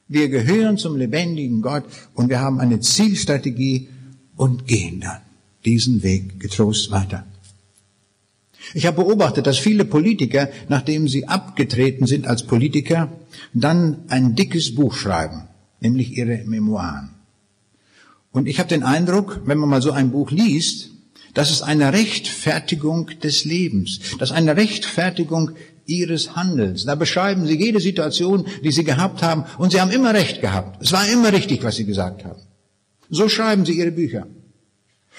Wir 0.06 0.28
gehören 0.28 0.78
zum 0.78 0.96
lebendigen 0.96 1.62
Gott 1.62 1.82
und 2.14 2.28
wir 2.28 2.38
haben 2.38 2.60
eine 2.60 2.78
Zielstrategie 2.78 3.88
und 4.36 4.68
gehen 4.68 5.00
dann 5.00 5.20
diesen 5.64 6.04
Weg 6.04 6.38
getrost 6.38 6.92
weiter. 6.92 7.24
Ich 8.72 8.86
habe 8.86 9.02
beobachtet, 9.02 9.48
dass 9.48 9.58
viele 9.58 9.84
Politiker, 9.84 10.48
nachdem 10.68 11.08
sie 11.08 11.26
abgetreten 11.26 12.06
sind 12.06 12.28
als 12.28 12.44
Politiker, 12.44 13.10
dann 13.52 14.04
ein 14.06 14.36
dickes 14.36 14.76
Buch 14.76 14.94
schreiben, 14.94 15.48
nämlich 15.80 16.16
ihre 16.16 16.44
Memoiren. 16.44 17.10
Und 18.30 18.46
ich 18.46 18.60
habe 18.60 18.68
den 18.68 18.84
Eindruck, 18.84 19.40
wenn 19.44 19.58
man 19.58 19.70
mal 19.70 19.82
so 19.82 19.90
ein 19.90 20.12
Buch 20.12 20.30
liest, 20.30 20.89
das 21.34 21.50
ist 21.50 21.62
eine 21.62 21.92
Rechtfertigung 21.92 23.10
des 23.22 23.44
Lebens. 23.44 24.00
Das 24.18 24.30
ist 24.30 24.36
eine 24.36 24.56
Rechtfertigung 24.56 25.52
ihres 25.86 26.36
Handelns. 26.36 26.84
Da 26.84 26.94
beschreiben 26.94 27.46
sie 27.46 27.58
jede 27.58 27.80
Situation, 27.80 28.46
die 28.64 28.72
sie 28.72 28.84
gehabt 28.84 29.22
haben, 29.22 29.44
und 29.58 29.72
sie 29.72 29.80
haben 29.80 29.90
immer 29.90 30.14
recht 30.14 30.40
gehabt. 30.40 30.82
Es 30.82 30.92
war 30.92 31.06
immer 31.08 31.32
richtig, 31.32 31.62
was 31.62 31.76
sie 31.76 31.84
gesagt 31.84 32.24
haben. 32.24 32.40
So 33.10 33.28
schreiben 33.28 33.64
sie 33.64 33.78
ihre 33.78 33.90
Bücher. 33.90 34.26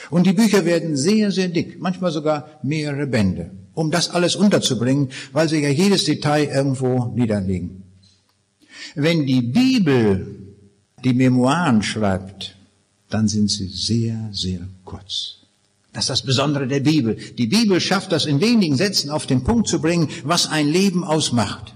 Und 0.09 0.25
die 0.25 0.33
Bücher 0.33 0.65
werden 0.65 0.95
sehr, 0.95 1.31
sehr 1.31 1.49
dick, 1.49 1.79
manchmal 1.79 2.11
sogar 2.11 2.59
mehrere 2.63 3.05
Bände, 3.05 3.51
um 3.73 3.91
das 3.91 4.09
alles 4.09 4.35
unterzubringen, 4.35 5.09
weil 5.31 5.47
sie 5.47 5.61
ja 5.61 5.69
jedes 5.69 6.05
Detail 6.05 6.45
irgendwo 6.45 7.13
niederlegen. 7.13 7.83
Wenn 8.95 9.25
die 9.25 9.41
Bibel 9.41 10.35
die 11.03 11.13
Memoiren 11.13 11.83
schreibt, 11.83 12.55
dann 13.09 13.27
sind 13.27 13.49
sie 13.49 13.67
sehr, 13.67 14.29
sehr 14.31 14.61
kurz. 14.85 15.40
Das 15.93 16.05
ist 16.05 16.09
das 16.09 16.21
Besondere 16.23 16.67
der 16.67 16.79
Bibel. 16.79 17.17
Die 17.37 17.47
Bibel 17.47 17.81
schafft 17.81 18.11
das 18.11 18.25
in 18.25 18.39
wenigen 18.39 18.77
Sätzen 18.77 19.09
auf 19.09 19.25
den 19.25 19.43
Punkt 19.43 19.67
zu 19.67 19.81
bringen, 19.81 20.07
was 20.23 20.47
ein 20.47 20.67
Leben 20.67 21.03
ausmacht. 21.03 21.73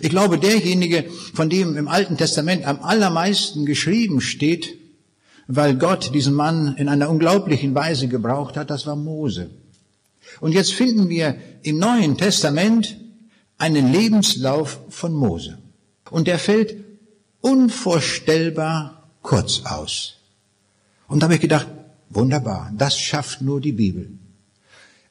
Ich 0.00 0.10
glaube, 0.10 0.38
derjenige, 0.38 1.04
von 1.34 1.50
dem 1.50 1.76
im 1.76 1.88
Alten 1.88 2.16
Testament 2.16 2.66
am 2.66 2.82
allermeisten 2.82 3.66
geschrieben 3.66 4.20
steht, 4.20 4.78
weil 5.46 5.76
Gott 5.76 6.14
diesen 6.14 6.34
Mann 6.34 6.76
in 6.76 6.88
einer 6.88 7.10
unglaublichen 7.10 7.74
Weise 7.74 8.08
gebraucht 8.08 8.56
hat, 8.56 8.70
das 8.70 8.86
war 8.86 8.96
Mose. 8.96 9.50
Und 10.40 10.52
jetzt 10.52 10.72
finden 10.72 11.08
wir 11.08 11.36
im 11.62 11.78
Neuen 11.78 12.16
Testament 12.16 12.96
einen 13.58 13.92
Lebenslauf 13.92 14.80
von 14.88 15.12
Mose. 15.12 15.58
Und 16.10 16.26
der 16.26 16.38
fällt 16.38 16.76
unvorstellbar 17.40 19.08
kurz 19.22 19.62
aus. 19.64 20.14
Und 21.08 21.20
da 21.20 21.24
habe 21.24 21.34
ich 21.34 21.40
gedacht, 21.40 21.66
Wunderbar, 22.14 22.70
das 22.76 22.98
schafft 22.98 23.40
nur 23.40 23.60
die 23.60 23.72
Bibel. 23.72 24.10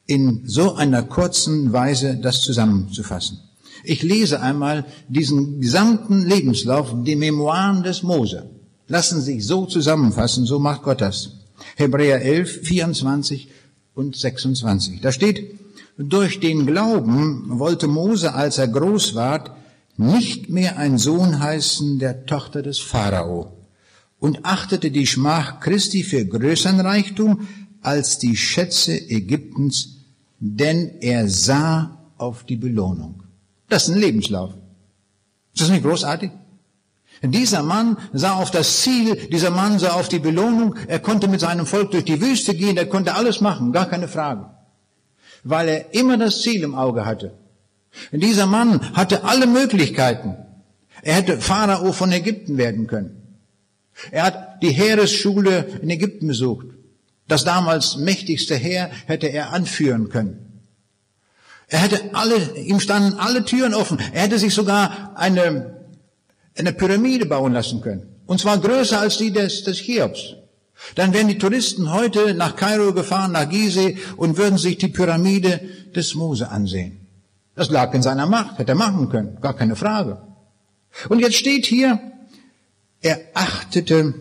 In 0.06 0.42
so 0.44 0.74
einer 0.74 1.02
kurzen 1.02 1.72
Weise 1.72 2.16
das 2.16 2.42
zusammenzufassen. 2.42 3.40
Ich 3.84 4.02
lese 4.02 4.40
einmal 4.40 4.84
diesen 5.08 5.60
gesamten 5.60 6.26
Lebenslauf, 6.26 6.94
die 7.04 7.16
Memoiren 7.16 7.82
des 7.82 8.04
Mose. 8.04 8.50
Lassen 8.86 9.20
sich 9.20 9.44
so 9.44 9.66
zusammenfassen, 9.66 10.44
so 10.44 10.60
macht 10.60 10.82
Gott 10.82 11.00
das. 11.00 11.30
Hebräer 11.76 12.22
11, 12.22 12.60
24 12.62 13.48
und 13.94 14.14
26. 14.14 15.00
Da 15.00 15.10
steht, 15.10 15.58
durch 15.98 16.38
den 16.38 16.66
Glauben 16.66 17.58
wollte 17.58 17.88
Mose, 17.88 18.34
als 18.34 18.58
er 18.58 18.68
groß 18.68 19.14
ward, 19.14 19.50
nicht 19.96 20.48
mehr 20.48 20.78
ein 20.78 20.98
Sohn 20.98 21.40
heißen 21.40 21.98
der 21.98 22.26
Tochter 22.26 22.62
des 22.62 22.78
Pharao 22.78 23.61
und 24.22 24.44
achtete 24.44 24.92
die 24.92 25.08
Schmach 25.08 25.58
Christi 25.58 26.04
für 26.04 26.24
größeren 26.24 26.78
Reichtum 26.78 27.48
als 27.80 28.18
die 28.18 28.36
Schätze 28.36 28.96
Ägyptens, 28.96 29.96
denn 30.38 30.92
er 31.00 31.28
sah 31.28 31.98
auf 32.18 32.44
die 32.44 32.54
Belohnung. 32.54 33.24
Das 33.68 33.88
ist 33.88 33.94
ein 33.96 34.00
Lebenslauf. 34.00 34.52
Ist 35.52 35.62
das 35.62 35.70
nicht 35.70 35.82
großartig? 35.82 36.30
Dieser 37.24 37.64
Mann 37.64 37.96
sah 38.12 38.34
auf 38.34 38.52
das 38.52 38.82
Ziel, 38.82 39.16
dieser 39.32 39.50
Mann 39.50 39.80
sah 39.80 39.94
auf 39.94 40.08
die 40.08 40.20
Belohnung, 40.20 40.76
er 40.86 41.00
konnte 41.00 41.26
mit 41.26 41.40
seinem 41.40 41.66
Volk 41.66 41.90
durch 41.90 42.04
die 42.04 42.20
Wüste 42.20 42.54
gehen, 42.54 42.76
er 42.76 42.86
konnte 42.86 43.14
alles 43.14 43.40
machen, 43.40 43.72
gar 43.72 43.86
keine 43.86 44.06
Frage. 44.06 44.46
Weil 45.42 45.68
er 45.68 45.94
immer 45.94 46.16
das 46.16 46.42
Ziel 46.42 46.62
im 46.62 46.76
Auge 46.76 47.04
hatte. 47.04 47.34
Dieser 48.12 48.46
Mann 48.46 48.94
hatte 48.94 49.24
alle 49.24 49.48
Möglichkeiten. 49.48 50.36
Er 51.02 51.14
hätte 51.14 51.40
Pharao 51.40 51.90
von 51.92 52.12
Ägypten 52.12 52.56
werden 52.56 52.86
können. 52.86 53.21
Er 54.10 54.24
hat 54.24 54.62
die 54.62 54.70
Heeresschule 54.70 55.66
in 55.82 55.90
Ägypten 55.90 56.26
besucht. 56.26 56.66
Das 57.28 57.44
damals 57.44 57.96
mächtigste 57.96 58.54
Heer 58.54 58.90
hätte 59.06 59.28
er 59.28 59.52
anführen 59.52 60.08
können. 60.08 60.52
Er 61.68 61.78
hätte 61.78 62.14
alle, 62.14 62.36
ihm 62.58 62.80
standen 62.80 63.18
alle 63.18 63.44
Türen 63.44 63.74
offen. 63.74 63.98
Er 64.12 64.22
hätte 64.22 64.38
sich 64.38 64.54
sogar 64.54 65.12
eine, 65.14 65.86
eine 66.58 66.72
Pyramide 66.72 67.26
bauen 67.26 67.52
lassen 67.52 67.80
können. 67.80 68.08
Und 68.26 68.40
zwar 68.40 68.58
größer 68.58 69.00
als 69.00 69.16
die 69.16 69.32
des, 69.32 69.64
des 69.64 69.78
Cheops. 69.78 70.36
Dann 70.96 71.12
wären 71.12 71.28
die 71.28 71.38
Touristen 71.38 71.92
heute 71.92 72.34
nach 72.34 72.56
Kairo 72.56 72.92
gefahren, 72.92 73.32
nach 73.32 73.48
Gizeh 73.48 73.98
und 74.16 74.36
würden 74.36 74.58
sich 74.58 74.78
die 74.78 74.88
Pyramide 74.88 75.60
des 75.94 76.14
Mose 76.14 76.50
ansehen. 76.50 77.06
Das 77.54 77.70
lag 77.70 77.94
in 77.94 78.02
seiner 78.02 78.26
Macht, 78.26 78.58
hätte 78.58 78.72
er 78.72 78.76
machen 78.76 79.08
können, 79.08 79.38
gar 79.40 79.54
keine 79.54 79.76
Frage. 79.76 80.22
Und 81.08 81.20
jetzt 81.20 81.36
steht 81.36 81.66
hier, 81.66 82.00
er 83.02 83.20
achtete 83.34 84.14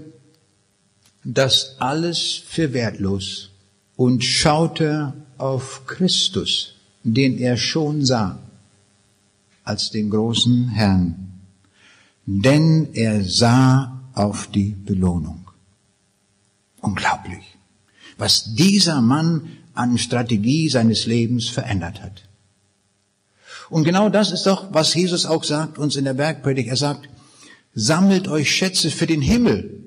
das 1.23 1.75
alles 1.79 2.41
für 2.45 2.73
wertlos 2.73 3.51
und 3.95 4.23
schaute 4.23 5.13
auf 5.38 5.86
Christus, 5.86 6.73
den 7.03 7.38
er 7.38 7.57
schon 7.57 8.03
sah, 8.03 8.39
als 9.63 9.91
den 9.91 10.09
großen 10.09 10.69
Herrn. 10.69 11.32
denn 12.25 12.89
er 12.93 13.23
sah 13.23 14.01
auf 14.13 14.47
die 14.47 14.71
Belohnung. 14.71 15.49
Unglaublich, 16.82 17.43
was 18.17 18.55
dieser 18.55 19.01
Mann 19.01 19.57
an 19.73 19.97
Strategie 19.97 20.69
seines 20.69 21.05
Lebens 21.05 21.49
verändert 21.49 22.01
hat. 22.01 22.23
Und 23.69 23.84
genau 23.84 24.09
das 24.09 24.32
ist 24.32 24.45
doch, 24.45 24.73
was 24.73 24.93
Jesus 24.93 25.25
auch 25.25 25.43
sagt 25.43 25.77
uns 25.77 25.95
in 25.95 26.05
der 26.05 26.13
Bergpredigt. 26.13 26.69
Er 26.69 26.75
sagt, 26.75 27.07
sammelt 27.74 28.28
euch 28.28 28.51
Schätze 28.51 28.91
für 28.91 29.07
den 29.07 29.22
Himmel. 29.22 29.84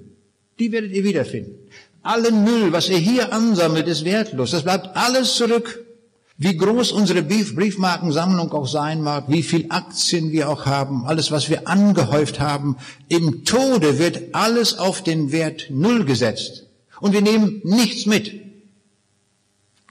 Die 0.59 0.73
werdet 0.73 0.93
ihr 0.93 1.05
wiederfinden. 1.05 1.59
Allen 2.03 2.45
Müll, 2.45 2.73
was 2.73 2.89
ihr 2.89 2.99
hier 2.99 3.33
ansammelt, 3.33 3.89
ist 3.89 4.05
wertlos. 4.05 4.51
Das 4.51 4.63
bleibt 4.63 4.97
alles 4.97 5.35
zurück. 5.35 5.85
Wie 6.37 6.57
groß 6.57 6.91
unsere 6.93 7.23
Briefmarkensammlung 7.23 8.53
auch 8.53 8.67
sein 8.67 9.01
mag, 9.01 9.27
wie 9.29 9.45
viel 9.45 9.67
Aktien 9.69 10.33
wir 10.33 10.49
auch 10.49 10.67
haben, 10.67 11.07
alles, 11.07 11.31
was 11.31 11.49
wir 11.49 11.69
angehäuft 11.69 12.41
haben, 12.41 12.77
im 13.09 13.45
Tode 13.45 13.99
wird 14.01 14.35
alles 14.35 14.77
auf 14.77 15.03
den 15.03 15.31
Wert 15.31 15.67
Null 15.71 16.05
gesetzt. 16.05 16.67
Und 17.01 17.13
wir 17.13 17.23
nehmen 17.23 17.61
nichts 17.63 18.07
mit. 18.07 18.33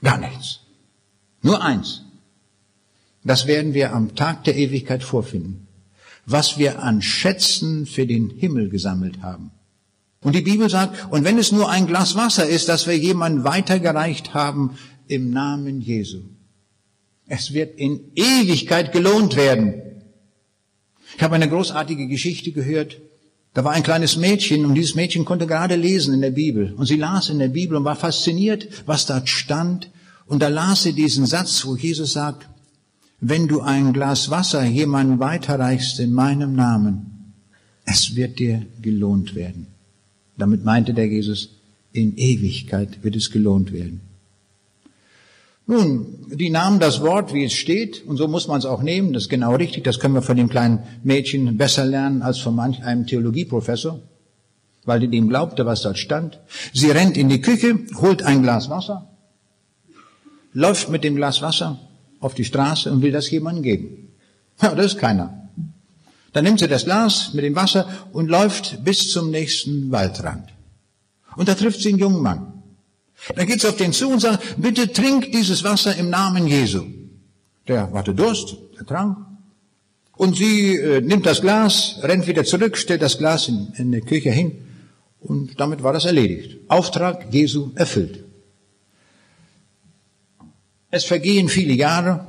Gar 0.02 0.18
nichts. 0.18 0.60
Nur 1.40 1.62
eins. 1.62 2.02
Das 3.24 3.46
werden 3.46 3.72
wir 3.72 3.94
am 3.94 4.14
Tag 4.14 4.44
der 4.44 4.54
Ewigkeit 4.54 5.02
vorfinden. 5.02 5.63
Was 6.26 6.58
wir 6.58 6.82
an 6.82 7.02
Schätzen 7.02 7.86
für 7.86 8.06
den 8.06 8.30
Himmel 8.30 8.68
gesammelt 8.68 9.22
haben. 9.22 9.50
Und 10.20 10.34
die 10.34 10.40
Bibel 10.40 10.70
sagt, 10.70 11.12
und 11.12 11.24
wenn 11.24 11.38
es 11.38 11.52
nur 11.52 11.68
ein 11.68 11.86
Glas 11.86 12.16
Wasser 12.16 12.46
ist, 12.46 12.68
das 12.68 12.86
wir 12.86 12.96
jemandem 12.96 13.44
weitergereicht 13.44 14.32
haben 14.32 14.78
im 15.06 15.30
Namen 15.30 15.82
Jesu. 15.82 16.22
Es 17.26 17.52
wird 17.52 17.78
in 17.78 18.00
Ewigkeit 18.14 18.92
gelohnt 18.92 19.36
werden. 19.36 19.82
Ich 21.16 21.22
habe 21.22 21.34
eine 21.34 21.48
großartige 21.48 22.08
Geschichte 22.08 22.52
gehört. 22.52 23.00
Da 23.52 23.64
war 23.64 23.72
ein 23.72 23.82
kleines 23.82 24.16
Mädchen 24.16 24.64
und 24.64 24.74
dieses 24.74 24.94
Mädchen 24.94 25.24
konnte 25.24 25.46
gerade 25.46 25.76
lesen 25.76 26.14
in 26.14 26.22
der 26.22 26.32
Bibel. 26.32 26.72
Und 26.74 26.86
sie 26.86 26.96
las 26.96 27.28
in 27.28 27.38
der 27.38 27.48
Bibel 27.48 27.76
und 27.76 27.84
war 27.84 27.94
fasziniert, 27.94 28.66
was 28.86 29.06
dort 29.06 29.28
stand. 29.28 29.90
Und 30.26 30.42
da 30.42 30.48
las 30.48 30.82
sie 30.82 30.92
diesen 30.92 31.26
Satz, 31.26 31.64
wo 31.64 31.76
Jesus 31.76 32.14
sagt, 32.14 32.48
wenn 33.20 33.48
du 33.48 33.60
ein 33.60 33.92
Glas 33.92 34.30
Wasser 34.30 34.64
jemandem 34.64 35.18
weiterreichst 35.18 36.00
in 36.00 36.12
meinem 36.12 36.54
Namen, 36.54 37.32
es 37.84 38.16
wird 38.16 38.38
dir 38.38 38.66
gelohnt 38.82 39.34
werden. 39.34 39.66
Damit 40.36 40.64
meinte 40.64 40.94
der 40.94 41.06
Jesus, 41.06 41.50
in 41.92 42.16
Ewigkeit 42.16 43.02
wird 43.04 43.16
es 43.16 43.30
gelohnt 43.30 43.72
werden. 43.72 44.00
Nun, 45.66 46.26
die 46.28 46.50
nahmen 46.50 46.78
das 46.78 47.00
Wort, 47.00 47.32
wie 47.32 47.44
es 47.44 47.54
steht, 47.54 48.04
und 48.04 48.18
so 48.18 48.28
muss 48.28 48.48
man 48.48 48.58
es 48.58 48.66
auch 48.66 48.82
nehmen, 48.82 49.14
das 49.14 49.24
ist 49.24 49.28
genau 49.30 49.54
richtig, 49.54 49.84
das 49.84 49.98
können 49.98 50.14
wir 50.14 50.20
von 50.20 50.36
dem 50.36 50.50
kleinen 50.50 50.80
Mädchen 51.02 51.56
besser 51.56 51.86
lernen 51.86 52.20
als 52.20 52.38
von 52.38 52.54
manch 52.54 52.84
einem 52.84 53.06
Theologieprofessor, 53.06 54.00
weil 54.84 55.00
die 55.00 55.08
dem 55.08 55.28
glaubte, 55.28 55.64
was 55.64 55.80
dort 55.80 55.98
stand. 55.98 56.38
Sie 56.74 56.90
rennt 56.90 57.16
in 57.16 57.30
die 57.30 57.40
Küche, 57.40 57.78
holt 57.96 58.22
ein 58.22 58.42
Glas 58.42 58.68
Wasser, 58.68 59.08
läuft 60.52 60.90
mit 60.90 61.02
dem 61.02 61.16
Glas 61.16 61.40
Wasser 61.40 61.80
auf 62.24 62.34
die 62.34 62.44
Straße 62.44 62.90
und 62.90 63.02
will 63.02 63.12
das 63.12 63.30
jemandem 63.30 63.62
geben. 63.62 64.08
Ja, 64.62 64.74
das 64.74 64.94
ist 64.94 64.98
keiner. 64.98 65.50
Dann 66.32 66.44
nimmt 66.44 66.58
sie 66.58 66.68
das 66.68 66.84
Glas 66.84 67.34
mit 67.34 67.44
dem 67.44 67.54
Wasser 67.54 67.86
und 68.12 68.28
läuft 68.28 68.82
bis 68.82 69.10
zum 69.10 69.30
nächsten 69.30 69.92
Waldrand. 69.92 70.48
Und 71.36 71.48
da 71.48 71.54
trifft 71.54 71.80
sie 71.80 71.90
einen 71.90 71.98
jungen 71.98 72.22
Mann. 72.22 72.62
Dann 73.36 73.46
geht's 73.46 73.66
auf 73.66 73.76
den 73.76 73.92
zu 73.92 74.08
und 74.08 74.20
sagt, 74.20 74.42
bitte 74.56 74.90
trink 74.90 75.32
dieses 75.32 75.64
Wasser 75.64 75.94
im 75.96 76.08
Namen 76.08 76.46
Jesu. 76.46 76.82
Der 77.68 77.92
hatte 77.92 78.14
Durst, 78.14 78.56
der 78.78 78.86
trank. 78.86 79.18
Und 80.16 80.36
sie 80.36 80.76
äh, 80.76 81.00
nimmt 81.02 81.26
das 81.26 81.42
Glas, 81.42 81.98
rennt 82.02 82.26
wieder 82.26 82.44
zurück, 82.44 82.78
stellt 82.78 83.02
das 83.02 83.18
Glas 83.18 83.48
in, 83.48 83.72
in 83.76 83.92
der 83.92 84.00
Küche 84.00 84.30
hin 84.30 84.52
und 85.20 85.60
damit 85.60 85.82
war 85.82 85.92
das 85.92 86.06
erledigt. 86.06 86.58
Auftrag 86.68 87.32
Jesu 87.32 87.72
erfüllt. 87.74 88.23
Es 90.96 91.06
vergehen 91.06 91.48
viele 91.48 91.72
Jahre. 91.74 92.24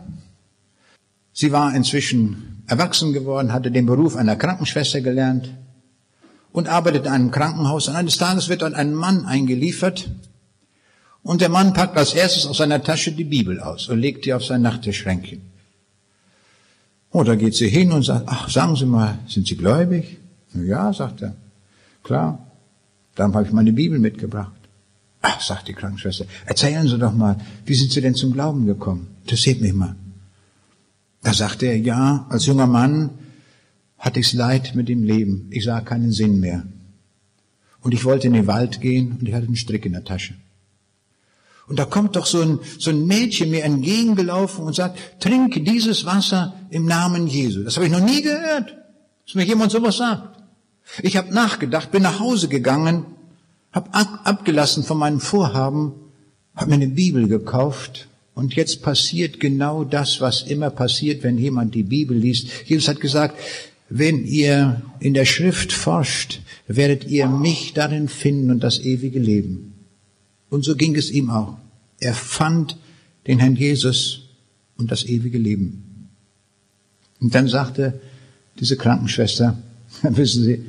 Sie 1.34 1.52
war 1.52 1.76
inzwischen 1.76 2.64
erwachsen 2.66 3.14
geworden, 3.14 3.54
hatte 3.54 3.70
den 3.70 3.86
Beruf 3.86 4.16
einer 4.16 4.36
Krankenschwester 4.36 5.02
gelernt 5.02 5.52
und 6.52 6.68
arbeitet 6.68 7.06
in 7.06 7.12
einem 7.12 7.30
Krankenhaus. 7.30 7.90
Und 7.90 7.96
eines 7.96 8.18
Tages 8.18 8.50
wird 8.50 8.64
dort 8.64 8.74
ein 8.74 8.96
Mann 8.96 9.26
eingeliefert, 9.26 10.10
und 11.22 11.42
der 11.42 11.50
Mann 11.50 11.74
packt 11.74 11.96
als 11.96 12.16
erstes 12.16 12.48
aus 12.48 12.58
seiner 12.58 12.82
Tasche 12.82 13.12
die 13.12 13.24
Bibel 13.24 13.60
aus 13.60 13.88
und 13.88 14.00
legt 14.00 14.26
die 14.26 14.34
auf 14.34 14.44
sein 14.44 14.64
Nachttischschränkchen. 14.64 15.42
Oh, 17.12 17.24
da 17.24 17.36
geht 17.36 17.54
sie 17.54 17.70
hin 17.70 17.92
und 17.92 18.02
sagt, 18.02 18.24
ach, 18.28 18.50
sagen 18.50 18.76
Sie 18.76 18.86
mal, 18.86 19.20
sind 19.28 19.48
Sie 19.48 19.58
gläubig? 19.58 20.18
Ja, 20.54 20.92
sagt 20.92 21.22
er. 21.22 21.36
Klar. 22.04 22.40
Dann 23.14 23.34
habe 23.34 23.46
ich 23.46 23.52
meine 23.52 23.74
Bibel 23.74 24.00
mitgebracht. 24.00 24.65
Ach, 25.28 25.42
sagt 25.42 25.68
die 25.68 25.74
Krankenschwester, 25.74 26.26
erzählen 26.46 26.88
Sie 26.88 27.00
doch 27.00 27.14
mal, 27.14 27.38
wie 27.66 27.74
sind 27.74 27.92
Sie 27.92 28.00
denn 28.00 28.14
zum 28.14 28.32
Glauben 28.32 28.68
gekommen? 28.68 29.08
Interessiert 29.24 29.60
mich 29.60 29.74
mal. 29.74 29.96
Da 31.24 31.34
sagte 31.34 31.66
er, 31.66 31.80
ja, 31.80 32.28
als 32.30 32.46
junger 32.46 32.68
Mann 32.68 33.10
hatte 33.98 34.20
ich's 34.20 34.34
leid 34.34 34.76
mit 34.76 34.88
dem 34.88 35.04
Leben. 35.04 35.48
Ich 35.50 35.64
sah 35.64 35.82
keinen 35.82 36.12
Sinn 36.12 36.40
mehr. 36.40 36.64
Und 37.82 37.96
ich 37.96 38.06
wollte 38.06 38.28
in 38.28 38.34
den 38.34 38.46
Wald 38.46 38.82
gehen 38.82 39.18
und 39.20 39.28
ich 39.28 39.34
hatte 39.34 39.48
einen 39.48 39.56
Strick 39.56 39.88
in 39.88 39.94
der 39.94 40.04
Tasche. 40.04 40.36
Und 41.68 41.80
da 41.80 41.86
kommt 41.86 42.16
doch 42.16 42.28
so 42.28 42.42
ein, 42.42 42.60
so 42.78 42.92
ein 42.92 43.08
Mädchen 43.08 43.50
mir 43.50 43.64
entgegengelaufen 43.64 44.64
und 44.64 44.76
sagt, 44.76 45.00
trink 45.20 45.66
dieses 45.66 46.06
Wasser 46.06 46.54
im 46.70 46.86
Namen 46.86 47.26
Jesu. 47.26 47.64
Das 47.64 47.78
habe 47.78 47.88
ich 47.88 47.92
noch 47.92 48.06
nie 48.06 48.22
gehört, 48.22 48.76
dass 49.26 49.34
mir 49.34 49.44
jemand 49.44 49.72
sowas 49.72 49.98
sagt. 49.98 50.38
Ich 51.02 51.18
habe 51.18 51.34
nachgedacht, 51.34 51.90
bin 51.90 52.04
nach 52.04 52.20
Hause 52.20 52.48
gegangen, 52.48 53.08
habe 53.76 53.94
ab, 53.94 54.22
abgelassen 54.24 54.84
von 54.84 54.98
meinem 54.98 55.20
Vorhaben, 55.20 55.92
habe 56.56 56.70
mir 56.70 56.76
eine 56.76 56.88
Bibel 56.88 57.28
gekauft 57.28 58.08
und 58.34 58.56
jetzt 58.56 58.82
passiert 58.82 59.42
genau 59.42 59.84
das, 59.84 60.22
was 60.22 60.42
immer 60.42 60.70
passiert, 60.70 61.24
wenn 61.24 61.38
jemand 61.38 61.76
die 61.76 61.84
Bibel 61.84 62.18
liest. 62.18 62.48
Jesus 62.66 62.88
hat 62.88 63.02
gesagt, 63.02 63.38
wenn 63.90 64.26
ihr 64.26 64.82
in 65.00 65.14
der 65.14 65.26
Schrift 65.26 65.74
forscht, 65.74 66.40
werdet 66.68 67.06
ihr 67.06 67.28
mich 67.28 67.74
darin 67.74 68.08
finden 68.08 68.50
und 68.50 68.64
das 68.64 68.80
ewige 68.80 69.20
Leben. 69.20 69.74
Und 70.50 70.64
so 70.64 70.76
ging 70.76 70.96
es 70.96 71.12
ihm 71.12 71.30
auch. 71.30 71.58
Er 72.00 72.14
fand 72.14 72.78
den 73.28 73.40
Herrn 73.40 73.56
Jesus 73.56 74.30
und 74.78 74.90
das 74.90 75.04
ewige 75.04 75.38
Leben. 75.38 76.10
Und 77.20 77.36
dann 77.36 77.48
sagte 77.48 78.00
diese 78.60 78.78
Krankenschwester, 78.78 79.58
wissen 80.02 80.44
Sie, 80.44 80.66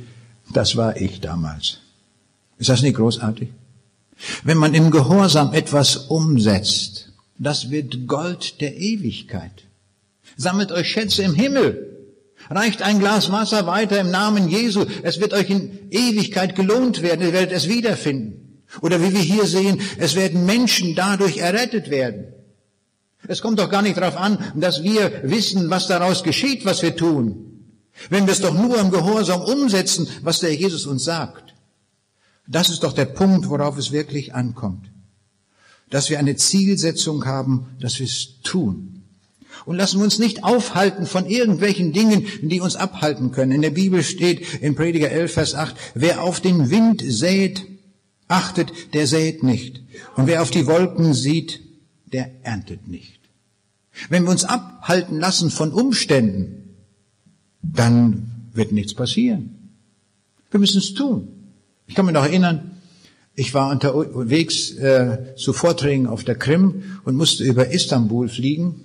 das 0.53 0.75
war 0.75 0.99
ich 0.99 1.21
damals. 1.21 1.79
Ist 2.57 2.69
das 2.69 2.81
nicht 2.81 2.97
großartig? 2.97 3.49
Wenn 4.43 4.57
man 4.57 4.73
im 4.73 4.89
Gehorsam 4.89 5.53
etwas 5.53 5.95
umsetzt, 5.95 7.11
das 7.37 7.69
wird 7.69 8.07
Gold 8.07 8.61
der 8.61 8.75
Ewigkeit. 8.75 9.65
Sammelt 10.35 10.71
euch 10.71 10.87
Schätze 10.89 11.23
im 11.23 11.35
Himmel. 11.35 11.83
Reicht 12.49 12.81
ein 12.81 12.99
Glas 12.99 13.31
Wasser 13.31 13.67
weiter 13.67 13.99
im 13.99 14.09
Namen 14.09 14.47
Jesu. 14.47 14.85
Es 15.03 15.19
wird 15.19 15.33
euch 15.33 15.49
in 15.49 15.91
Ewigkeit 15.91 16.55
gelohnt 16.55 17.01
werden. 17.01 17.21
Ihr 17.25 17.33
werdet 17.33 17.51
es 17.51 17.67
wiederfinden. 17.67 18.61
Oder 18.81 19.01
wie 19.01 19.13
wir 19.13 19.21
hier 19.21 19.45
sehen, 19.45 19.79
es 19.97 20.15
werden 20.15 20.45
Menschen 20.45 20.95
dadurch 20.95 21.37
errettet 21.37 21.89
werden. 21.89 22.33
Es 23.27 23.41
kommt 23.41 23.59
doch 23.59 23.69
gar 23.69 23.81
nicht 23.81 23.97
darauf 23.97 24.17
an, 24.17 24.37
dass 24.55 24.83
wir 24.83 25.21
wissen, 25.23 25.69
was 25.69 25.87
daraus 25.87 26.23
geschieht, 26.23 26.65
was 26.65 26.81
wir 26.81 26.95
tun. 26.95 27.43
Wenn 28.09 28.25
wir 28.25 28.33
es 28.33 28.41
doch 28.41 28.53
nur 28.53 28.79
im 28.79 28.91
Gehorsam 28.91 29.41
umsetzen, 29.41 30.07
was 30.21 30.39
der 30.39 30.53
Jesus 30.53 30.85
uns 30.85 31.03
sagt. 31.03 31.46
Das 32.47 32.69
ist 32.69 32.83
doch 32.83 32.93
der 32.93 33.05
Punkt, 33.05 33.49
worauf 33.49 33.77
es 33.77 33.91
wirklich 33.91 34.33
ankommt. 34.33 34.89
Dass 35.89 36.09
wir 36.09 36.19
eine 36.19 36.35
Zielsetzung 36.35 37.25
haben, 37.25 37.67
dass 37.79 37.99
wir 37.99 38.05
es 38.05 38.41
tun. 38.43 39.03
Und 39.65 39.75
lassen 39.75 39.99
wir 39.99 40.03
uns 40.03 40.19
nicht 40.19 40.43
aufhalten 40.43 41.05
von 41.05 41.25
irgendwelchen 41.25 41.91
Dingen, 41.91 42.27
die 42.41 42.61
uns 42.61 42.75
abhalten 42.75 43.31
können. 43.31 43.51
In 43.51 43.61
der 43.61 43.71
Bibel 43.71 44.03
steht 44.03 44.61
in 44.61 44.75
Prediger 44.75 45.09
11, 45.09 45.33
Vers 45.33 45.55
8, 45.55 45.75
wer 45.93 46.21
auf 46.23 46.39
den 46.39 46.69
Wind 46.69 47.03
sät, 47.05 47.65
achtet, 48.27 48.71
der 48.93 49.07
sät 49.07 49.43
nicht. 49.43 49.81
Und 50.15 50.27
wer 50.27 50.41
auf 50.41 50.51
die 50.51 50.67
Wolken 50.67 51.13
sieht, 51.13 51.61
der 52.05 52.31
erntet 52.43 52.87
nicht. 52.87 53.19
Wenn 54.09 54.23
wir 54.23 54.31
uns 54.31 54.43
abhalten 54.43 55.19
lassen 55.19 55.49
von 55.49 55.73
Umständen, 55.73 56.75
dann 57.61 58.49
wird 58.53 58.71
nichts 58.71 58.93
passieren. 58.93 59.73
Wir 60.51 60.59
müssen 60.59 60.77
es 60.77 60.93
tun. 60.93 61.36
Ich 61.87 61.95
kann 61.95 62.05
mich 62.05 62.13
noch 62.13 62.25
erinnern, 62.25 62.71
ich 63.33 63.53
war 63.53 63.71
unterwegs 63.71 64.71
äh, 64.71 65.35
zu 65.35 65.53
Vorträgen 65.53 66.07
auf 66.07 66.23
der 66.23 66.35
Krim 66.35 66.83
und 67.05 67.15
musste 67.15 67.43
über 67.43 67.71
Istanbul 67.71 68.29
fliegen. 68.29 68.83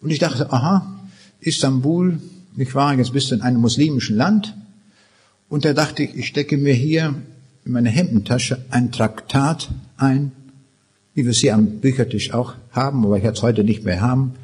Und 0.00 0.10
ich 0.10 0.18
dachte, 0.18 0.52
aha, 0.52 1.00
Istanbul, 1.40 2.18
ich 2.56 2.74
war 2.74 2.94
jetzt 2.94 3.12
bist 3.12 3.30
du 3.30 3.34
in 3.34 3.42
einem 3.42 3.60
muslimischen 3.60 4.16
Land. 4.16 4.54
Und 5.48 5.64
da 5.64 5.74
dachte 5.74 6.04
ich, 6.04 6.14
ich 6.14 6.26
stecke 6.28 6.56
mir 6.56 6.74
hier 6.74 7.14
in 7.64 7.72
meine 7.72 7.90
Hemdentasche 7.90 8.64
ein 8.70 8.92
Traktat 8.92 9.68
ein, 9.96 10.32
wie 11.14 11.24
wir 11.24 11.32
es 11.32 11.38
hier 11.38 11.54
am 11.54 11.80
Büchertisch 11.80 12.32
auch 12.32 12.54
haben, 12.70 13.04
aber 13.04 13.18
ich 13.18 13.24
jetzt 13.24 13.42
heute 13.42 13.62
nicht 13.62 13.84
mehr 13.84 14.00
haben. 14.00 14.34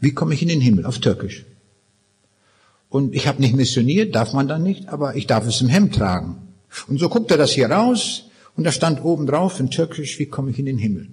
Wie 0.00 0.12
komme 0.12 0.34
ich 0.34 0.42
in 0.42 0.48
den 0.48 0.60
Himmel? 0.60 0.84
Auf 0.86 0.98
Türkisch. 0.98 1.44
Und 2.88 3.14
ich 3.14 3.26
habe 3.28 3.40
nicht 3.40 3.54
missioniert, 3.54 4.14
darf 4.14 4.32
man 4.32 4.48
dann 4.48 4.62
nicht, 4.62 4.88
aber 4.88 5.14
ich 5.14 5.26
darf 5.26 5.46
es 5.46 5.60
im 5.60 5.68
Hemd 5.68 5.94
tragen. 5.94 6.49
Und 6.88 6.98
so 6.98 7.08
guckt 7.08 7.30
er 7.30 7.36
das 7.36 7.52
hier 7.52 7.70
raus 7.70 8.30
und 8.56 8.64
da 8.64 8.72
stand 8.72 9.04
oben 9.04 9.26
drauf 9.26 9.60
in 9.60 9.70
Türkisch, 9.70 10.18
wie 10.18 10.26
komme 10.26 10.50
ich 10.50 10.58
in 10.58 10.66
den 10.66 10.78
Himmel? 10.78 11.08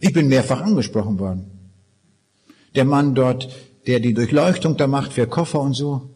Ich 0.00 0.12
bin 0.12 0.28
mehrfach 0.28 0.62
angesprochen 0.62 1.18
worden. 1.18 1.46
Der 2.74 2.84
Mann 2.84 3.14
dort, 3.14 3.48
der 3.86 4.00
die 4.00 4.14
Durchleuchtung 4.14 4.76
da 4.76 4.86
macht 4.86 5.12
für 5.12 5.26
Koffer 5.26 5.60
und 5.60 5.74
so. 5.74 6.10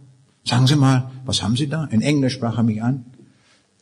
Sagen 0.44 0.66
Sie 0.66 0.76
mal, 0.76 1.10
was 1.24 1.42
haben 1.42 1.56
Sie 1.56 1.68
da? 1.68 1.84
In 1.86 2.02
Englisch 2.02 2.34
sprach 2.34 2.58
er 2.58 2.62
mich 2.62 2.82
an. 2.82 3.06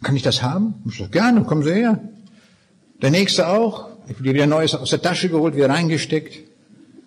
Kann 0.02 0.16
ich 0.16 0.22
das 0.22 0.42
haben? 0.42 0.74
Ich 0.86 0.98
sag, 0.98 1.12
gerne, 1.12 1.44
kommen 1.44 1.62
Sie 1.62 1.72
her. 1.72 2.00
Der 3.00 3.10
nächste 3.10 3.48
auch. 3.48 3.88
Ich 4.08 4.16
habe 4.16 4.24
wieder 4.24 4.46
Neues 4.46 4.74
aus 4.74 4.90
der 4.90 5.02
Tasche 5.02 5.28
geholt, 5.28 5.54
wieder 5.54 5.68
reingesteckt. 5.68 6.38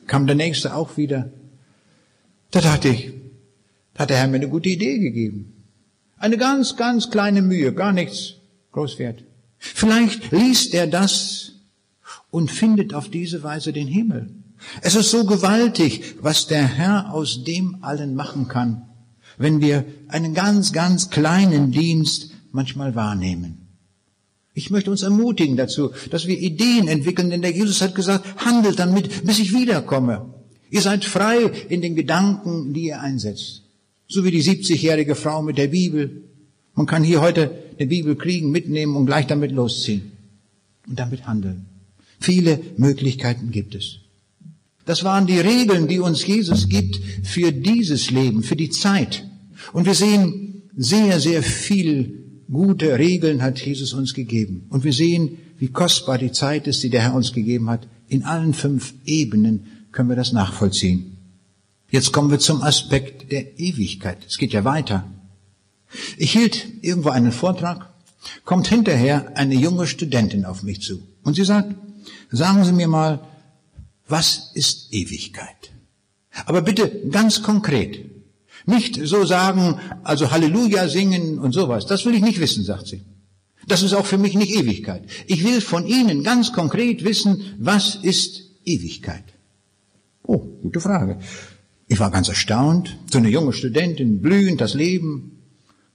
Kam 0.08 0.28
der 0.28 0.36
nächste 0.36 0.76
auch 0.76 0.98
wieder. 0.98 1.30
Da 2.52 2.62
dachte 2.62 2.90
ich, 2.90 3.12
da 3.94 4.04
hat 4.04 4.10
der 4.10 4.18
Herr 4.18 4.28
mir 4.28 4.38
eine 4.38 4.50
gute 4.50 4.70
Idee 4.70 5.00
gegeben. 5.00 5.55
Eine 6.18 6.38
ganz, 6.38 6.76
ganz 6.78 7.10
kleine 7.10 7.42
Mühe, 7.42 7.74
gar 7.74 7.92
nichts 7.92 8.36
großwert. 8.72 9.24
Vielleicht 9.58 10.32
liest 10.32 10.74
er 10.74 10.88
das 10.88 11.54
und 12.30 12.52
findet 12.52 12.94
auf 12.94 13.10
diese 13.10 13.44
Weise 13.44 13.74
den 13.74 13.88
Himmel. 13.88 14.30
Es 14.82 14.96
ist 14.96 15.12
so 15.12 15.26
gewaltig, 15.26 16.16
was 16.22 16.48
der 16.48 16.66
Herr 16.66 17.14
aus 17.14 17.44
dem 17.44 17.84
allen 17.84 18.16
machen 18.16 18.48
kann, 18.48 18.84
wenn 19.38 19.62
wir 19.62 19.86
einen 20.08 20.34
ganz, 20.34 20.72
ganz 20.72 21.10
kleinen 21.10 21.72
Dienst 21.72 22.32
manchmal 22.52 22.96
wahrnehmen. 22.96 23.68
Ich 24.54 24.70
möchte 24.70 24.90
uns 24.90 25.04
ermutigen 25.04 25.58
dazu, 25.58 25.92
dass 26.12 26.28
wir 26.28 26.40
Ideen 26.40 26.88
entwickeln, 26.88 27.30
denn 27.30 27.42
der 27.42 27.52
Jesus 27.52 27.82
hat 27.82 27.94
gesagt, 27.94 28.46
handelt 28.46 28.80
damit, 28.80 29.26
bis 29.26 29.40
ich 29.40 29.54
wiederkomme. 29.54 30.34
Ihr 30.70 30.82
seid 30.82 31.04
frei 31.04 31.52
in 31.68 31.82
den 31.82 31.96
Gedanken, 31.96 32.74
die 32.74 32.86
ihr 32.86 33.02
einsetzt. 33.02 33.65
So 34.08 34.24
wie 34.24 34.32
die 34.32 34.44
70-jährige 34.44 35.16
Frau 35.16 35.42
mit 35.42 35.58
der 35.58 35.68
Bibel. 35.68 36.24
Man 36.74 36.86
kann 36.86 37.04
hier 37.04 37.22
heute 37.22 37.52
eine 37.78 37.88
Bibel 37.88 38.16
kriegen, 38.16 38.52
mitnehmen 38.52 38.96
und 38.96 39.06
gleich 39.06 39.28
damit 39.28 39.52
losziehen. 39.52 40.12
Und 40.88 41.00
damit 41.00 41.26
handeln. 41.26 41.66
Viele 42.20 42.60
Möglichkeiten 42.78 43.52
gibt 43.52 43.76
es. 43.76 44.00
Das 44.86 45.04
waren 45.04 45.26
die 45.26 45.40
Regeln, 45.40 45.88
die 45.88 46.00
uns 46.00 46.26
Jesus 46.26 46.70
gibt 46.70 47.00
für 47.24 47.52
dieses 47.52 48.12
Leben, 48.12 48.44
für 48.44 48.56
die 48.56 48.70
Zeit. 48.70 49.26
Und 49.74 49.86
wir 49.86 49.96
sehen 49.96 50.64
sehr, 50.76 51.20
sehr 51.20 51.42
viel 51.42 52.26
gute 52.52 53.00
Regeln 53.00 53.42
hat 53.42 53.60
Jesus 53.60 53.94
uns 53.94 54.14
gegeben. 54.14 54.66
Und 54.70 54.84
wir 54.84 54.94
sehen, 54.94 55.38
wie 55.58 55.70
kostbar 55.70 56.18
die 56.18 56.32
Zeit 56.32 56.68
ist, 56.68 56.84
die 56.84 56.90
der 56.90 57.02
Herr 57.02 57.16
uns 57.16 57.34
gegeben 57.34 57.70
hat. 57.70 57.88
In 58.08 58.24
allen 58.24 58.54
fünf 58.54 58.94
Ebenen 59.06 59.66
können 59.92 60.10
wir 60.10 60.16
das 60.16 60.32
nachvollziehen. 60.32 61.15
Jetzt 61.90 62.12
kommen 62.12 62.32
wir 62.32 62.40
zum 62.40 62.62
Aspekt 62.62 63.32
der 63.32 63.60
Ewigkeit. 63.60 64.18
Es 64.28 64.38
geht 64.38 64.54
ja 64.54 64.64
weiter. 64.66 65.06
Ich 66.18 66.32
hielt 66.32 66.66
irgendwo 66.82 67.10
einen 67.10 67.32
Vortrag, 67.32 67.90
kommt 68.44 68.68
hinterher 68.68 69.38
eine 69.38 69.56
junge 69.56 69.88
Studentin 69.88 70.46
auf 70.46 70.64
mich 70.64 70.82
zu 70.82 71.02
und 71.24 71.36
sie 71.36 71.46
sagt, 71.46 71.74
sagen 72.32 72.64
Sie 72.66 72.74
mir 72.74 72.88
mal, 72.88 73.20
was 74.08 74.52
ist 74.54 74.94
Ewigkeit? 74.94 75.72
Aber 76.46 76.62
bitte 76.62 77.08
ganz 77.10 77.42
konkret. 77.42 78.12
Nicht 78.66 79.00
so 79.04 79.26
sagen, 79.26 79.80
also 80.04 80.32
Halleluja 80.32 80.88
singen 80.88 81.40
und 81.40 81.52
sowas. 81.52 81.86
Das 81.86 82.06
will 82.06 82.16
ich 82.16 82.22
nicht 82.22 82.40
wissen, 82.40 82.64
sagt 82.64 82.88
sie. 82.88 83.02
Das 83.68 83.84
ist 83.84 83.94
auch 83.94 84.06
für 84.06 84.18
mich 84.18 84.36
nicht 84.36 84.54
Ewigkeit. 84.54 85.04
Ich 85.28 85.44
will 85.44 85.62
von 85.62 85.88
Ihnen 85.88 86.24
ganz 86.24 86.52
konkret 86.52 87.04
wissen, 87.04 87.56
was 87.58 87.96
ist 87.96 88.42
Ewigkeit? 88.64 89.24
Oh, 90.24 90.40
gute 90.62 90.80
Frage. 90.80 91.20
Ich 91.88 92.00
war 92.00 92.12
ganz 92.12 92.30
erstaunt. 92.30 92.98
So 93.12 93.20
eine 93.20 93.30
junge 93.30 93.54
Studentin, 93.54 94.22
blühend 94.22 94.62
das 94.62 94.74
Leben, 94.74 95.40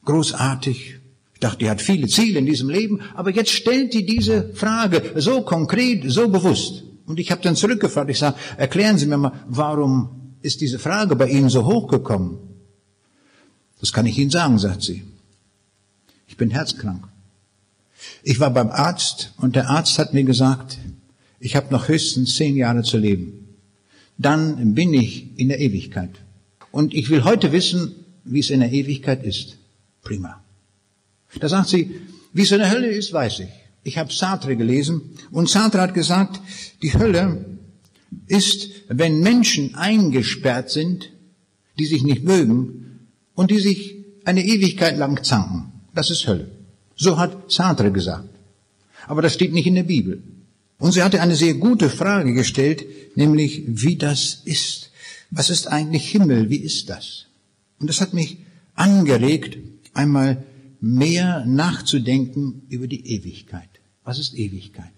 großartig. 0.05 0.97
Ich 1.35 1.41
dachte, 1.41 1.59
die 1.59 1.71
hat 1.71 1.81
viele 1.81 2.07
Ziele 2.07 2.39
in 2.39 2.47
diesem 2.47 2.69
Leben, 2.69 3.01
aber 3.15 3.31
jetzt 3.31 3.51
stellt 3.51 3.95
die 3.95 4.05
diese 4.05 4.53
Frage 4.55 5.15
so 5.17 5.43
konkret, 5.43 6.05
so 6.07 6.29
bewusst. 6.29 6.85
Und 7.07 7.19
ich 7.19 7.31
habe 7.33 7.43
dann 7.43 7.57
zurückgefragt, 7.57 8.11
ich 8.11 8.19
sage, 8.19 8.37
erklären 8.57 8.99
Sie 8.99 9.07
mir 9.07 9.17
mal, 9.17 9.33
warum 9.49 10.35
ist 10.43 10.61
diese 10.61 10.79
Frage 10.79 11.17
bei 11.17 11.29
Ihnen 11.29 11.49
so 11.49 11.67
hochgekommen? 11.67 12.39
Das 13.81 13.93
kann 13.93 14.07
ich 14.07 14.19
Ihnen 14.19 14.31
sagen, 14.31 14.59
sagt 14.59 14.83
sie. 14.83 15.03
Ich 16.29 16.37
bin 16.37 16.51
herzkrank. 16.51 17.09
Ich 18.23 18.39
war 18.39 18.51
beim 18.51 18.71
Arzt 18.71 19.33
und 19.39 19.57
der 19.57 19.69
Arzt 19.71 19.99
hat 19.99 20.15
mir 20.15 20.25
gesagt, 20.25 20.79
ich 21.39 21.57
habe 21.57 21.73
noch 21.73 21.89
höchstens 21.89 22.37
zehn 22.37 22.57
Jahre 22.57 22.83
zu 22.83 22.99
leben. 22.99 23.40
Dann 24.21 24.75
bin 24.75 24.93
ich 24.93 25.39
in 25.39 25.49
der 25.49 25.61
Ewigkeit. 25.61 26.11
Und 26.71 26.93
ich 26.93 27.09
will 27.09 27.25
heute 27.25 27.53
wissen, 27.53 27.95
wie 28.25 28.41
es 28.41 28.51
in 28.51 28.61
der 28.61 28.71
Ewigkeit 28.71 29.25
ist. 29.25 29.57
Prima. 30.03 30.43
Da 31.39 31.49
sagt 31.49 31.69
sie, 31.69 31.83
wie 32.35 32.43
es 32.43 32.53
in 32.53 32.59
der 32.59 32.71
Hölle 32.71 32.89
ist, 32.89 33.13
weiß 33.15 33.41
ich. 33.41 33.49
Ich 33.83 33.97
habe 33.97 34.13
Sartre 34.13 34.57
gelesen 34.57 35.01
und 35.31 35.49
Sartre 35.49 35.81
hat 35.81 35.95
gesagt, 35.95 36.39
die 36.83 36.93
Hölle 36.93 37.47
ist, 38.27 38.69
wenn 38.89 39.21
Menschen 39.21 39.75
eingesperrt 39.75 40.71
sind, 40.71 41.11
die 41.79 41.87
sich 41.87 42.03
nicht 42.03 42.23
mögen, 42.23 43.09
und 43.35 43.51
die 43.51 43.61
sich 43.61 44.05
eine 44.27 44.45
Ewigkeit 44.45 44.99
lang 44.99 45.25
zanken. 45.25 45.73
Das 45.95 46.11
ist 46.11 46.27
Hölle. 46.27 46.51
So 46.95 47.17
hat 47.17 47.51
Sartre 47.51 47.91
gesagt. 47.91 48.29
Aber 49.07 49.23
das 49.23 49.33
steht 49.33 49.55
nicht 49.55 49.67
in 49.67 49.77
der 49.77 49.85
Bibel. 49.85 50.23
Und 50.81 50.93
sie 50.93 51.03
hatte 51.03 51.21
eine 51.21 51.37
sehr 51.37 51.55
gute 51.55 51.91
Frage 51.91 52.33
gestellt, 52.33 52.85
nämlich 53.15 53.63
wie 53.67 53.97
das 53.97 54.41
ist. 54.45 54.91
Was 55.31 55.51
ist 55.51 55.69
eigentlich 55.69 56.11
Himmel? 56.11 56.51
Wie 56.51 56.57
ist 56.57 56.91
das? 56.91 57.27
Und 57.79 57.89
das 57.89 58.01
hat 58.01 58.15
mich 58.15 58.39
angeregt, 58.75 59.59
einmal 59.95 60.43
mehr 60.81 61.45
nachzudenken 61.47 62.63
über 62.71 62.87
die 62.87 63.07
Ewigkeit. 63.15 63.69
Was 64.05 64.19
ist 64.19 64.35
Ewigkeit? 64.35 64.91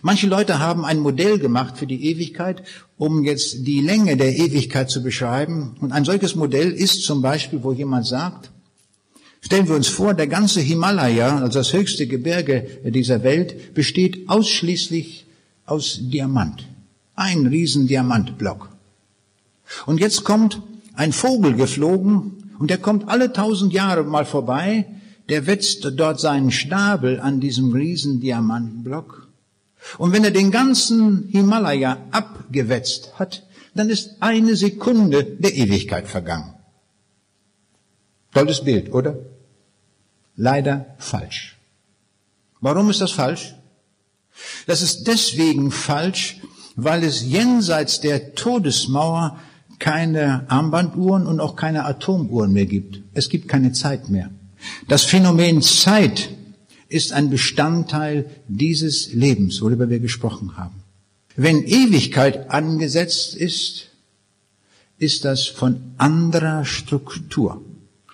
Manche 0.00 0.28
Leute 0.28 0.60
haben 0.60 0.84
ein 0.84 0.98
Modell 0.98 1.38
gemacht 1.38 1.76
für 1.76 1.86
die 1.86 2.06
Ewigkeit, 2.06 2.62
um 2.96 3.24
jetzt 3.24 3.66
die 3.66 3.80
Länge 3.80 4.16
der 4.16 4.34
Ewigkeit 4.36 4.88
zu 4.90 5.02
beschreiben. 5.02 5.76
Und 5.80 5.92
ein 5.92 6.04
solches 6.04 6.36
Modell 6.36 6.70
ist 6.72 7.02
zum 7.02 7.20
Beispiel, 7.20 7.62
wo 7.62 7.72
jemand 7.72 8.06
sagt, 8.06 8.50
stellen 9.40 9.68
wir 9.68 9.76
uns 9.76 9.88
vor, 9.88 10.14
der 10.14 10.26
ganze 10.26 10.60
Himalaya, 10.60 11.38
also 11.38 11.58
das 11.58 11.72
höchste 11.72 12.06
Gebirge 12.06 12.66
dieser 12.84 13.22
Welt, 13.22 13.74
besteht 13.74 14.28
ausschließlich 14.28 15.26
aus 15.66 15.98
Diamant. 16.00 16.66
Ein 17.14 17.46
riesen 17.46 17.86
Diamantblock. 17.86 18.68
Und 19.86 20.00
jetzt 20.00 20.24
kommt 20.24 20.62
ein 20.94 21.12
Vogel 21.12 21.54
geflogen 21.54 22.52
und 22.58 22.70
der 22.70 22.78
kommt 22.78 23.08
alle 23.08 23.32
tausend 23.32 23.72
Jahre 23.72 24.04
mal 24.04 24.24
vorbei, 24.24 24.86
der 25.28 25.46
wetzt 25.46 25.86
dort 25.96 26.20
seinen 26.20 26.50
Schnabel 26.50 27.20
an 27.20 27.40
diesem 27.40 27.72
riesen 27.72 28.20
Diamantblock 28.20 29.28
und 29.96 30.12
wenn 30.12 30.24
er 30.24 30.30
den 30.30 30.50
ganzen 30.50 31.28
Himalaya 31.28 31.98
abgewetzt 32.10 33.18
hat, 33.18 33.44
dann 33.74 33.88
ist 33.90 34.16
eine 34.20 34.56
Sekunde 34.56 35.24
der 35.24 35.54
Ewigkeit 35.54 36.08
vergangen. 36.08 36.54
Tolles 38.38 38.64
Bild, 38.64 38.92
oder? 38.92 39.16
Leider 40.36 40.94
falsch. 40.98 41.56
Warum 42.60 42.90
ist 42.90 43.00
das 43.00 43.12
falsch? 43.12 43.54
Das 44.66 44.82
ist 44.82 45.06
deswegen 45.06 45.70
falsch, 45.70 46.40
weil 46.76 47.02
es 47.02 47.22
jenseits 47.22 48.00
der 48.00 48.34
Todesmauer 48.34 49.38
keine 49.78 50.48
Armbanduhren 50.48 51.26
und 51.26 51.40
auch 51.40 51.56
keine 51.56 51.84
Atomuhren 51.84 52.52
mehr 52.52 52.66
gibt. 52.66 53.00
Es 53.14 53.28
gibt 53.28 53.48
keine 53.48 53.72
Zeit 53.72 54.08
mehr. 54.08 54.30
Das 54.88 55.04
Phänomen 55.04 55.62
Zeit 55.62 56.30
ist 56.88 57.12
ein 57.12 57.30
Bestandteil 57.30 58.26
dieses 58.48 59.12
Lebens, 59.12 59.60
worüber 59.60 59.88
wir 59.90 60.00
gesprochen 60.00 60.56
haben. 60.56 60.82
Wenn 61.36 61.62
Ewigkeit 61.64 62.50
angesetzt 62.50 63.34
ist, 63.34 63.88
ist 64.98 65.24
das 65.24 65.46
von 65.46 65.80
anderer 65.98 66.64
Struktur. 66.64 67.62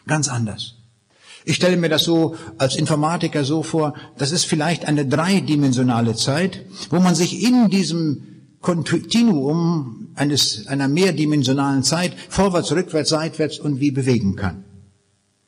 Ganz 0.06 0.28
anders. 0.28 0.76
Ich 1.44 1.56
stelle 1.56 1.76
mir 1.76 1.90
das 1.90 2.04
so 2.04 2.36
als 2.56 2.76
Informatiker 2.76 3.44
so 3.44 3.62
vor, 3.62 3.94
das 4.16 4.32
ist 4.32 4.44
vielleicht 4.44 4.86
eine 4.86 5.06
dreidimensionale 5.06 6.14
Zeit, 6.14 6.64
wo 6.90 7.00
man 7.00 7.14
sich 7.14 7.42
in 7.42 7.68
diesem 7.68 8.22
Kontinuum 8.60 10.08
eines, 10.14 10.66
einer 10.68 10.88
mehrdimensionalen 10.88 11.82
Zeit 11.82 12.14
vorwärts, 12.30 12.72
rückwärts, 12.72 13.10
seitwärts 13.10 13.58
und 13.58 13.78
wie 13.80 13.90
bewegen 13.90 14.36
kann. 14.36 14.64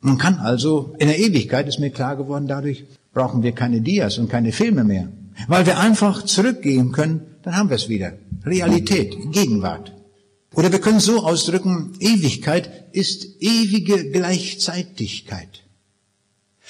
Man 0.01 0.19
kann 0.19 0.37
also, 0.37 0.93
in 0.99 1.07
der 1.07 1.17
Ewigkeit 1.17 1.67
ist 1.67 1.79
mir 1.79 1.89
klar 1.89 2.15
geworden 2.15 2.47
dadurch, 2.47 2.85
brauchen 3.13 3.41
wir 3.41 3.53
keine 3.53 3.81
Dias 3.81 4.19
und 4.19 4.29
keine 4.29 4.51
Filme 4.51 4.83
mehr. 4.83 5.07
Weil 5.47 5.65
wir 5.65 5.79
einfach 5.79 6.23
zurückgehen 6.23 6.91
können, 6.91 7.21
dann 7.41 7.55
haben 7.55 7.69
wir 7.69 7.75
es 7.75 7.89
wieder. 7.89 8.13
Realität, 8.45 9.15
Gegenwart. 9.31 9.96
Oder 10.57 10.71
wir 10.71 10.81
können 10.81 10.99
so 10.99 11.23
ausdrücken, 11.23 11.93
Ewigkeit 11.99 12.91
ist 12.91 13.27
ewige 13.41 14.09
Gleichzeitigkeit. 14.09 15.61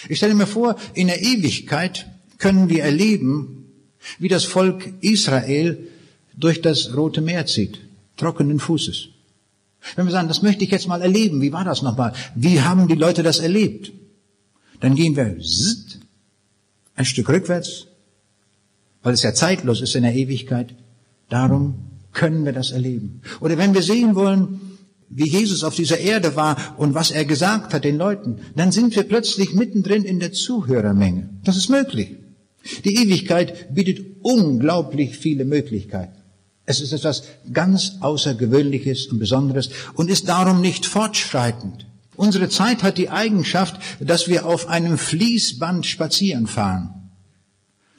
Ich 0.09 0.17
stelle 0.17 0.35
mir 0.35 0.45
vor, 0.45 0.75
in 0.93 1.07
der 1.07 1.21
Ewigkeit 1.21 2.05
können 2.38 2.67
wir 2.67 2.83
erleben, 2.83 3.71
wie 4.19 4.27
das 4.27 4.43
Volk 4.43 4.93
Israel 4.99 5.88
durch 6.35 6.61
das 6.61 6.97
Rote 6.97 7.21
Meer 7.21 7.45
zieht, 7.45 7.79
trockenen 8.17 8.59
Fußes. 8.59 9.07
Wenn 9.95 10.05
wir 10.05 10.11
sagen, 10.11 10.27
das 10.27 10.41
möchte 10.41 10.65
ich 10.65 10.71
jetzt 10.71 10.89
mal 10.89 11.01
erleben, 11.01 11.41
wie 11.41 11.53
war 11.53 11.63
das 11.63 11.81
nochmal? 11.81 12.11
Wie 12.35 12.59
haben 12.59 12.89
die 12.89 12.95
Leute 12.95 13.23
das 13.23 13.39
erlebt? 13.39 13.93
Dann 14.81 14.95
gehen 14.95 15.15
wir 15.15 15.39
zzzt, 15.39 15.99
ein 16.97 17.05
Stück 17.05 17.29
rückwärts, 17.29 17.88
weil 19.01 19.13
es 19.13 19.23
ja 19.23 19.33
zeitlos 19.33 19.79
ist 19.79 19.95
in 19.95 20.03
der 20.03 20.13
Ewigkeit. 20.13 20.75
Darum 21.29 21.75
können 22.18 22.45
wir 22.45 22.51
das 22.51 22.72
erleben. 22.72 23.22
Oder 23.39 23.57
wenn 23.57 23.74
wir 23.74 23.84
sehen 23.84 24.15
wollen, 24.15 24.59
wie 25.09 25.30
Jesus 25.30 25.63
auf 25.63 25.76
dieser 25.76 25.99
Erde 25.99 26.36
war 26.36 26.76
und 26.78 26.93
was 26.93 27.11
er 27.11 27.24
gesagt 27.24 27.74
hat 27.74 27.86
den 27.86 27.97
Leuten, 27.97 28.39
dann 28.55 28.72
sind 28.72 28.95
wir 28.95 29.03
plötzlich 29.03 29.53
mittendrin 29.53 30.03
in 30.03 30.20
der 30.20 30.34
Zuhörermenge. 30.34 31.30
Das 31.45 31.55
ist 31.55 31.70
möglich. 31.70 32.18
Die 32.84 32.95
Ewigkeit 32.95 33.74
bietet 33.74 34.05
unglaublich 34.22 35.18
viele 35.18 35.45
Möglichkeiten. 35.45 36.18
Es 36.65 36.82
ist 36.82 36.91
etwas 36.91 37.24
ganz 37.53 37.93
Außergewöhnliches 38.01 39.07
und 39.07 39.20
Besonderes 39.20 39.70
und 39.93 40.09
ist 40.09 40.28
darum 40.28 40.59
nicht 40.59 40.86
fortschreitend. 40.86 41.86
Unsere 42.18 42.49
Zeit 42.49 42.84
hat 42.84 42.97
die 42.97 43.09
Eigenschaft, 43.09 43.80
dass 44.01 44.28
wir 44.28 44.45
auf 44.45 44.68
einem 44.68 44.97
Fließband 44.97 45.86
spazieren 45.86 46.47
fahren. 46.47 47.07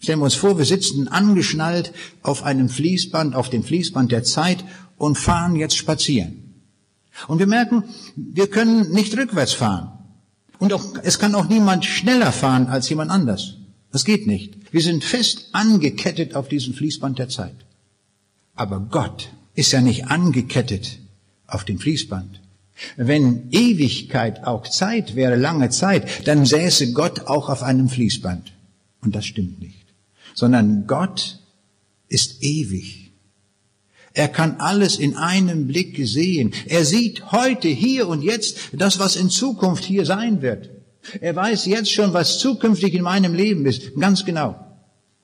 Stellen 0.01 0.21
wir 0.21 0.25
uns 0.25 0.35
vor, 0.35 0.59
wir 0.59 0.65
sitzen 0.65 1.09
angeschnallt 1.09 1.93
auf 2.23 2.45
einem 2.45 2.69
Fließband, 2.69 3.35
auf 3.35 3.51
dem 3.51 3.65
Fließband 3.65 4.13
der 4.13 4.23
Zeit 4.23 4.65
und 4.97 5.19
fahren 5.19 5.57
jetzt 5.57 5.77
spazieren. 5.77 6.63
Und 7.27 7.41
wir 7.41 7.47
merken, 7.47 7.85
wir 8.15 8.49
können 8.49 8.93
nicht 8.93 9.17
rückwärts 9.17 9.53
fahren. 9.53 9.93
Und 10.59 10.73
auch, 10.73 10.85
es 11.03 11.19
kann 11.19 11.35
auch 11.35 11.49
niemand 11.49 11.85
schneller 11.85 12.33
fahren 12.33 12.67
als 12.67 12.89
jemand 12.89 13.11
anders. 13.11 13.57
Das 13.91 14.05
geht 14.05 14.27
nicht. 14.27 14.73
Wir 14.73 14.83
sind 14.83 15.03
fest 15.03 15.49
angekettet 15.53 16.35
auf 16.35 16.49
diesem 16.49 16.75
Fließband 16.75 17.19
der 17.19 17.29
Zeit. 17.29 17.57
Aber 18.55 18.81
Gott 18.81 19.31
ist 19.55 19.73
ja 19.73 19.81
nicht 19.81 20.07
angekettet 20.09 20.99
auf 21.47 21.65
dem 21.65 21.79
Fließband. 21.79 22.41
Wenn 22.97 23.51
Ewigkeit 23.51 24.45
auch 24.45 24.69
Zeit 24.69 25.17
wäre, 25.17 25.37
lange 25.37 25.71
Zeit, 25.71 26.29
dann 26.29 26.45
säße 26.45 26.93
Gott 26.93 27.27
auch 27.27 27.49
auf 27.49 27.63
einem 27.63 27.89
Fließband. 27.89 28.53
Und 29.01 29.15
das 29.17 29.27
stimmt 29.27 29.61
nicht. 29.61 29.78
Sondern 30.39 30.87
Gott 30.87 31.41
ist 32.07 32.45
ewig. 32.45 33.11
Er 34.15 34.29
kann 34.29 34.61
alles 34.61 34.97
in 34.97 35.17
einem 35.17 35.67
Blick 35.67 35.99
sehen. 36.07 36.53
Er 36.67 36.85
sieht 36.85 37.33
heute, 37.33 37.67
hier 37.67 38.07
und 38.07 38.23
jetzt 38.23 38.57
das, 38.73 39.01
was 39.01 39.17
in 39.17 39.31
Zukunft 39.31 39.83
hier 39.83 40.07
sein 40.07 40.41
wird. 40.41 40.71
Er 41.21 41.35
weiß 41.35 41.67
jetzt 41.67 41.91
schon, 41.91 42.13
was 42.13 42.39
zukünftig 42.39 42.95
in 42.95 43.03
meinem 43.03 43.35
Leben 43.35 43.67
ist. 43.67 43.97
Ganz 43.99 44.25
genau. 44.25 44.55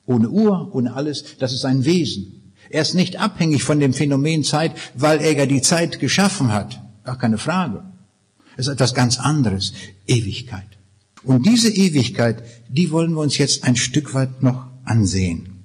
Ohne 0.04 0.30
Uhr, 0.30 0.74
ohne 0.74 0.94
alles. 0.94 1.38
Das 1.38 1.52
ist 1.52 1.64
ein 1.64 1.84
Wesen. 1.84 2.52
Er 2.68 2.82
ist 2.82 2.94
nicht 2.94 3.20
abhängig 3.20 3.62
von 3.62 3.78
dem 3.78 3.94
Phänomen 3.94 4.42
Zeit, 4.42 4.72
weil 4.96 5.20
er 5.20 5.36
ja 5.36 5.46
die 5.46 5.62
Zeit 5.62 6.00
geschaffen 6.00 6.52
hat. 6.52 6.80
Gar 7.04 7.18
keine 7.18 7.38
Frage. 7.38 7.84
Es 8.56 8.66
ist 8.66 8.72
etwas 8.72 8.94
ganz 8.94 9.20
anderes. 9.20 9.74
Ewigkeit. 10.08 10.66
Und 11.22 11.46
diese 11.46 11.70
Ewigkeit, 11.70 12.42
die 12.68 12.90
wollen 12.90 13.12
wir 13.12 13.20
uns 13.20 13.38
jetzt 13.38 13.62
ein 13.62 13.76
Stück 13.76 14.12
weit 14.12 14.42
noch 14.42 14.73
ansehen. 14.84 15.64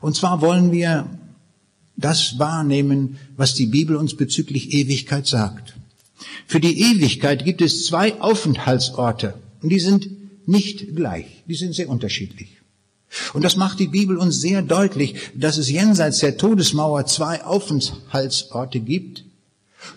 Und 0.00 0.16
zwar 0.16 0.40
wollen 0.40 0.72
wir 0.72 1.06
das 1.96 2.38
wahrnehmen, 2.38 3.18
was 3.36 3.54
die 3.54 3.66
Bibel 3.66 3.96
uns 3.96 4.16
bezüglich 4.16 4.72
Ewigkeit 4.72 5.26
sagt. 5.26 5.74
Für 6.46 6.60
die 6.60 6.80
Ewigkeit 6.80 7.44
gibt 7.44 7.62
es 7.62 7.86
zwei 7.86 8.20
Aufenthaltsorte 8.20 9.34
und 9.62 9.70
die 9.70 9.80
sind 9.80 10.08
nicht 10.46 10.94
gleich, 10.96 11.44
die 11.46 11.54
sind 11.54 11.74
sehr 11.74 11.88
unterschiedlich. 11.88 12.58
Und 13.34 13.44
das 13.44 13.56
macht 13.56 13.78
die 13.78 13.88
Bibel 13.88 14.16
uns 14.16 14.40
sehr 14.40 14.62
deutlich, 14.62 15.14
dass 15.34 15.58
es 15.58 15.70
jenseits 15.70 16.18
der 16.18 16.38
Todesmauer 16.38 17.06
zwei 17.06 17.44
Aufenthaltsorte 17.44 18.80
gibt 18.80 19.24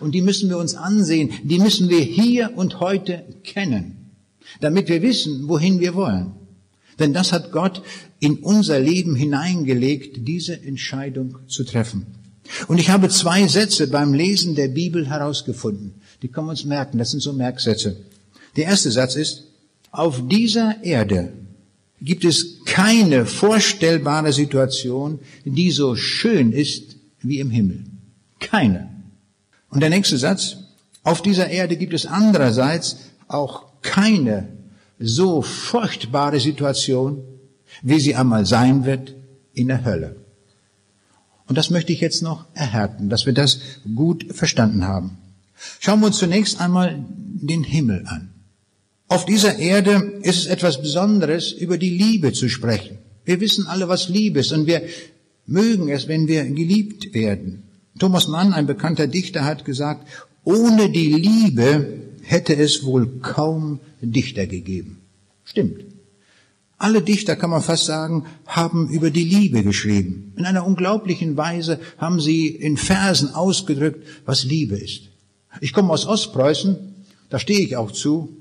und 0.00 0.12
die 0.12 0.20
müssen 0.20 0.50
wir 0.50 0.58
uns 0.58 0.74
ansehen, 0.74 1.30
die 1.42 1.58
müssen 1.58 1.88
wir 1.88 2.00
hier 2.00 2.52
und 2.56 2.80
heute 2.80 3.24
kennen, 3.42 4.10
damit 4.60 4.88
wir 4.88 5.02
wissen, 5.02 5.48
wohin 5.48 5.80
wir 5.80 5.94
wollen. 5.94 6.32
Denn 6.98 7.12
das 7.12 7.32
hat 7.32 7.52
Gott 7.52 7.82
in 8.20 8.38
unser 8.38 8.80
Leben 8.80 9.14
hineingelegt, 9.14 10.26
diese 10.26 10.60
Entscheidung 10.62 11.38
zu 11.46 11.64
treffen. 11.64 12.06
Und 12.68 12.78
ich 12.78 12.90
habe 12.90 13.08
zwei 13.08 13.46
Sätze 13.48 13.88
beim 13.88 14.14
Lesen 14.14 14.54
der 14.54 14.68
Bibel 14.68 15.08
herausgefunden. 15.08 15.94
Die 16.22 16.28
können 16.28 16.46
wir 16.46 16.52
uns 16.52 16.64
merken. 16.64 16.98
Das 16.98 17.10
sind 17.10 17.20
so 17.20 17.32
Merksätze. 17.32 17.96
Der 18.56 18.66
erste 18.66 18.90
Satz 18.90 19.16
ist, 19.16 19.44
auf 19.90 20.26
dieser 20.28 20.82
Erde 20.84 21.32
gibt 22.00 22.24
es 22.24 22.64
keine 22.64 23.26
vorstellbare 23.26 24.32
Situation, 24.32 25.18
die 25.44 25.70
so 25.70 25.96
schön 25.96 26.52
ist 26.52 26.96
wie 27.20 27.40
im 27.40 27.50
Himmel. 27.50 27.84
Keine. 28.38 28.90
Und 29.70 29.80
der 29.80 29.90
nächste 29.90 30.18
Satz, 30.18 30.58
auf 31.02 31.22
dieser 31.22 31.48
Erde 31.48 31.76
gibt 31.76 31.94
es 31.94 32.06
andererseits 32.06 32.96
auch 33.28 33.66
keine 33.82 34.48
so 34.98 35.42
furchtbare 35.42 36.40
Situation, 36.40 37.22
wie 37.82 38.00
sie 38.00 38.14
einmal 38.14 38.46
sein 38.46 38.84
wird 38.84 39.14
in 39.52 39.68
der 39.68 39.84
Hölle. 39.84 40.16
Und 41.46 41.56
das 41.56 41.70
möchte 41.70 41.92
ich 41.92 42.00
jetzt 42.00 42.22
noch 42.22 42.46
erhärten, 42.54 43.08
dass 43.08 43.26
wir 43.26 43.32
das 43.32 43.60
gut 43.94 44.26
verstanden 44.30 44.84
haben. 44.84 45.18
Schauen 45.80 46.00
wir 46.00 46.06
uns 46.06 46.18
zunächst 46.18 46.60
einmal 46.60 47.04
den 47.08 47.62
Himmel 47.62 48.04
an. 48.06 48.30
Auf 49.08 49.24
dieser 49.24 49.58
Erde 49.58 50.18
ist 50.22 50.38
es 50.38 50.46
etwas 50.46 50.82
Besonderes, 50.82 51.52
über 51.52 51.78
die 51.78 51.96
Liebe 51.96 52.32
zu 52.32 52.48
sprechen. 52.48 52.98
Wir 53.24 53.40
wissen 53.40 53.66
alle, 53.66 53.88
was 53.88 54.08
Liebe 54.08 54.40
ist 54.40 54.52
und 54.52 54.66
wir 54.66 54.82
mögen 55.46 55.88
es, 55.88 56.08
wenn 56.08 56.26
wir 56.26 56.44
geliebt 56.44 57.14
werden. 57.14 57.62
Thomas 57.98 58.26
Mann, 58.26 58.52
ein 58.52 58.66
bekannter 58.66 59.06
Dichter, 59.06 59.44
hat 59.44 59.64
gesagt, 59.64 60.06
ohne 60.44 60.90
die 60.90 61.12
Liebe 61.12 62.05
hätte 62.26 62.54
es 62.56 62.84
wohl 62.84 63.06
kaum 63.20 63.80
Dichter 64.00 64.46
gegeben. 64.46 64.98
Stimmt. 65.44 65.84
Alle 66.78 67.00
Dichter, 67.00 67.36
kann 67.36 67.50
man 67.50 67.62
fast 67.62 67.86
sagen, 67.86 68.26
haben 68.46 68.90
über 68.90 69.10
die 69.10 69.24
Liebe 69.24 69.62
geschrieben. 69.62 70.34
In 70.36 70.44
einer 70.44 70.66
unglaublichen 70.66 71.36
Weise 71.36 71.80
haben 71.96 72.20
sie 72.20 72.48
in 72.48 72.76
Versen 72.76 73.34
ausgedrückt, 73.34 74.04
was 74.26 74.44
Liebe 74.44 74.76
ist. 74.76 75.04
Ich 75.62 75.72
komme 75.72 75.90
aus 75.90 76.06
Ostpreußen, 76.06 76.76
da 77.30 77.38
stehe 77.38 77.60
ich 77.60 77.76
auch 77.76 77.92
zu. 77.92 78.36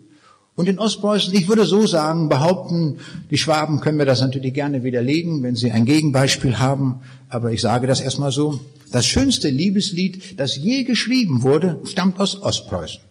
Und 0.55 0.67
in 0.67 0.79
Ostpreußen, 0.79 1.33
ich 1.33 1.47
würde 1.47 1.65
so 1.65 1.87
sagen, 1.87 2.27
behaupten, 2.27 2.99
die 3.31 3.37
Schwaben 3.37 3.79
können 3.79 3.97
mir 3.97 4.05
das 4.05 4.21
natürlich 4.21 4.53
gerne 4.53 4.83
widerlegen, 4.83 5.43
wenn 5.43 5.55
sie 5.55 5.71
ein 5.71 5.85
Gegenbeispiel 5.85 6.59
haben, 6.59 7.01
aber 7.29 7.51
ich 7.53 7.61
sage 7.61 7.87
das 7.87 8.01
erstmal 8.01 8.31
so. 8.31 8.59
Das 8.91 9.05
schönste 9.05 9.49
Liebeslied, 9.49 10.39
das 10.39 10.57
je 10.57 10.83
geschrieben 10.83 11.43
wurde, 11.43 11.79
stammt 11.85 12.19
aus 12.19 12.41
Ostpreußen. 12.41 13.01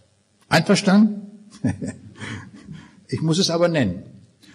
Einverstanden? 0.54 1.22
ich 3.08 3.20
muss 3.22 3.38
es 3.38 3.50
aber 3.50 3.68
nennen. 3.68 4.04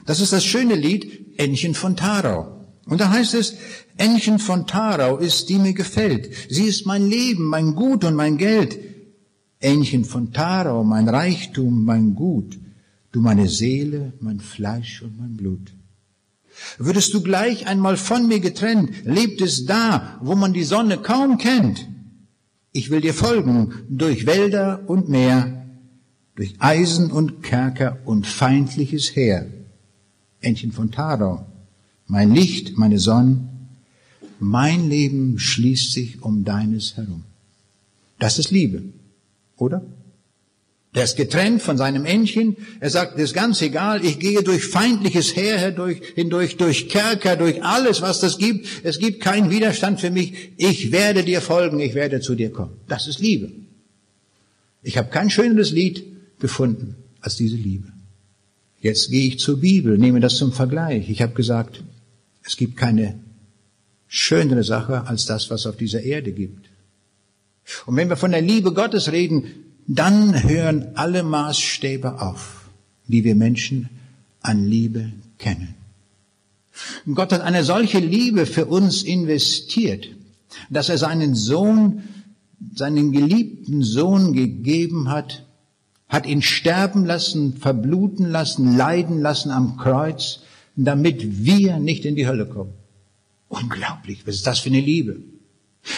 Das 0.06 0.22
ist 0.22 0.32
das 0.32 0.46
schöne 0.46 0.76
Lied 0.76 1.38
Ännchen 1.38 1.74
von 1.74 1.96
Tarau. 1.96 2.66
Und 2.86 3.02
da 3.02 3.10
heißt 3.12 3.34
es, 3.34 3.56
Ännchen 3.98 4.40
von 4.40 4.66
Tarau 4.66 5.18
ist, 5.18 5.50
die 5.50 5.60
mir 5.60 5.74
gefällt. 5.74 6.30
Sie 6.50 6.64
ist 6.64 6.86
mein 6.86 7.06
Leben, 7.08 7.44
mein 7.44 7.76
Gut 7.76 8.06
und 8.06 8.16
mein 8.16 8.38
Geld. 8.38 8.80
Ännchen 9.60 10.06
von 10.06 10.32
Tarau, 10.32 10.84
mein 10.84 11.10
Reichtum, 11.10 11.84
mein 11.84 12.16
Gut. 12.16 12.58
Du 13.12 13.20
meine 13.20 13.50
Seele, 13.50 14.14
mein 14.22 14.40
Fleisch 14.40 15.02
und 15.02 15.20
mein 15.20 15.36
Blut. 15.36 15.74
Würdest 16.78 17.14
du 17.14 17.22
gleich 17.22 17.68
einmal 17.68 17.98
von 17.98 18.28
mir 18.28 18.40
getrennt, 18.40 18.90
lebt 19.04 19.42
es 19.42 19.66
da, 19.66 20.18
wo 20.22 20.36
man 20.36 20.54
die 20.54 20.64
Sonne 20.64 20.98
kaum 20.98 21.38
kennt. 21.38 21.88
Ich 22.72 22.90
will 22.90 23.02
dir 23.02 23.14
folgen 23.14 23.74
durch 23.90 24.26
Wälder 24.26 24.84
und 24.88 25.10
Meer, 25.10 25.59
durch 26.40 26.56
Eisen 26.60 27.12
und 27.12 27.44
Kerker 27.44 27.98
und 28.06 28.26
feindliches 28.26 29.14
Heer. 29.14 29.48
Entchen 30.40 30.72
von 30.72 30.90
Tadau, 30.90 31.46
mein 32.08 32.34
Licht, 32.34 32.78
meine 32.78 32.98
Sonne, 32.98 33.50
mein 34.40 34.88
Leben 34.88 35.38
schließt 35.38 35.92
sich 35.92 36.24
um 36.24 36.46
deines 36.46 36.96
herum. 36.96 37.26
Das 38.20 38.40
ist 38.40 38.52
Liebe, 38.52 38.84
oder? 39.58 39.86
Der 40.96 41.04
ist 41.04 41.18
getrennt 41.18 41.62
von 41.62 41.78
seinem 41.78 42.06
Entchen. 42.06 42.56
Er 42.80 42.90
sagt, 42.90 43.16
das 43.16 43.24
ist 43.24 43.34
ganz 43.34 43.62
egal, 43.62 44.06
ich 44.06 44.18
gehe 44.18 44.42
durch 44.42 44.64
feindliches 44.64 45.36
Heer 45.36 45.60
hindurch, 45.60 46.02
hindurch, 46.16 46.56
durch 46.56 46.88
Kerker, 46.88 47.36
durch 47.36 47.62
alles, 47.66 48.02
was 48.02 48.22
das 48.22 48.38
gibt. 48.38 48.66
Es 48.84 49.00
gibt 49.00 49.20
keinen 49.20 49.50
Widerstand 49.50 50.00
für 50.00 50.10
mich. 50.10 50.54
Ich 50.56 50.94
werde 50.94 51.26
dir 51.26 51.42
folgen, 51.42 51.82
ich 51.82 51.96
werde 51.96 52.22
zu 52.22 52.34
dir 52.34 52.54
kommen. 52.54 52.78
Das 52.88 53.10
ist 53.10 53.20
Liebe. 53.20 53.52
Ich 54.82 54.98
habe 54.98 55.10
kein 55.10 55.30
schöneres 55.30 55.72
Lied 55.72 56.09
gefunden 56.40 56.96
als 57.22 57.36
diese 57.36 57.56
Liebe. 57.56 57.88
Jetzt 58.80 59.10
gehe 59.10 59.28
ich 59.28 59.40
zur 59.40 59.60
Bibel, 59.60 59.98
nehme 59.98 60.20
das 60.20 60.38
zum 60.38 60.54
Vergleich. 60.54 61.10
Ich 61.10 61.22
habe 61.22 61.34
gesagt, 61.34 61.84
es 62.44 62.56
gibt 62.56 62.78
keine 62.78 63.20
schönere 64.08 64.64
Sache 64.64 65.08
als 65.08 65.26
das, 65.26 65.50
was 65.50 65.66
auf 65.66 65.78
dieser 65.78 66.02
Erde 66.02 66.32
gibt. 66.32 66.70
Und 67.86 67.96
wenn 67.96 68.10
wir 68.10 68.16
von 68.16 68.32
der 68.32 68.42
Liebe 68.42 68.74
Gottes 68.74 69.12
reden, 69.12 69.44
dann 69.86 70.44
hören 70.44 70.90
alle 70.96 71.24
Maßstäbe 71.24 72.22
auf, 72.22 72.70
die 73.08 73.24
wir 73.24 73.36
Menschen 73.36 73.90
an 74.42 74.66
Liebe 74.66 75.12
kennen. 75.38 75.76
Und 77.06 77.16
Gott 77.16 77.34
hat 77.34 77.42
eine 77.42 77.64
solche 77.64 78.00
Liebe 78.00 78.46
für 78.46 78.66
uns 78.66 79.04
investiert, 79.04 80.08
dass 80.70 80.90
er 80.90 80.98
seinen 80.98 81.36
Sohn 81.36 82.04
seinen 82.76 83.12
geliebten 83.12 83.84
Sohn 83.84 84.34
gegeben 84.34 85.10
hat, 85.10 85.46
hat 86.10 86.26
ihn 86.26 86.42
sterben 86.42 87.06
lassen, 87.06 87.56
verbluten 87.58 88.26
lassen, 88.30 88.76
leiden 88.76 89.22
lassen 89.22 89.52
am 89.52 89.78
Kreuz, 89.78 90.40
damit 90.76 91.46
wir 91.46 91.78
nicht 91.80 92.04
in 92.04 92.16
die 92.16 92.28
Hölle 92.28 92.48
kommen. 92.48 92.74
Unglaublich, 93.48 94.26
was 94.26 94.36
ist 94.36 94.48
das 94.48 94.60
für 94.60 94.70
eine 94.70 94.82
Liebe? 94.82 95.22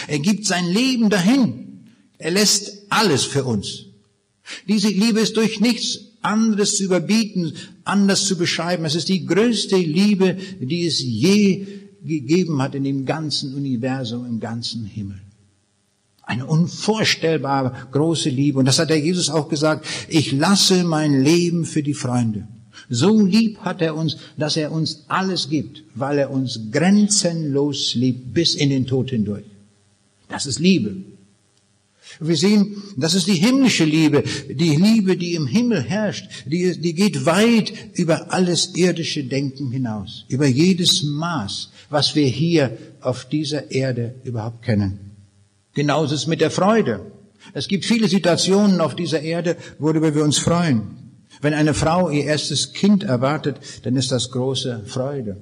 Er 0.06 0.18
gibt 0.18 0.46
sein 0.46 0.66
Leben 0.66 1.10
dahin. 1.10 1.86
Er 2.18 2.30
lässt 2.30 2.86
alles 2.90 3.24
für 3.24 3.44
uns. 3.44 3.86
Diese 4.68 4.88
Liebe 4.88 5.20
ist 5.20 5.36
durch 5.36 5.60
nichts 5.60 5.98
anderes 6.20 6.76
zu 6.76 6.84
überbieten, 6.84 7.54
anders 7.84 8.26
zu 8.26 8.36
beschreiben. 8.36 8.84
Es 8.84 8.94
ist 8.94 9.08
die 9.08 9.26
größte 9.26 9.76
Liebe, 9.76 10.36
die 10.60 10.86
es 10.86 11.00
je 11.00 11.66
gegeben 12.04 12.60
hat 12.60 12.74
in 12.74 12.84
dem 12.84 13.04
ganzen 13.06 13.54
Universum, 13.54 14.26
im 14.26 14.40
ganzen 14.40 14.84
Himmel. 14.84 15.20
Eine 16.32 16.46
unvorstellbar 16.46 17.88
große 17.92 18.30
Liebe. 18.30 18.58
Und 18.58 18.64
das 18.64 18.78
hat 18.78 18.88
der 18.88 18.98
Jesus 18.98 19.28
auch 19.28 19.50
gesagt. 19.50 19.84
Ich 20.08 20.32
lasse 20.32 20.82
mein 20.82 21.22
Leben 21.22 21.66
für 21.66 21.82
die 21.82 21.92
Freunde. 21.92 22.48
So 22.88 23.20
lieb 23.20 23.58
hat 23.58 23.82
er 23.82 23.94
uns, 23.94 24.16
dass 24.38 24.56
er 24.56 24.72
uns 24.72 25.04
alles 25.08 25.50
gibt, 25.50 25.84
weil 25.94 26.16
er 26.18 26.30
uns 26.30 26.70
grenzenlos 26.70 27.94
liebt, 27.94 28.32
bis 28.32 28.54
in 28.54 28.70
den 28.70 28.86
Tod 28.86 29.10
hindurch. 29.10 29.44
Das 30.30 30.46
ist 30.46 30.58
Liebe. 30.58 30.96
Wir 32.18 32.36
sehen, 32.36 32.82
das 32.96 33.14
ist 33.14 33.26
die 33.26 33.34
himmlische 33.34 33.84
Liebe, 33.84 34.24
die 34.48 34.76
Liebe, 34.76 35.18
die 35.18 35.34
im 35.34 35.46
Himmel 35.46 35.82
herrscht, 35.82 36.30
die, 36.46 36.80
die 36.80 36.94
geht 36.94 37.26
weit 37.26 37.72
über 37.94 38.32
alles 38.32 38.74
irdische 38.74 39.24
Denken 39.24 39.70
hinaus, 39.70 40.24
über 40.28 40.46
jedes 40.46 41.02
Maß, 41.02 41.70
was 41.90 42.14
wir 42.14 42.26
hier 42.26 42.76
auf 43.00 43.28
dieser 43.28 43.70
Erde 43.70 44.14
überhaupt 44.24 44.62
kennen. 44.62 45.11
Genauso 45.74 46.14
ist 46.14 46.22
es 46.22 46.26
mit 46.26 46.40
der 46.40 46.50
Freude. 46.50 47.00
Es 47.54 47.68
gibt 47.68 47.84
viele 47.84 48.08
Situationen 48.08 48.80
auf 48.80 48.94
dieser 48.94 49.20
Erde, 49.20 49.56
worüber 49.78 50.14
wir 50.14 50.24
uns 50.24 50.38
freuen. 50.38 50.82
Wenn 51.40 51.54
eine 51.54 51.74
Frau 51.74 52.08
ihr 52.10 52.24
erstes 52.24 52.72
Kind 52.72 53.02
erwartet, 53.02 53.56
dann 53.82 53.96
ist 53.96 54.12
das 54.12 54.30
große 54.30 54.84
Freude. 54.86 55.38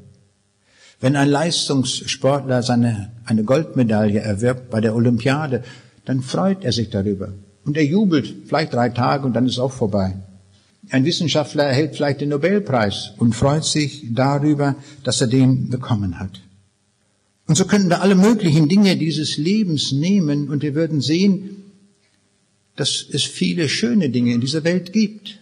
Wenn 1.01 1.17
ein 1.17 1.29
Leistungssportler 1.29 2.63
seine, 2.63 3.13
eine 3.25 3.45
Goldmedaille 3.45 4.21
erwirbt 4.21 4.71
bei 4.71 4.81
der 4.81 4.95
Olympiade, 4.95 5.63
dann 6.05 6.23
freut 6.23 6.65
er 6.65 6.73
sich 6.73 6.91
darüber. 6.91 7.33
Und 7.65 7.77
er 7.77 7.85
jubelt 7.85 8.33
vielleicht 8.47 8.73
drei 8.73 8.89
Tage 8.91 9.27
und 9.27 9.35
dann 9.35 9.47
ist 9.47 9.59
auch 9.59 9.73
vorbei. 9.73 10.17
Ein 10.91 11.05
Wissenschaftler 11.05 11.65
erhält 11.65 11.95
vielleicht 11.95 12.21
den 12.21 12.31
Nobelpreis 12.31 13.13
und 13.19 13.35
freut 13.35 13.65
sich 13.65 14.07
darüber, 14.13 14.77
dass 15.05 15.21
er 15.21 15.27
den 15.27 15.69
bekommen 15.69 16.19
hat. 16.19 16.41
Und 17.51 17.57
so 17.57 17.65
könnten 17.65 17.91
wir 17.91 18.01
alle 18.01 18.15
möglichen 18.15 18.69
Dinge 18.69 18.97
dieses 18.97 19.37
Lebens 19.37 19.91
nehmen 19.91 20.51
und 20.51 20.63
wir 20.63 20.77
würden 20.77 21.01
sehen, 21.01 21.65
dass 22.77 23.05
es 23.11 23.25
viele 23.25 23.69
schöne 23.69 24.09
Dinge 24.09 24.33
in 24.33 24.41
dieser 24.41 24.63
Welt 24.63 24.93
gibt. 24.93 25.41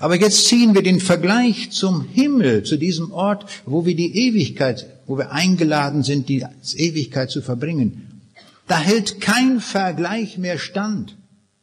Aber 0.00 0.18
jetzt 0.18 0.46
ziehen 0.46 0.74
wir 0.74 0.82
den 0.82 0.98
Vergleich 0.98 1.70
zum 1.70 2.08
Himmel, 2.08 2.64
zu 2.64 2.76
diesem 2.76 3.12
Ort, 3.12 3.48
wo 3.66 3.86
wir 3.86 3.94
die 3.94 4.16
Ewigkeit, 4.16 4.88
wo 5.06 5.16
wir 5.16 5.30
eingeladen 5.30 6.02
sind, 6.02 6.28
die 6.28 6.44
Ewigkeit 6.74 7.30
zu 7.30 7.40
verbringen. 7.40 8.20
Da 8.66 8.80
hält 8.80 9.20
kein 9.20 9.60
Vergleich 9.60 10.38
mehr 10.38 10.58
stand. 10.58 11.16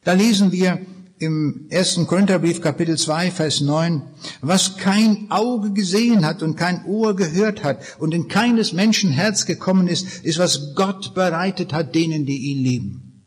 Da 0.04 0.14
lesen 0.14 0.52
wir 0.52 0.80
im 1.18 1.66
ersten 1.70 2.06
Korintherbrief 2.06 2.60
Kapitel 2.60 2.98
2, 2.98 3.30
Vers 3.30 3.60
9, 3.60 4.02
was 4.42 4.76
kein 4.76 5.30
Auge 5.30 5.72
gesehen 5.72 6.26
hat 6.26 6.42
und 6.42 6.56
kein 6.56 6.84
Ohr 6.84 7.16
gehört 7.16 7.64
hat 7.64 7.80
und 7.98 8.12
in 8.12 8.28
keines 8.28 8.72
Menschen 8.72 9.10
Herz 9.10 9.46
gekommen 9.46 9.88
ist, 9.88 10.24
ist, 10.24 10.38
was 10.38 10.74
Gott 10.74 11.14
bereitet 11.14 11.72
hat 11.72 11.94
denen, 11.94 12.26
die 12.26 12.50
ihn 12.50 12.62
lieben. 12.62 13.22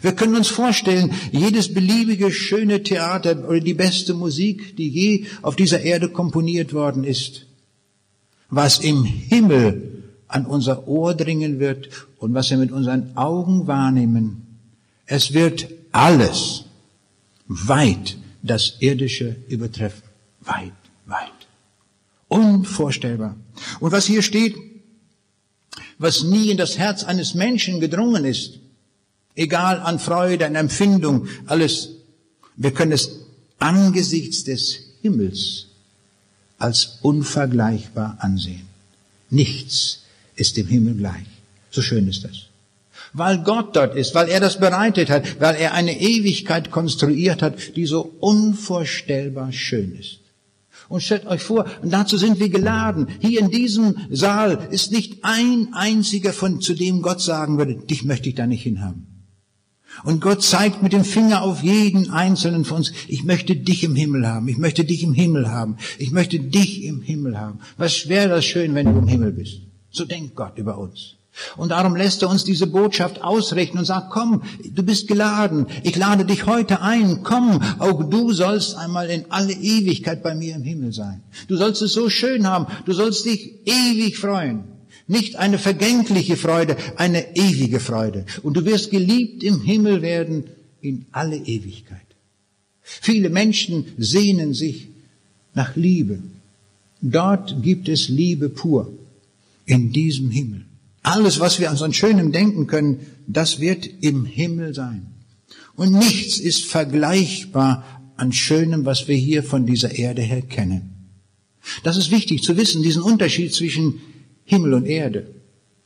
Wir 0.00 0.12
können 0.12 0.36
uns 0.36 0.48
vorstellen, 0.48 1.12
jedes 1.32 1.72
beliebige 1.72 2.30
schöne 2.30 2.82
Theater 2.82 3.48
oder 3.48 3.60
die 3.60 3.74
beste 3.74 4.14
Musik, 4.14 4.76
die 4.76 4.88
je 4.88 5.26
auf 5.42 5.56
dieser 5.56 5.80
Erde 5.80 6.10
komponiert 6.10 6.72
worden 6.74 7.04
ist, 7.04 7.46
was 8.50 8.78
im 8.78 9.04
Himmel 9.04 10.04
an 10.28 10.46
unser 10.46 10.86
Ohr 10.88 11.14
dringen 11.14 11.60
wird 11.60 11.88
und 12.18 12.34
was 12.34 12.50
wir 12.50 12.58
mit 12.58 12.72
unseren 12.72 13.16
Augen 13.16 13.66
wahrnehmen. 13.66 14.58
Es 15.06 15.32
wird 15.32 15.68
alles 15.92 16.65
weit 17.48 18.16
das 18.42 18.74
Irdische 18.80 19.36
übertreffen. 19.48 20.02
Weit, 20.40 20.72
weit. 21.06 21.30
Unvorstellbar. 22.28 23.36
Und 23.80 23.92
was 23.92 24.06
hier 24.06 24.22
steht, 24.22 24.56
was 25.98 26.24
nie 26.24 26.50
in 26.50 26.56
das 26.56 26.78
Herz 26.78 27.04
eines 27.04 27.34
Menschen 27.34 27.80
gedrungen 27.80 28.24
ist, 28.24 28.58
egal 29.34 29.80
an 29.80 29.98
Freude, 29.98 30.46
an 30.46 30.54
Empfindung, 30.54 31.28
alles, 31.46 31.90
wir 32.56 32.72
können 32.72 32.92
es 32.92 33.10
angesichts 33.58 34.44
des 34.44 34.78
Himmels 35.02 35.66
als 36.58 36.98
unvergleichbar 37.02 38.18
ansehen. 38.20 38.66
Nichts 39.30 40.02
ist 40.34 40.56
dem 40.56 40.66
Himmel 40.66 40.94
gleich. 40.94 41.26
So 41.70 41.82
schön 41.82 42.08
ist 42.08 42.24
das 42.24 42.45
weil 43.16 43.38
Gott 43.38 43.74
dort 43.74 43.96
ist, 43.96 44.14
weil 44.14 44.28
er 44.28 44.40
das 44.40 44.60
bereitet 44.60 45.08
hat, 45.10 45.40
weil 45.40 45.56
er 45.56 45.74
eine 45.74 45.98
Ewigkeit 45.98 46.70
konstruiert 46.70 47.42
hat, 47.42 47.76
die 47.76 47.86
so 47.86 48.02
unvorstellbar 48.20 49.52
schön 49.52 49.92
ist. 49.98 50.20
Und 50.88 51.02
stellt 51.02 51.26
euch 51.26 51.42
vor, 51.42 51.64
und 51.82 51.92
dazu 51.92 52.16
sind 52.16 52.38
wir 52.38 52.48
geladen. 52.48 53.08
Hier 53.20 53.40
in 53.40 53.50
diesem 53.50 53.96
Saal 54.10 54.68
ist 54.70 54.92
nicht 54.92 55.24
ein 55.24 55.68
einziger 55.72 56.32
von, 56.32 56.60
zu 56.60 56.74
dem 56.74 57.02
Gott 57.02 57.20
sagen 57.20 57.58
würde, 57.58 57.74
dich 57.74 58.04
möchte 58.04 58.28
ich 58.28 58.36
da 58.36 58.46
nicht 58.46 58.62
hinhaben. 58.62 59.06
Und 60.04 60.20
Gott 60.20 60.42
zeigt 60.42 60.82
mit 60.82 60.92
dem 60.92 61.04
Finger 61.04 61.42
auf 61.42 61.62
jeden 61.62 62.10
einzelnen 62.10 62.64
von 62.64 62.78
uns, 62.78 62.92
ich 63.08 63.24
möchte 63.24 63.56
dich 63.56 63.82
im 63.82 63.96
Himmel 63.96 64.28
haben, 64.28 64.46
ich 64.46 64.58
möchte 64.58 64.84
dich 64.84 65.02
im 65.02 65.14
Himmel 65.14 65.50
haben, 65.50 65.78
ich 65.98 66.10
möchte 66.10 66.38
dich 66.38 66.84
im 66.84 67.00
Himmel 67.00 67.38
haben. 67.38 67.60
Was 67.78 68.08
wäre 68.08 68.28
das 68.28 68.44
schön, 68.44 68.74
wenn 68.74 68.92
du 68.92 68.98
im 68.98 69.08
Himmel 69.08 69.32
bist? 69.32 69.62
So 69.90 70.04
denkt 70.04 70.36
Gott 70.36 70.58
über 70.58 70.76
uns. 70.76 71.15
Und 71.56 71.70
darum 71.70 71.96
lässt 71.96 72.22
er 72.22 72.30
uns 72.30 72.44
diese 72.44 72.66
Botschaft 72.66 73.22
ausrichten 73.22 73.78
und 73.78 73.84
sagt, 73.84 74.10
komm, 74.10 74.42
du 74.64 74.82
bist 74.82 75.06
geladen, 75.06 75.66
ich 75.82 75.96
lade 75.96 76.24
dich 76.24 76.46
heute 76.46 76.80
ein, 76.80 77.22
komm, 77.22 77.60
auch 77.78 78.08
du 78.08 78.32
sollst 78.32 78.76
einmal 78.76 79.08
in 79.10 79.26
alle 79.30 79.52
Ewigkeit 79.52 80.22
bei 80.22 80.34
mir 80.34 80.54
im 80.54 80.62
Himmel 80.62 80.92
sein. 80.92 81.22
Du 81.48 81.56
sollst 81.56 81.82
es 81.82 81.92
so 81.92 82.08
schön 82.08 82.46
haben, 82.46 82.66
du 82.86 82.92
sollst 82.92 83.26
dich 83.26 83.54
ewig 83.66 84.18
freuen. 84.18 84.64
Nicht 85.08 85.36
eine 85.36 85.58
vergängliche 85.58 86.36
Freude, 86.36 86.76
eine 86.96 87.36
ewige 87.36 87.80
Freude. 87.80 88.24
Und 88.42 88.56
du 88.56 88.64
wirst 88.64 88.90
geliebt 88.90 89.42
im 89.44 89.60
Himmel 89.60 90.02
werden 90.02 90.44
in 90.80 91.06
alle 91.12 91.36
Ewigkeit. 91.36 92.00
Viele 92.82 93.30
Menschen 93.30 93.86
sehnen 93.98 94.52
sich 94.54 94.88
nach 95.54 95.76
Liebe. 95.76 96.18
Dort 97.02 97.62
gibt 97.62 97.88
es 97.88 98.08
Liebe 98.08 98.48
pur, 98.48 98.92
in 99.64 99.92
diesem 99.92 100.30
Himmel. 100.30 100.65
Alles, 101.06 101.38
was 101.38 101.60
wir 101.60 101.70
an 101.70 101.76
so 101.76 101.90
Schönem 101.92 102.32
denken 102.32 102.66
können, 102.66 103.06
das 103.28 103.60
wird 103.60 103.88
im 104.00 104.24
Himmel 104.24 104.74
sein. 104.74 105.06
Und 105.76 105.92
nichts 105.92 106.40
ist 106.40 106.64
vergleichbar 106.64 107.84
an 108.16 108.32
Schönem, 108.32 108.84
was 108.84 109.06
wir 109.06 109.14
hier 109.14 109.44
von 109.44 109.66
dieser 109.66 109.94
Erde 109.94 110.22
her 110.22 110.42
kennen. 110.42 111.12
Das 111.84 111.96
ist 111.96 112.10
wichtig 112.10 112.42
zu 112.42 112.56
wissen, 112.56 112.82
diesen 112.82 113.02
Unterschied 113.02 113.54
zwischen 113.54 114.00
Himmel 114.44 114.74
und 114.74 114.84
Erde. 114.84 115.28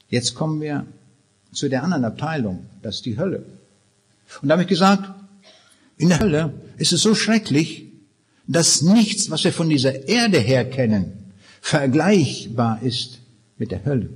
Jetzt 0.09 0.35
kommen 0.35 0.59
wir 0.63 0.87
zu 1.53 1.69
der 1.69 1.83
anderen 1.83 2.07
Abteilung, 2.07 2.65
das 2.81 2.97
ist 2.97 3.05
die 3.05 3.19
Hölle. 3.19 3.45
Und 4.41 4.49
da 4.49 4.55
habe 4.55 4.63
ich 4.63 4.69
gesagt, 4.69 5.05
in 5.99 6.09
der 6.09 6.21
Hölle 6.21 6.55
ist 6.79 6.95
es 6.95 7.03
so 7.03 7.15
schrecklich, 7.15 7.85
dass 8.47 8.81
nichts, 8.81 9.31
was 9.31 9.45
wir 9.45 9.53
von 9.53 9.69
dieser 9.69 10.09
Erde 10.09 10.39
her 10.39 10.65
kennen, 10.65 11.13
vergleichbar 11.61 12.83
ist 12.83 13.19
mit 13.59 13.71
der 13.71 13.85
Hölle. 13.85 14.09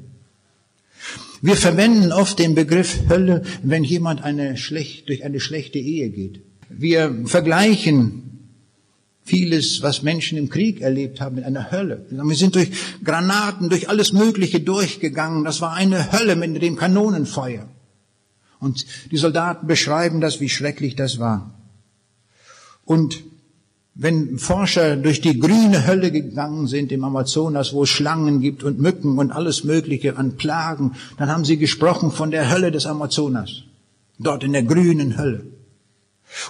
Wir 1.42 1.56
verwenden 1.56 2.12
oft 2.12 2.38
den 2.38 2.54
Begriff 2.54 3.08
Hölle, 3.08 3.42
wenn 3.62 3.84
jemand 3.84 4.22
eine 4.22 4.56
schlecht, 4.56 5.08
durch 5.08 5.24
eine 5.24 5.40
schlechte 5.40 5.78
Ehe 5.78 6.10
geht. 6.10 6.40
Wir 6.68 7.22
vergleichen 7.26 8.24
vieles, 9.24 9.82
was 9.82 10.02
Menschen 10.02 10.38
im 10.38 10.48
Krieg 10.48 10.80
erlebt 10.80 11.20
haben, 11.20 11.36
mit 11.36 11.44
einer 11.44 11.70
Hölle. 11.70 12.06
Wir 12.10 12.36
sind 12.36 12.54
durch 12.54 12.70
Granaten, 13.02 13.68
durch 13.68 13.88
alles 13.88 14.12
Mögliche 14.12 14.60
durchgegangen. 14.60 15.44
Das 15.44 15.60
war 15.60 15.74
eine 15.74 16.12
Hölle 16.12 16.36
mit 16.36 16.62
dem 16.62 16.76
Kanonenfeuer. 16.76 17.68
Und 18.60 18.86
die 19.10 19.16
Soldaten 19.16 19.66
beschreiben 19.66 20.20
das, 20.20 20.40
wie 20.40 20.48
schrecklich 20.48 20.96
das 20.96 21.18
war. 21.18 21.54
Und 22.84 23.22
wenn 23.94 24.38
Forscher 24.38 24.96
durch 24.96 25.20
die 25.20 25.38
grüne 25.38 25.86
Hölle 25.86 26.10
gegangen 26.10 26.66
sind 26.66 26.90
im 26.90 27.04
Amazonas, 27.04 27.72
wo 27.72 27.84
es 27.84 27.90
Schlangen 27.90 28.40
gibt 28.40 28.64
und 28.64 28.80
Mücken 28.80 29.18
und 29.18 29.30
alles 29.30 29.62
Mögliche 29.62 30.16
an 30.16 30.36
Plagen, 30.36 30.92
dann 31.16 31.28
haben 31.28 31.44
sie 31.44 31.58
gesprochen 31.58 32.10
von 32.10 32.30
der 32.32 32.50
Hölle 32.50 32.72
des 32.72 32.86
Amazonas. 32.86 33.62
Dort 34.18 34.42
in 34.42 34.52
der 34.52 34.64
grünen 34.64 35.16
Hölle. 35.16 35.46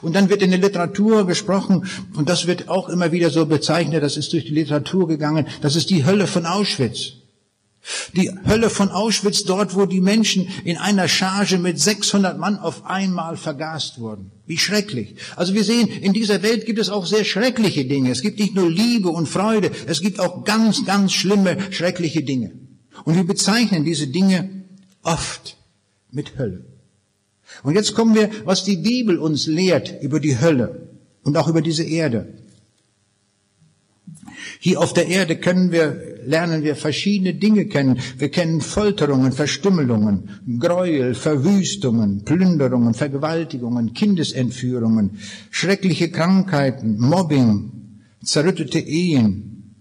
Und 0.01 0.15
dann 0.15 0.31
wird 0.31 0.41
in 0.41 0.51
der 0.51 0.61
Literatur 0.61 1.27
gesprochen, 1.27 1.85
und 2.15 2.31
das 2.31 2.47
wird 2.47 2.69
auch 2.69 2.89
immer 2.89 3.13
wieder 3.13 3.29
so 3.29 3.45
bezeichnet, 3.45 4.03
das 4.03 4.17
ist 4.17 4.33
durch 4.33 4.47
die 4.47 4.55
Literatur 4.55 5.07
gegangen, 5.07 5.47
das 5.61 5.77
ist 5.77 5.91
die 5.91 6.07
Hölle 6.07 6.27
von 6.27 6.47
Auschwitz. 6.47 7.15
Die 8.15 8.31
Hölle 8.47 8.71
von 8.71 8.89
Auschwitz, 8.89 9.45
dort, 9.45 9.75
wo 9.75 9.85
die 9.85 10.01
Menschen 10.01 10.49
in 10.65 10.79
einer 10.79 11.07
Charge 11.07 11.59
mit 11.59 11.79
600 11.79 12.39
Mann 12.39 12.59
auf 12.59 12.87
einmal 12.87 13.37
vergast 13.37 13.99
wurden. 13.99 14.31
Wie 14.47 14.57
schrecklich. 14.57 15.17
Also 15.37 15.55
wir 15.55 15.65
sehen, 15.65 15.89
in 15.89 16.13
dieser 16.13 16.43
Welt 16.43 16.65
gibt 16.65 16.79
es 16.79 16.89
auch 16.89 17.07
sehr 17.07 17.25
schreckliche 17.25 17.85
Dinge. 17.85 18.11
Es 18.11 18.23
gibt 18.23 18.39
nicht 18.39 18.55
nur 18.55 18.71
Liebe 18.71 19.11
und 19.11 19.29
Freude, 19.29 19.71
es 19.87 20.01
gibt 20.01 20.19
auch 20.19 20.45
ganz, 20.45 20.85
ganz 20.87 21.13
schlimme, 21.13 21.59
schreckliche 21.71 22.23
Dinge. 22.23 22.53
Und 23.05 23.17
wir 23.17 23.25
bezeichnen 23.25 23.85
diese 23.85 24.07
Dinge 24.07 24.65
oft 25.03 25.57
mit 26.11 26.39
Hölle. 26.39 26.65
Und 27.63 27.75
jetzt 27.75 27.95
kommen 27.95 28.15
wir, 28.15 28.31
was 28.45 28.65
die 28.65 28.77
Bibel 28.77 29.19
uns 29.19 29.47
lehrt 29.47 30.03
über 30.03 30.21
die 30.21 30.41
Hölle 30.41 30.89
und 31.23 31.37
auch 31.37 31.49
über 31.49 31.63
diese 31.63 31.85
Erde. 31.85 32.35
Hier 34.59 34.81
auf 34.81 34.93
der 34.93 35.07
Erde 35.07 35.37
können 35.37 35.73
wir, 35.73 36.14
lernen 36.27 36.63
wir 36.63 36.77
verschiedene 36.77 37.35
Dinge 37.35 37.67
kennen. 37.67 37.99
Wir 38.19 38.31
kennen 38.31 38.61
Folterungen, 38.61 39.33
Verstümmelungen, 39.33 40.29
Gräuel, 40.59 41.15
Verwüstungen, 41.15 42.25
Plünderungen, 42.25 42.95
Vergewaltigungen, 42.95 43.95
Kindesentführungen, 43.95 45.19
schreckliche 45.51 46.11
Krankheiten, 46.11 46.99
Mobbing, 46.99 47.73
zerrüttete 48.23 48.79
Ehen, 48.79 49.75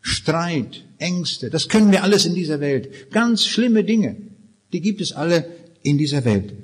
Streit, 0.00 0.84
Ängste. 0.98 1.50
Das 1.50 1.68
können 1.68 1.90
wir 1.92 2.02
alles 2.02 2.24
in 2.26 2.34
dieser 2.34 2.60
Welt. 2.60 3.10
Ganz 3.10 3.44
schlimme 3.44 3.84
Dinge. 3.84 4.16
Die 4.72 4.80
gibt 4.80 5.00
es 5.00 5.12
alle 5.12 5.46
in 5.82 5.98
dieser 5.98 6.24
Welt. 6.24 6.54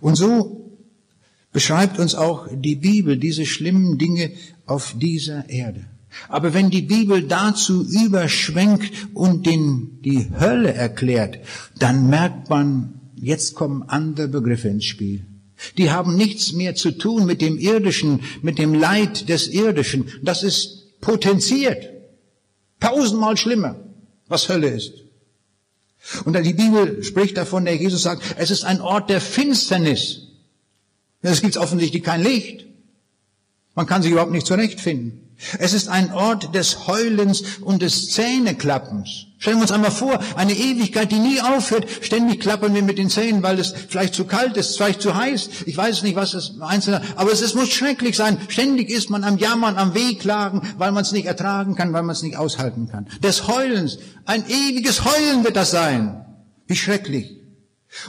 Und 0.00 0.16
so 0.16 0.78
beschreibt 1.52 1.98
uns 1.98 2.14
auch 2.14 2.48
die 2.52 2.76
Bibel 2.76 3.16
diese 3.16 3.46
schlimmen 3.46 3.96
Dinge 3.96 4.32
auf 4.66 4.94
dieser 4.98 5.48
Erde. 5.48 5.86
Aber 6.28 6.54
wenn 6.54 6.70
die 6.70 6.82
Bibel 6.82 7.22
dazu 7.22 7.86
überschwenkt 7.86 8.92
und 9.14 9.46
den, 9.46 10.00
die 10.02 10.30
Hölle 10.38 10.72
erklärt, 10.72 11.38
dann 11.78 12.08
merkt 12.08 12.50
man, 12.50 13.00
jetzt 13.16 13.54
kommen 13.54 13.82
andere 13.82 14.28
Begriffe 14.28 14.68
ins 14.68 14.84
Spiel. 14.84 15.26
Die 15.78 15.90
haben 15.90 16.16
nichts 16.16 16.52
mehr 16.52 16.74
zu 16.74 16.90
tun 16.92 17.26
mit 17.26 17.40
dem 17.40 17.58
Irdischen, 17.58 18.20
mit 18.42 18.58
dem 18.58 18.74
Leid 18.74 19.28
des 19.28 19.48
Irdischen. 19.48 20.10
Das 20.22 20.42
ist 20.42 21.00
potenziert. 21.00 21.90
Tausendmal 22.80 23.36
schlimmer, 23.36 23.76
was 24.28 24.48
Hölle 24.48 24.68
ist. 24.68 24.92
Und 26.24 26.36
die 26.36 26.52
Bibel 26.52 27.02
spricht 27.02 27.36
davon, 27.36 27.64
der 27.64 27.76
Jesus 27.76 28.02
sagt, 28.02 28.22
es 28.36 28.50
ist 28.50 28.64
ein 28.64 28.80
Ort 28.80 29.08
der 29.08 29.20
Finsternis. 29.20 30.22
Es 31.22 31.40
gibt 31.40 31.56
offensichtlich 31.56 32.02
kein 32.02 32.22
Licht. 32.22 32.66
Man 33.74 33.86
kann 33.86 34.02
sich 34.02 34.12
überhaupt 34.12 34.32
nicht 34.32 34.46
zurechtfinden. 34.46 35.23
Es 35.58 35.72
ist 35.72 35.88
ein 35.88 36.12
Ort 36.12 36.54
des 36.54 36.86
Heulens 36.86 37.42
und 37.60 37.82
des 37.82 38.10
Zähneklappens. 38.10 39.26
Stellen 39.38 39.58
wir 39.58 39.62
uns 39.62 39.72
einmal 39.72 39.90
vor, 39.90 40.20
eine 40.36 40.54
Ewigkeit, 40.54 41.12
die 41.12 41.18
nie 41.18 41.40
aufhört. 41.40 41.86
Ständig 42.00 42.40
klappern 42.40 42.74
wir 42.74 42.82
mit 42.82 42.96
den 42.96 43.10
Zähnen, 43.10 43.42
weil 43.42 43.58
es 43.58 43.74
vielleicht 43.88 44.14
zu 44.14 44.24
kalt 44.24 44.56
ist, 44.56 44.76
vielleicht 44.76 45.02
zu 45.02 45.14
heiß. 45.14 45.50
Ich 45.66 45.76
weiß 45.76 46.02
nicht, 46.02 46.16
was 46.16 46.32
das 46.32 46.52
Einzelne, 46.60 47.02
aber 47.16 47.30
es, 47.30 47.42
es 47.42 47.54
muss 47.54 47.70
schrecklich 47.70 48.16
sein. 48.16 48.38
Ständig 48.48 48.88
ist 48.88 49.10
man 49.10 49.22
am 49.22 49.36
Jammern, 49.36 49.76
am 49.76 49.94
Wehklagen, 49.94 50.62
weil 50.78 50.92
man 50.92 51.02
es 51.02 51.12
nicht 51.12 51.26
ertragen 51.26 51.74
kann, 51.74 51.92
weil 51.92 52.04
man 52.04 52.14
es 52.14 52.22
nicht 52.22 52.36
aushalten 52.36 52.88
kann. 52.88 53.06
Des 53.22 53.46
Heulens. 53.46 53.98
Ein 54.24 54.44
ewiges 54.48 55.04
Heulen 55.04 55.44
wird 55.44 55.56
das 55.56 55.70
sein. 55.70 56.24
Wie 56.66 56.76
schrecklich. 56.76 57.36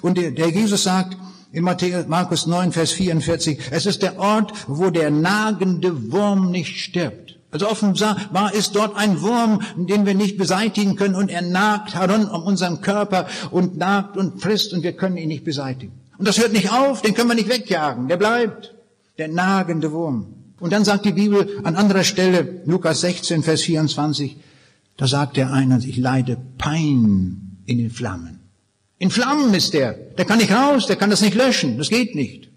Und 0.02 0.18
der, 0.18 0.32
der 0.32 0.50
Jesus 0.50 0.84
sagt, 0.84 1.18
in 1.56 1.64
Markus 1.64 2.48
9, 2.48 2.74
Vers 2.74 2.92
44, 2.92 3.60
es 3.72 3.86
ist 3.86 4.02
der 4.02 4.20
Ort, 4.20 4.52
wo 4.68 4.90
der 4.90 5.10
nagende 5.10 6.12
Wurm 6.12 6.52
nicht 6.52 6.78
stirbt. 6.82 7.40
Also 7.50 7.70
offenbar 7.70 8.54
ist 8.54 8.76
dort 8.76 8.98
ein 8.98 9.22
Wurm, 9.22 9.62
den 9.78 10.06
wir 10.06 10.14
nicht 10.14 10.38
beseitigen 10.38 10.98
können 10.98 11.16
und 11.16 11.30
er 11.30 11.42
nagt 11.42 11.96
herum 11.96 12.28
um 12.28 12.44
unseren 12.44 12.82
Körper 12.82 13.28
und 13.52 13.78
nagt 13.78 14.18
und 14.18 14.42
frisst 14.42 14.74
und 14.74 14.84
wir 14.84 14.92
können 14.92 15.16
ihn 15.16 15.30
nicht 15.30 15.46
beseitigen. 15.46 15.94
Und 16.18 16.28
das 16.28 16.38
hört 16.38 16.52
nicht 16.52 16.74
auf, 16.74 17.02
den 17.02 17.14
können 17.14 17.30
wir 17.30 17.36
nicht 17.36 17.50
wegjagen, 17.50 18.10
der 18.10 18.18
bleibt. 18.18 18.74
Der 19.18 19.30
nagende 19.30 19.94
Wurm. 19.94 20.34
Und 20.60 20.74
dann 20.74 20.84
sagt 20.84 21.06
die 21.06 21.14
Bibel 21.14 21.62
an 21.64 21.78
anderer 21.78 22.04
Stelle, 22.04 22.62
Lukas 22.66 23.00
16, 23.00 23.44
Vers 23.44 23.62
24, 23.62 24.36
da 24.98 25.08
sagt 25.08 25.38
der 25.38 25.54
eine, 25.54 25.80
ich 25.86 25.96
leide 25.96 26.38
Pein 26.58 27.62
in 27.66 27.78
den 27.78 27.90
Flammen. 27.90 28.45
In 29.06 29.12
Flammen 29.12 29.54
ist 29.54 29.76
der. 29.76 29.94
Der 30.18 30.26
kann 30.26 30.40
nicht 30.40 30.52
raus, 30.52 30.88
der 30.88 30.96
kann 30.96 31.12
das 31.12 31.22
nicht 31.22 31.36
löschen. 31.36 31.78
Das 31.78 31.90
geht 31.90 32.16
nicht. 32.16 32.50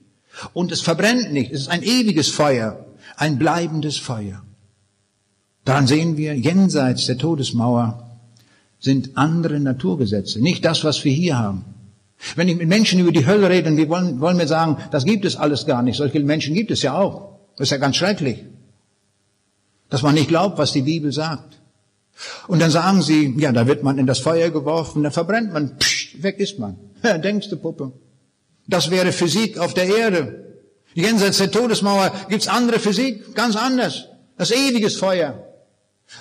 Und 0.54 0.72
es 0.72 0.80
verbrennt 0.80 1.30
nicht. 1.30 1.52
Es 1.52 1.60
ist 1.60 1.68
ein 1.68 1.82
ewiges 1.82 2.28
Feuer, 2.28 2.86
ein 3.18 3.38
bleibendes 3.38 3.98
Feuer. 3.98 4.42
Daran 5.66 5.86
sehen 5.86 6.16
wir, 6.16 6.34
jenseits 6.34 7.04
der 7.04 7.18
Todesmauer 7.18 8.18
sind 8.80 9.18
andere 9.18 9.60
Naturgesetze, 9.60 10.40
nicht 10.40 10.64
das, 10.64 10.84
was 10.84 11.04
wir 11.04 11.12
hier 11.12 11.38
haben. 11.38 11.66
Wenn 12.34 12.48
ich 12.48 12.56
mit 12.56 12.66
Menschen 12.66 12.98
über 12.98 13.12
die 13.12 13.26
Hölle 13.26 13.50
rede, 13.50 13.70
die 13.76 13.90
wollen, 13.90 14.18
wollen 14.20 14.38
mir 14.38 14.48
sagen, 14.48 14.78
das 14.90 15.04
gibt 15.04 15.26
es 15.26 15.36
alles 15.36 15.66
gar 15.66 15.82
nicht. 15.82 15.98
Solche 15.98 16.18
Menschen 16.20 16.54
gibt 16.54 16.70
es 16.70 16.80
ja 16.80 16.94
auch. 16.94 17.40
Das 17.58 17.66
ist 17.66 17.72
ja 17.72 17.76
ganz 17.76 17.96
schrecklich. 17.96 18.42
Dass 19.90 20.00
man 20.00 20.14
nicht 20.14 20.28
glaubt, 20.28 20.56
was 20.56 20.72
die 20.72 20.80
Bibel 20.80 21.12
sagt. 21.12 21.58
Und 22.46 22.62
dann 22.62 22.70
sagen 22.70 23.02
sie, 23.02 23.34
ja, 23.36 23.52
da 23.52 23.66
wird 23.66 23.82
man 23.82 23.98
in 23.98 24.06
das 24.06 24.20
Feuer 24.20 24.48
geworfen, 24.48 25.02
dann 25.02 25.12
verbrennt 25.12 25.52
man, 25.52 25.76
psch, 25.76 25.97
weg 26.22 26.38
ist 26.38 26.58
man. 26.58 26.76
Ja, 27.02 27.18
denkst 27.18 27.48
du, 27.48 27.56
Puppe? 27.56 27.92
Das 28.66 28.90
wäre 28.90 29.12
Physik 29.12 29.58
auf 29.58 29.74
der 29.74 29.86
Erde. 29.86 30.56
Jenseits 30.94 31.38
der 31.38 31.50
Todesmauer 31.50 32.12
gibt's 32.28 32.48
andere 32.48 32.78
Physik, 32.78 33.34
ganz 33.34 33.56
anders. 33.56 34.06
Das 34.36 34.50
ewiges 34.50 34.96
Feuer. 34.96 35.44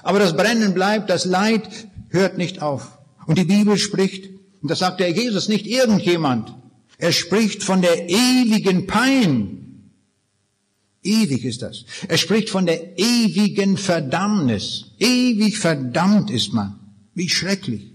Aber 0.04 0.20
das 0.20 0.36
Brennen 0.36 0.74
bleibt, 0.74 1.10
das 1.10 1.26
Leid 1.26 1.68
hört 2.10 2.38
nicht 2.38 2.62
auf. 2.62 2.98
Und 3.26 3.38
die 3.38 3.46
Bibel 3.46 3.78
spricht, 3.78 4.30
und 4.62 4.70
das 4.70 4.80
sagt 4.80 5.00
der 5.00 5.10
Jesus, 5.12 5.50
nicht 5.50 5.66
irgendjemand, 5.68 6.54
er 6.98 7.12
spricht 7.12 7.64
von 7.64 7.82
der 7.82 8.10
ewigen 8.10 8.88
Pein, 8.88 9.58
Ewig 11.08 11.46
ist 11.46 11.62
das. 11.62 11.86
Er 12.08 12.18
spricht 12.18 12.50
von 12.50 12.66
der 12.66 12.98
ewigen 13.00 13.78
Verdammnis. 13.78 14.92
Ewig 15.00 15.58
verdammt 15.58 16.30
ist 16.30 16.54
man. 16.54 16.80
Wie 17.14 17.30
schrecklich. 17.30 17.94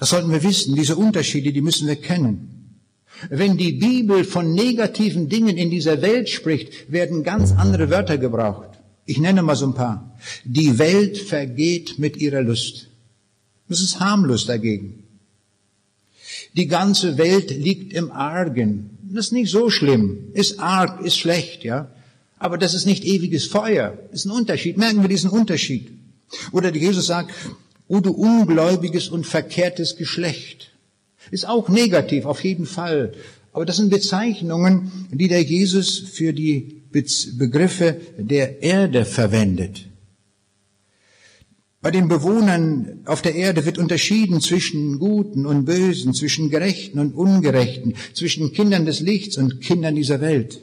Das 0.00 0.08
sollten 0.08 0.32
wir 0.32 0.42
wissen. 0.42 0.74
Diese 0.74 0.96
Unterschiede, 0.96 1.52
die 1.52 1.60
müssen 1.60 1.86
wir 1.86 1.96
kennen. 1.96 2.78
Wenn 3.28 3.58
die 3.58 3.72
Bibel 3.72 4.24
von 4.24 4.54
negativen 4.54 5.28
Dingen 5.28 5.58
in 5.58 5.70
dieser 5.70 6.00
Welt 6.00 6.30
spricht, 6.30 6.90
werden 6.90 7.22
ganz 7.22 7.52
andere 7.52 7.90
Wörter 7.90 8.16
gebraucht. 8.16 8.70
Ich 9.04 9.18
nenne 9.18 9.42
mal 9.42 9.56
so 9.56 9.66
ein 9.66 9.74
paar. 9.74 10.18
Die 10.44 10.78
Welt 10.78 11.18
vergeht 11.18 11.98
mit 11.98 12.16
ihrer 12.16 12.40
Lust. 12.40 12.88
Das 13.68 13.82
ist 13.82 14.00
harmlos 14.00 14.46
dagegen. 14.46 15.04
Die 16.54 16.66
ganze 16.66 17.18
Welt 17.18 17.50
liegt 17.50 17.92
im 17.92 18.10
Argen. 18.10 18.98
Das 19.02 19.26
ist 19.26 19.32
nicht 19.32 19.50
so 19.50 19.68
schlimm. 19.68 20.30
Ist 20.32 20.58
arg, 20.60 21.04
ist 21.04 21.18
schlecht, 21.18 21.62
ja. 21.62 21.90
Aber 22.38 22.56
das 22.56 22.72
ist 22.72 22.86
nicht 22.86 23.04
ewiges 23.04 23.46
Feuer. 23.46 23.98
Das 24.10 24.20
ist 24.20 24.26
ein 24.26 24.30
Unterschied. 24.30 24.78
Merken 24.78 25.02
wir 25.02 25.10
diesen 25.10 25.28
Unterschied. 25.28 25.90
Oder 26.52 26.74
Jesus 26.74 27.06
sagt, 27.06 27.34
O 27.90 27.98
du 27.98 28.12
ungläubiges 28.12 29.08
und 29.08 29.26
verkehrtes 29.26 29.96
Geschlecht. 29.96 30.70
Ist 31.32 31.48
auch 31.48 31.68
negativ, 31.68 32.24
auf 32.24 32.44
jeden 32.44 32.66
Fall. 32.66 33.14
Aber 33.52 33.66
das 33.66 33.78
sind 33.78 33.90
Bezeichnungen, 33.90 35.08
die 35.10 35.26
der 35.26 35.42
Jesus 35.42 35.98
für 35.98 36.32
die 36.32 36.82
Begriffe 36.92 38.00
der 38.16 38.62
Erde 38.62 39.04
verwendet. 39.04 39.86
Bei 41.80 41.90
den 41.90 42.06
Bewohnern 42.06 43.00
auf 43.06 43.22
der 43.22 43.34
Erde 43.34 43.66
wird 43.66 43.76
unterschieden 43.76 44.40
zwischen 44.40 45.00
Guten 45.00 45.44
und 45.44 45.64
Bösen, 45.64 46.14
zwischen 46.14 46.48
Gerechten 46.48 47.00
und 47.00 47.12
Ungerechten, 47.12 47.94
zwischen 48.14 48.52
Kindern 48.52 48.86
des 48.86 49.00
Lichts 49.00 49.36
und 49.36 49.60
Kindern 49.60 49.96
dieser 49.96 50.20
Welt. 50.20 50.60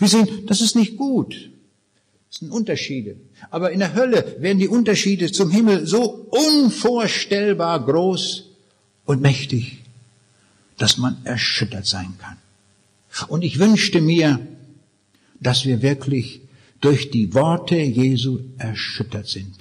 Wir 0.00 0.08
sehen, 0.08 0.26
das 0.46 0.60
ist 0.60 0.74
nicht 0.74 0.96
gut. 0.96 1.50
Das 2.36 2.40
sind 2.40 2.50
Unterschiede. 2.50 3.16
Aber 3.50 3.72
in 3.72 3.78
der 3.78 3.94
Hölle 3.94 4.36
werden 4.40 4.58
die 4.58 4.68
Unterschiede 4.68 5.32
zum 5.32 5.50
Himmel 5.50 5.86
so 5.86 6.28
unvorstellbar 6.28 7.82
groß 7.82 8.44
und 9.06 9.22
mächtig, 9.22 9.78
dass 10.76 10.98
man 10.98 11.16
erschüttert 11.24 11.86
sein 11.86 12.12
kann. 12.18 12.36
Und 13.28 13.40
ich 13.40 13.58
wünschte 13.58 14.02
mir, 14.02 14.46
dass 15.40 15.64
wir 15.64 15.80
wirklich 15.80 16.42
durch 16.82 17.10
die 17.10 17.32
Worte 17.32 17.76
Jesu 17.76 18.40
erschüttert 18.58 19.28
sind. 19.28 19.54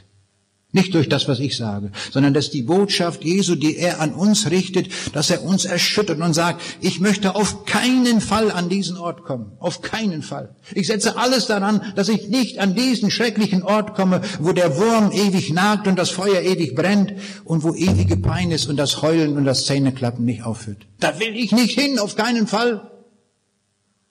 Nicht 0.76 0.94
durch 0.94 1.08
das, 1.08 1.30
was 1.30 1.40
ich 1.40 1.56
sage, 1.56 1.90
sondern 2.12 2.34
dass 2.34 2.50
die 2.50 2.62
Botschaft 2.62 3.24
Jesu, 3.24 3.56
die 3.56 3.78
er 3.78 4.02
an 4.02 4.14
uns 4.14 4.52
richtet, 4.52 4.90
dass 5.14 5.30
er 5.30 5.42
uns 5.42 5.64
erschüttert 5.64 6.20
und 6.20 6.34
sagt, 6.34 6.62
ich 6.82 7.00
möchte 7.00 7.34
auf 7.34 7.64
keinen 7.64 8.20
Fall 8.20 8.52
an 8.52 8.68
diesen 8.68 8.98
Ort 8.98 9.24
kommen. 9.24 9.54
Auf 9.60 9.82
keinen 9.82 10.22
Fall. 10.22 10.54
Ich 10.74 10.88
setze 10.88 11.16
alles 11.16 11.46
daran, 11.46 11.94
dass 11.96 12.10
ich 12.10 12.28
nicht 12.28 12.60
an 12.60 12.76
diesen 12.76 13.10
schrecklichen 13.10 13.64
Ort 13.64 13.96
komme, 13.96 14.20
wo 14.40 14.52
der 14.52 14.76
Wurm 14.76 15.14
ewig 15.14 15.54
nagt 15.54 15.88
und 15.88 15.98
das 15.98 16.10
Feuer 16.10 16.42
ewig 16.42 16.76
brennt 16.76 17.14
und 17.46 17.64
wo 17.64 17.74
ewige 17.74 18.18
Pein 18.18 18.52
ist 18.52 18.66
und 18.68 18.76
das 18.76 19.02
Heulen 19.02 19.38
und 19.38 19.46
das 19.46 19.66
Zähneklappen 19.66 20.26
nicht 20.26 20.44
aufhört. 20.44 20.86
Da 21.00 21.22
will 21.22 21.38
ich 21.38 21.54
nicht 21.54 21.80
hin, 21.80 22.00
auf 22.00 22.18
keinen 22.18 22.48
Fall. 22.48 22.92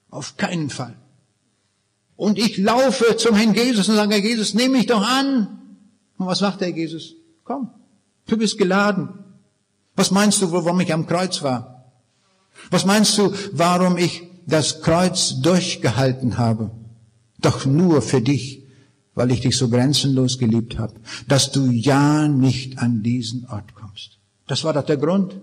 Auf 0.08 0.38
keinen 0.38 0.70
Fall. 0.70 0.96
Und 2.16 2.38
ich 2.38 2.56
laufe 2.56 3.18
zum 3.18 3.34
Herrn 3.34 3.52
Jesus 3.52 3.86
und 3.90 3.96
sage, 3.96 4.14
Herr 4.14 4.22
Jesus, 4.22 4.54
nimm 4.54 4.72
mich 4.72 4.86
doch 4.86 5.06
an. 5.06 5.60
Und 6.18 6.26
was 6.26 6.40
macht 6.40 6.60
der 6.60 6.70
Jesus? 6.70 7.14
Komm. 7.44 7.70
Du 8.26 8.36
bist 8.36 8.58
geladen. 8.58 9.08
Was 9.96 10.10
meinst 10.10 10.42
du, 10.42 10.50
warum 10.52 10.80
ich 10.80 10.92
am 10.92 11.06
Kreuz 11.06 11.42
war? 11.42 11.92
Was 12.70 12.84
meinst 12.84 13.16
du, 13.18 13.32
warum 13.52 13.96
ich 13.96 14.22
das 14.46 14.80
Kreuz 14.82 15.40
durchgehalten 15.40 16.38
habe? 16.38 16.70
Doch 17.38 17.66
nur 17.66 18.00
für 18.02 18.20
dich, 18.20 18.62
weil 19.14 19.30
ich 19.30 19.40
dich 19.40 19.56
so 19.56 19.68
grenzenlos 19.68 20.38
geliebt 20.38 20.78
habe, 20.78 20.94
dass 21.28 21.52
du 21.52 21.70
ja 21.70 22.26
nicht 22.26 22.78
an 22.78 23.02
diesen 23.02 23.46
Ort 23.48 23.74
kommst. 23.74 24.18
Das 24.46 24.64
war 24.64 24.72
doch 24.72 24.84
der 24.84 24.96
Grund. 24.96 25.36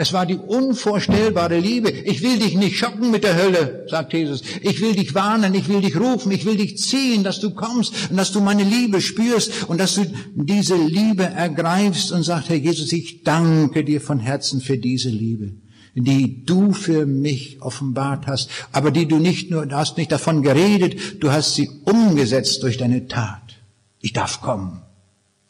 Es 0.00 0.12
war 0.12 0.26
die 0.26 0.36
unvorstellbare 0.36 1.58
Liebe. 1.58 1.90
Ich 1.90 2.22
will 2.22 2.38
dich 2.38 2.54
nicht 2.54 2.78
schocken 2.78 3.10
mit 3.10 3.24
der 3.24 3.34
Hölle, 3.34 3.84
sagt 3.90 4.12
Jesus. 4.12 4.42
Ich 4.62 4.80
will 4.80 4.94
dich 4.94 5.12
warnen, 5.12 5.52
ich 5.56 5.68
will 5.68 5.80
dich 5.80 5.98
rufen, 5.98 6.30
ich 6.30 6.44
will 6.44 6.56
dich 6.56 6.78
ziehen, 6.78 7.24
dass 7.24 7.40
du 7.40 7.50
kommst 7.50 7.92
und 8.08 8.16
dass 8.16 8.30
du 8.30 8.40
meine 8.40 8.62
Liebe 8.62 9.00
spürst 9.00 9.64
und 9.68 9.80
dass 9.80 9.96
du 9.96 10.06
diese 10.36 10.76
Liebe 10.76 11.24
ergreifst 11.24 12.12
und 12.12 12.22
sagst, 12.22 12.48
Herr 12.48 12.54
Jesus, 12.54 12.92
ich 12.92 13.24
danke 13.24 13.82
dir 13.82 14.00
von 14.00 14.20
Herzen 14.20 14.60
für 14.60 14.78
diese 14.78 15.10
Liebe 15.10 15.54
die 15.94 16.44
du 16.44 16.72
für 16.72 17.06
mich 17.06 17.60
offenbart 17.60 18.28
hast, 18.28 18.50
aber 18.70 18.92
die 18.92 19.08
du 19.08 19.18
nicht 19.18 19.50
nur, 19.50 19.66
du 19.66 19.74
hast 19.74 19.96
nicht 19.96 20.12
davon 20.12 20.42
geredet, 20.42 21.20
du 21.20 21.32
hast 21.32 21.56
sie 21.56 21.68
umgesetzt 21.86 22.62
durch 22.62 22.76
deine 22.76 23.08
Tat. 23.08 23.56
Ich 24.00 24.12
darf 24.12 24.40
kommen. 24.40 24.80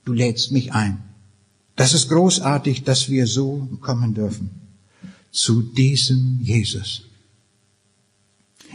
Du 0.06 0.14
lädst 0.14 0.50
mich 0.52 0.72
ein. 0.72 1.07
Das 1.78 1.94
ist 1.94 2.08
großartig, 2.08 2.82
dass 2.82 3.08
wir 3.08 3.28
so 3.28 3.68
kommen 3.80 4.12
dürfen. 4.12 4.50
Zu 5.30 5.62
diesem 5.62 6.40
Jesus. 6.42 7.02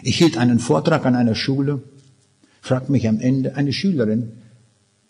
Ich 0.04 0.18
hielt 0.18 0.38
einen 0.38 0.58
Vortrag 0.58 1.06
an 1.06 1.18
einer 1.18 1.36
Schule, 1.36 1.84
fragt 2.62 2.90
mich 2.90 3.10
am 3.10 3.20
Ende 3.20 3.58
eine 3.58 3.74
Schülerin, 3.74 4.32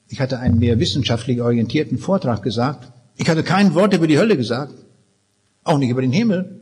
ich 0.10 0.20
hatte 0.20 0.40
einen 0.40 0.58
mehr 0.58 0.80
wissenschaftlich 0.80 1.40
orientierten 1.42 2.00
Vortrag 2.00 2.42
gesagt, 2.42 2.92
ich 3.16 3.30
hatte 3.30 3.44
kein 3.44 3.76
Wort 3.76 3.94
über 3.94 4.08
die 4.08 4.18
Hölle 4.18 4.38
gesagt, 4.38 4.74
auch 5.64 5.78
nicht 5.78 5.90
über 5.90 6.02
den 6.02 6.12
Himmel, 6.12 6.62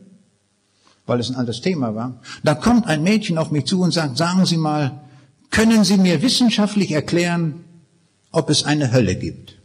weil 1.06 1.18
es 1.18 1.30
ein 1.30 1.36
altes 1.36 1.62
Thema 1.62 1.94
war. 1.94 2.20
Da 2.44 2.54
kommt 2.54 2.86
ein 2.86 3.02
Mädchen 3.02 3.38
auf 3.38 3.50
mich 3.50 3.64
zu 3.64 3.80
und 3.80 3.92
sagt, 3.92 4.18
sagen 4.18 4.44
Sie 4.44 4.58
mal, 4.58 5.00
können 5.50 5.84
Sie 5.84 5.96
mir 5.96 6.20
wissenschaftlich 6.20 6.92
erklären, 6.92 7.64
ob 8.32 8.50
es 8.50 8.64
eine 8.64 8.92
Hölle 8.92 9.16
gibt? 9.16 9.61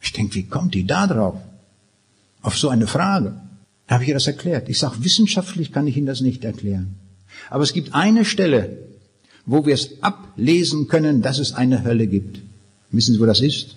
Ich 0.00 0.12
denke, 0.12 0.34
wie 0.34 0.44
kommt 0.44 0.74
die 0.74 0.86
da 0.86 1.06
drauf? 1.06 1.36
Auf 2.42 2.56
so 2.56 2.68
eine 2.68 2.86
Frage. 2.86 3.40
Da 3.86 3.94
habe 3.94 4.04
ich 4.04 4.08
ihr 4.08 4.14
das 4.14 4.26
erklärt. 4.26 4.68
Ich 4.68 4.78
sage, 4.78 5.02
wissenschaftlich 5.04 5.72
kann 5.72 5.86
ich 5.86 5.96
Ihnen 5.96 6.06
das 6.06 6.20
nicht 6.20 6.44
erklären. 6.44 6.96
Aber 7.50 7.64
es 7.64 7.72
gibt 7.72 7.94
eine 7.94 8.24
Stelle, 8.24 8.78
wo 9.46 9.64
wir 9.64 9.74
es 9.74 10.02
ablesen 10.02 10.88
können, 10.88 11.22
dass 11.22 11.38
es 11.38 11.54
eine 11.54 11.84
Hölle 11.84 12.06
gibt. 12.06 12.40
Wissen 12.90 13.14
Sie, 13.14 13.20
wo 13.20 13.26
das 13.26 13.40
ist? 13.40 13.76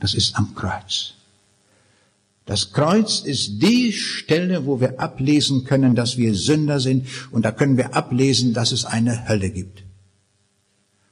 Das 0.00 0.14
ist 0.14 0.36
am 0.36 0.54
Kreuz. 0.54 1.14
Das 2.46 2.72
Kreuz 2.72 3.20
ist 3.20 3.62
die 3.62 3.92
Stelle, 3.92 4.66
wo 4.66 4.80
wir 4.80 4.98
ablesen 5.00 5.64
können, 5.64 5.94
dass 5.94 6.16
wir 6.16 6.34
Sünder 6.34 6.80
sind. 6.80 7.06
Und 7.30 7.44
da 7.44 7.52
können 7.52 7.76
wir 7.76 7.94
ablesen, 7.94 8.54
dass 8.54 8.72
es 8.72 8.84
eine 8.84 9.28
Hölle 9.28 9.50
gibt. 9.50 9.82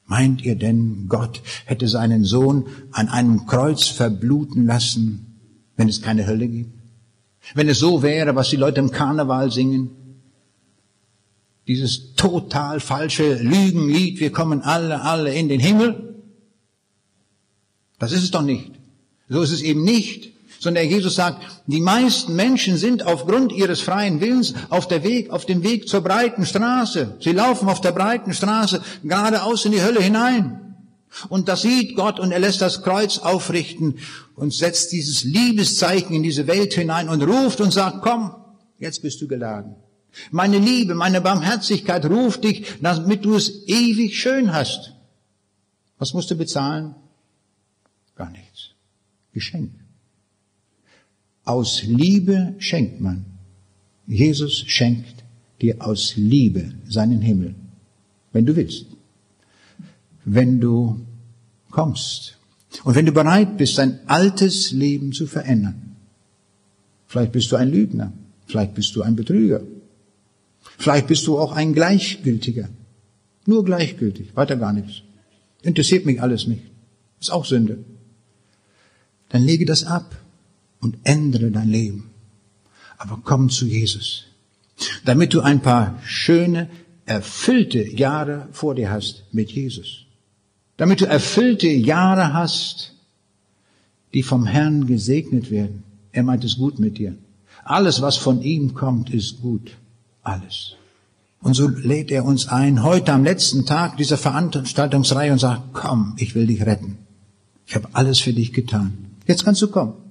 Meint 0.07 0.43
ihr 0.43 0.55
denn, 0.55 1.07
Gott 1.09 1.43
hätte 1.65 1.89
seinen 1.89 2.25
Sohn 2.25 2.67
an 2.93 3.09
einem 3.09 3.47
Kreuz 3.47 3.89
verbluten 3.89 4.65
lassen, 4.65 5.27
wenn 5.77 5.89
es 5.89 6.01
keine 6.01 6.27
Hölle 6.27 6.47
gibt? 6.47 6.73
Wenn 7.55 7.69
es 7.69 7.79
so 7.79 8.03
wäre, 8.03 8.35
was 8.35 8.51
die 8.51 8.57
Leute 8.57 8.81
im 8.81 8.91
Karneval 8.91 9.51
singen? 9.51 9.91
Dieses 11.67 12.15
total 12.15 12.79
falsche 12.79 13.35
Lügenlied, 13.43 14.21
wir 14.21 14.31
kommen 14.31 14.63
alle, 14.63 15.03
alle 15.03 15.35
in 15.35 15.49
den 15.49 15.61
Himmel? 15.61 16.23
Das 17.99 18.13
ist 18.13 18.23
es 18.23 18.31
doch 18.31 18.43
nicht. 18.43 18.73
So 19.29 19.43
ist 19.43 19.51
es 19.51 19.63
eben 19.63 19.83
nicht 19.83 20.36
sondern 20.59 20.89
Jesus 20.89 21.15
sagt, 21.15 21.43
die 21.67 21.81
meisten 21.81 22.35
Menschen 22.35 22.77
sind 22.77 23.05
aufgrund 23.05 23.53
ihres 23.53 23.81
freien 23.81 24.21
Willens 24.21 24.55
auf 24.71 24.89
der 24.89 25.03
Weg, 25.05 25.31
auf 25.31 25.47
dem 25.47 25.63
Weg 25.63 25.89
zur 25.89 26.01
breiten 26.01 26.47
Straße. 26.47 27.17
Sie 27.21 27.33
laufen 27.33 27.69
auf 27.69 27.81
der 27.81 27.93
breiten 27.93 28.33
Straße 28.33 28.83
geradeaus 29.03 29.65
in 29.65 29.73
die 29.73 29.83
Hölle 29.83 30.01
hinein. 30.01 30.63
Und 31.29 31.49
das 31.49 31.63
sieht 31.63 31.97
Gott 31.97 32.21
und 32.21 32.33
er 32.33 32.39
lässt 32.39 32.61
das 32.61 32.83
Kreuz 32.83 33.19
aufrichten 33.19 33.99
und 34.35 34.53
setzt 34.53 34.93
dieses 34.93 35.25
Liebeszeichen 35.25 36.15
in 36.15 36.23
diese 36.23 36.47
Welt 36.47 36.75
hinein 36.75 37.09
und 37.09 37.23
ruft 37.23 37.61
und 37.61 37.73
sagt, 37.73 38.03
komm, 38.03 38.35
jetzt 38.79 39.03
bist 39.03 39.21
du 39.23 39.29
geladen. 39.29 39.77
Meine 40.31 40.59
Liebe, 40.59 40.95
meine 40.95 41.21
Barmherzigkeit 41.21 42.05
ruft 42.07 42.45
dich, 42.45 42.67
damit 42.81 43.25
du 43.25 43.35
es 43.35 43.67
ewig 43.67 44.19
schön 44.19 44.53
hast. 44.53 44.93
Was 45.99 46.13
musst 46.13 46.31
du 46.31 46.35
bezahlen? 46.35 46.95
Gar 48.15 48.31
nichts. 48.31 48.71
Geschenk. 49.33 49.73
Aus 51.47 51.85
Liebe 51.85 52.55
schenkt 52.59 53.01
man. 53.01 53.25
Jesus 54.07 54.65
schenkt 54.67 55.25
dir 55.63 55.77
aus 55.81 56.15
Liebe 56.17 56.75
seinen 56.89 57.23
Himmel, 57.23 57.55
wenn 58.33 58.45
du 58.45 58.55
willst. 58.57 58.87
Wenn 60.25 60.61
du 60.61 61.01
kommst 61.71 62.37
und 62.83 62.97
wenn 62.97 63.07
du 63.07 63.13
bereit 63.13 63.57
bist, 63.57 63.79
dein 63.79 64.01
altes 64.09 64.73
Leben 64.73 65.13
zu 65.13 65.27
verändern. 65.27 65.97
Vielleicht 67.07 67.33
bist 67.33 67.53
du 67.53 67.57
ein 67.57 67.71
Lügner, 67.71 68.13
vielleicht 68.47 68.75
bist 68.75 68.95
du 68.97 69.03
ein 69.03 69.15
Betrüger, 69.15 69.63
vielleicht 70.79 71.07
bist 71.07 71.27
du 71.29 71.39
auch 71.39 71.53
ein 71.53 71.73
Gleichgültiger. 71.73 72.69
Nur 73.47 73.65
gleichgültig, 73.65 74.35
weiter 74.35 74.57
gar 74.57 74.73
nichts. 74.73 75.03
Interessiert 75.63 76.07
mich 76.07 76.21
alles 76.21 76.49
nicht. 76.49 76.63
Ist 77.21 77.31
auch 77.31 77.45
Sünde. 77.45 77.79
Dann 79.29 79.45
lege 79.45 79.65
das 79.65 79.85
ab 79.85 80.26
und 80.87 80.99
ändere 81.03 81.51
dein 81.51 81.69
Leben. 81.69 82.11
Aber 82.97 83.21
komm 83.25 83.51
zu 83.51 83.67
Jesus, 83.67 84.25
damit 85.05 85.35
du 85.35 85.41
ein 85.41 85.61
paar 85.61 85.99
schöne, 86.05 86.71
erfüllte 87.07 87.83
Jahre 87.83 88.49
vor 88.53 88.77
dir 88.77 88.91
hast 88.91 89.25
mit 89.33 89.51
Jesus. 89.51 90.07
Damit 90.77 91.01
du 91.01 91.07
erfüllte 91.07 91.69
Jahre 91.69 92.33
hast, 92.33 92.95
die 94.15 94.23
vom 94.23 94.47
Herrn 94.47 94.87
gesegnet 94.87 95.51
werden. 95.51 95.83
Er 96.13 96.23
meint 96.23 96.45
es 96.45 96.57
gut 96.57 96.79
mit 96.79 96.99
dir. 96.99 97.17
Alles, 97.65 98.01
was 98.01 98.17
von 98.17 98.43
ihm 98.43 98.75
kommt, 98.75 99.11
ist 99.11 99.41
gut. 99.43 99.73
Alles. 100.23 100.77
Und 101.41 101.55
so 101.55 101.69
lädt 101.69 102.13
er 102.13 102.25
uns 102.25 102.47
ein, 102.47 102.85
heute 102.85 103.13
am 103.13 103.25
letzten 103.25 103.67
Tag 103.67 103.97
dieser 103.97 104.19
Veranstaltungsreihe 104.19 105.33
und 105.33 105.41
sagt, 105.41 105.73
komm, 105.73 106.15
ich 106.19 106.35
will 106.37 106.47
dich 106.47 106.65
retten. 106.65 106.99
Ich 107.67 107.75
habe 107.75 107.89
alles 107.93 108.21
für 108.21 108.33
dich 108.33 108.53
getan. 108.53 108.93
Jetzt 109.27 109.45
kannst 109.45 109.63
du 109.63 109.69
kommen. 109.69 110.06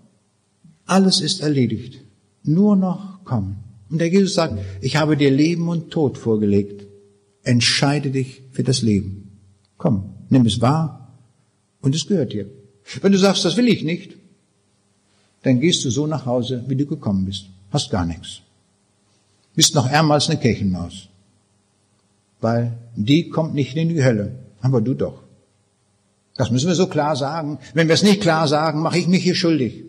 Alles 0.85 1.21
ist 1.21 1.41
erledigt. 1.41 2.01
Nur 2.43 2.75
noch 2.75 3.23
kommen. 3.23 3.57
Und 3.89 3.99
der 3.99 4.09
Jesus 4.09 4.33
sagt, 4.33 4.59
ich 4.81 4.95
habe 4.95 5.17
dir 5.17 5.31
Leben 5.31 5.67
und 5.67 5.91
Tod 5.91 6.17
vorgelegt. 6.17 6.85
Entscheide 7.43 8.11
dich 8.11 8.41
für 8.51 8.63
das 8.63 8.81
Leben. 8.81 9.39
Komm, 9.77 10.15
nimm 10.29 10.45
es 10.45 10.61
wahr 10.61 11.19
und 11.81 11.95
es 11.95 12.07
gehört 12.07 12.33
dir. 12.33 12.49
Wenn 13.01 13.11
du 13.11 13.17
sagst, 13.17 13.45
das 13.45 13.57
will 13.57 13.67
ich 13.67 13.83
nicht, 13.83 14.15
dann 15.43 15.59
gehst 15.59 15.85
du 15.85 15.91
so 15.91 16.07
nach 16.07 16.25
Hause, 16.25 16.63
wie 16.67 16.75
du 16.75 16.85
gekommen 16.85 17.25
bist. 17.25 17.45
Hast 17.71 17.91
gar 17.91 18.05
nichts. 18.05 18.41
Bist 19.55 19.75
noch 19.75 19.87
ärmer 19.87 20.15
als 20.15 20.29
eine 20.29 20.39
Kirchenmaus. 20.39 21.09
Weil 22.41 22.77
die 22.95 23.29
kommt 23.29 23.53
nicht 23.53 23.75
in 23.75 23.89
die 23.89 24.03
Hölle, 24.03 24.39
aber 24.61 24.81
du 24.81 24.93
doch. 24.93 25.23
Das 26.35 26.51
müssen 26.51 26.67
wir 26.67 26.75
so 26.75 26.87
klar 26.87 27.15
sagen. 27.15 27.59
Wenn 27.73 27.87
wir 27.87 27.95
es 27.95 28.03
nicht 28.03 28.21
klar 28.21 28.47
sagen, 28.47 28.81
mache 28.81 28.97
ich 28.97 29.07
mich 29.07 29.23
hier 29.23 29.35
schuldig. 29.35 29.83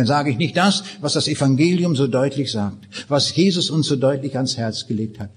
Dann 0.00 0.06
sage 0.06 0.30
ich 0.30 0.38
nicht 0.38 0.56
das, 0.56 0.82
was 1.02 1.12
das 1.12 1.28
Evangelium 1.28 1.94
so 1.94 2.06
deutlich 2.06 2.50
sagt, 2.50 2.88
was 3.08 3.36
Jesus 3.36 3.68
uns 3.68 3.86
so 3.86 3.96
deutlich 3.96 4.34
ans 4.34 4.56
Herz 4.56 4.86
gelegt 4.86 5.20
hat. 5.20 5.28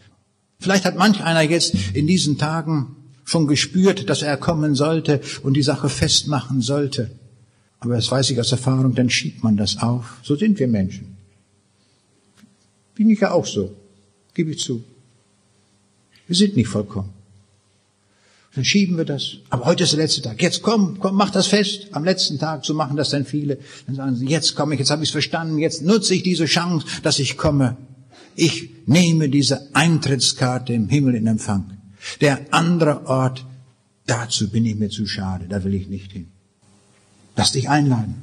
Vielleicht 0.58 0.86
hat 0.86 0.96
manch 0.96 1.22
einer 1.22 1.42
jetzt 1.42 1.76
in 1.94 2.08
diesen 2.08 2.38
Tagen 2.38 2.96
schon 3.26 3.46
gespürt, 3.48 4.10
dass 4.10 4.22
er 4.22 4.38
kommen 4.38 4.74
sollte 4.74 5.20
und 5.42 5.56
die 5.56 5.64
Sache 5.64 5.90
festmachen 5.90 6.62
sollte. 6.62 7.12
Aber 7.82 7.96
das 7.96 8.10
weiß 8.10 8.30
ich 8.30 8.40
aus 8.40 8.54
Erfahrung, 8.54 8.96
dann 8.96 9.10
schiebt 9.10 9.44
man 9.44 9.58
das 9.58 9.80
auf. 9.80 10.22
So 10.24 10.38
sind 10.38 10.58
wir 10.60 10.70
Menschen. 10.70 11.18
Bin 12.96 13.10
ich 13.10 13.20
ja 13.20 13.32
auch 13.32 13.46
so, 13.46 13.76
gebe 14.34 14.52
ich 14.52 14.60
zu. 14.60 14.82
Wir 16.26 16.38
sind 16.38 16.56
nicht 16.56 16.70
vollkommen. 16.70 17.10
Dann 18.56 18.64
schieben 18.64 18.98
wir 18.98 19.06
das. 19.06 19.38
Aber 19.50 19.66
heute 19.66 19.84
ist 19.84 19.94
der 19.94 20.00
letzte 20.00 20.22
Tag. 20.22 20.42
Jetzt 20.42 20.62
komm, 20.62 21.00
komm, 21.00 21.16
mach 21.16 21.32
das 21.32 21.48
fest. 21.48 21.88
Am 21.92 22.04
letzten 22.04 22.38
Tag, 22.38 22.66
so 22.66 22.74
machen 22.76 22.98
das 22.98 23.10
dann 23.10 23.26
viele. 23.26 23.58
Dann 23.88 23.96
sagen 23.96 24.16
sie, 24.16 24.28
jetzt 24.28 24.56
komme 24.56 24.76
ich, 24.76 24.80
jetzt 24.80 24.92
habe 24.92 25.04
ich 25.04 25.10
es 25.10 25.12
verstanden, 25.12 25.58
jetzt 25.58 25.82
nutze 25.82 26.14
ich 26.14 26.22
diese 26.22 26.46
Chance, 26.46 26.86
dass 27.02 27.18
ich 27.18 27.36
komme. 27.36 27.78
Ich 28.36 28.70
nehme 28.86 29.30
diese 29.30 29.74
Eintrittskarte 29.74 30.74
im 30.74 30.88
Himmel 30.88 31.16
in 31.16 31.26
Empfang. 31.26 31.78
Der 32.22 32.42
andere 32.52 33.08
Ort, 33.08 33.46
dazu 34.06 34.50
bin 34.50 34.66
ich 34.66 34.76
mir 34.76 34.90
zu 34.90 35.08
schade, 35.08 35.46
da 35.48 35.64
will 35.64 35.74
ich 35.74 35.88
nicht 35.88 36.12
hin. 36.12 36.28
Lass 37.36 37.54
dich 37.54 37.70
einladen. 37.70 38.22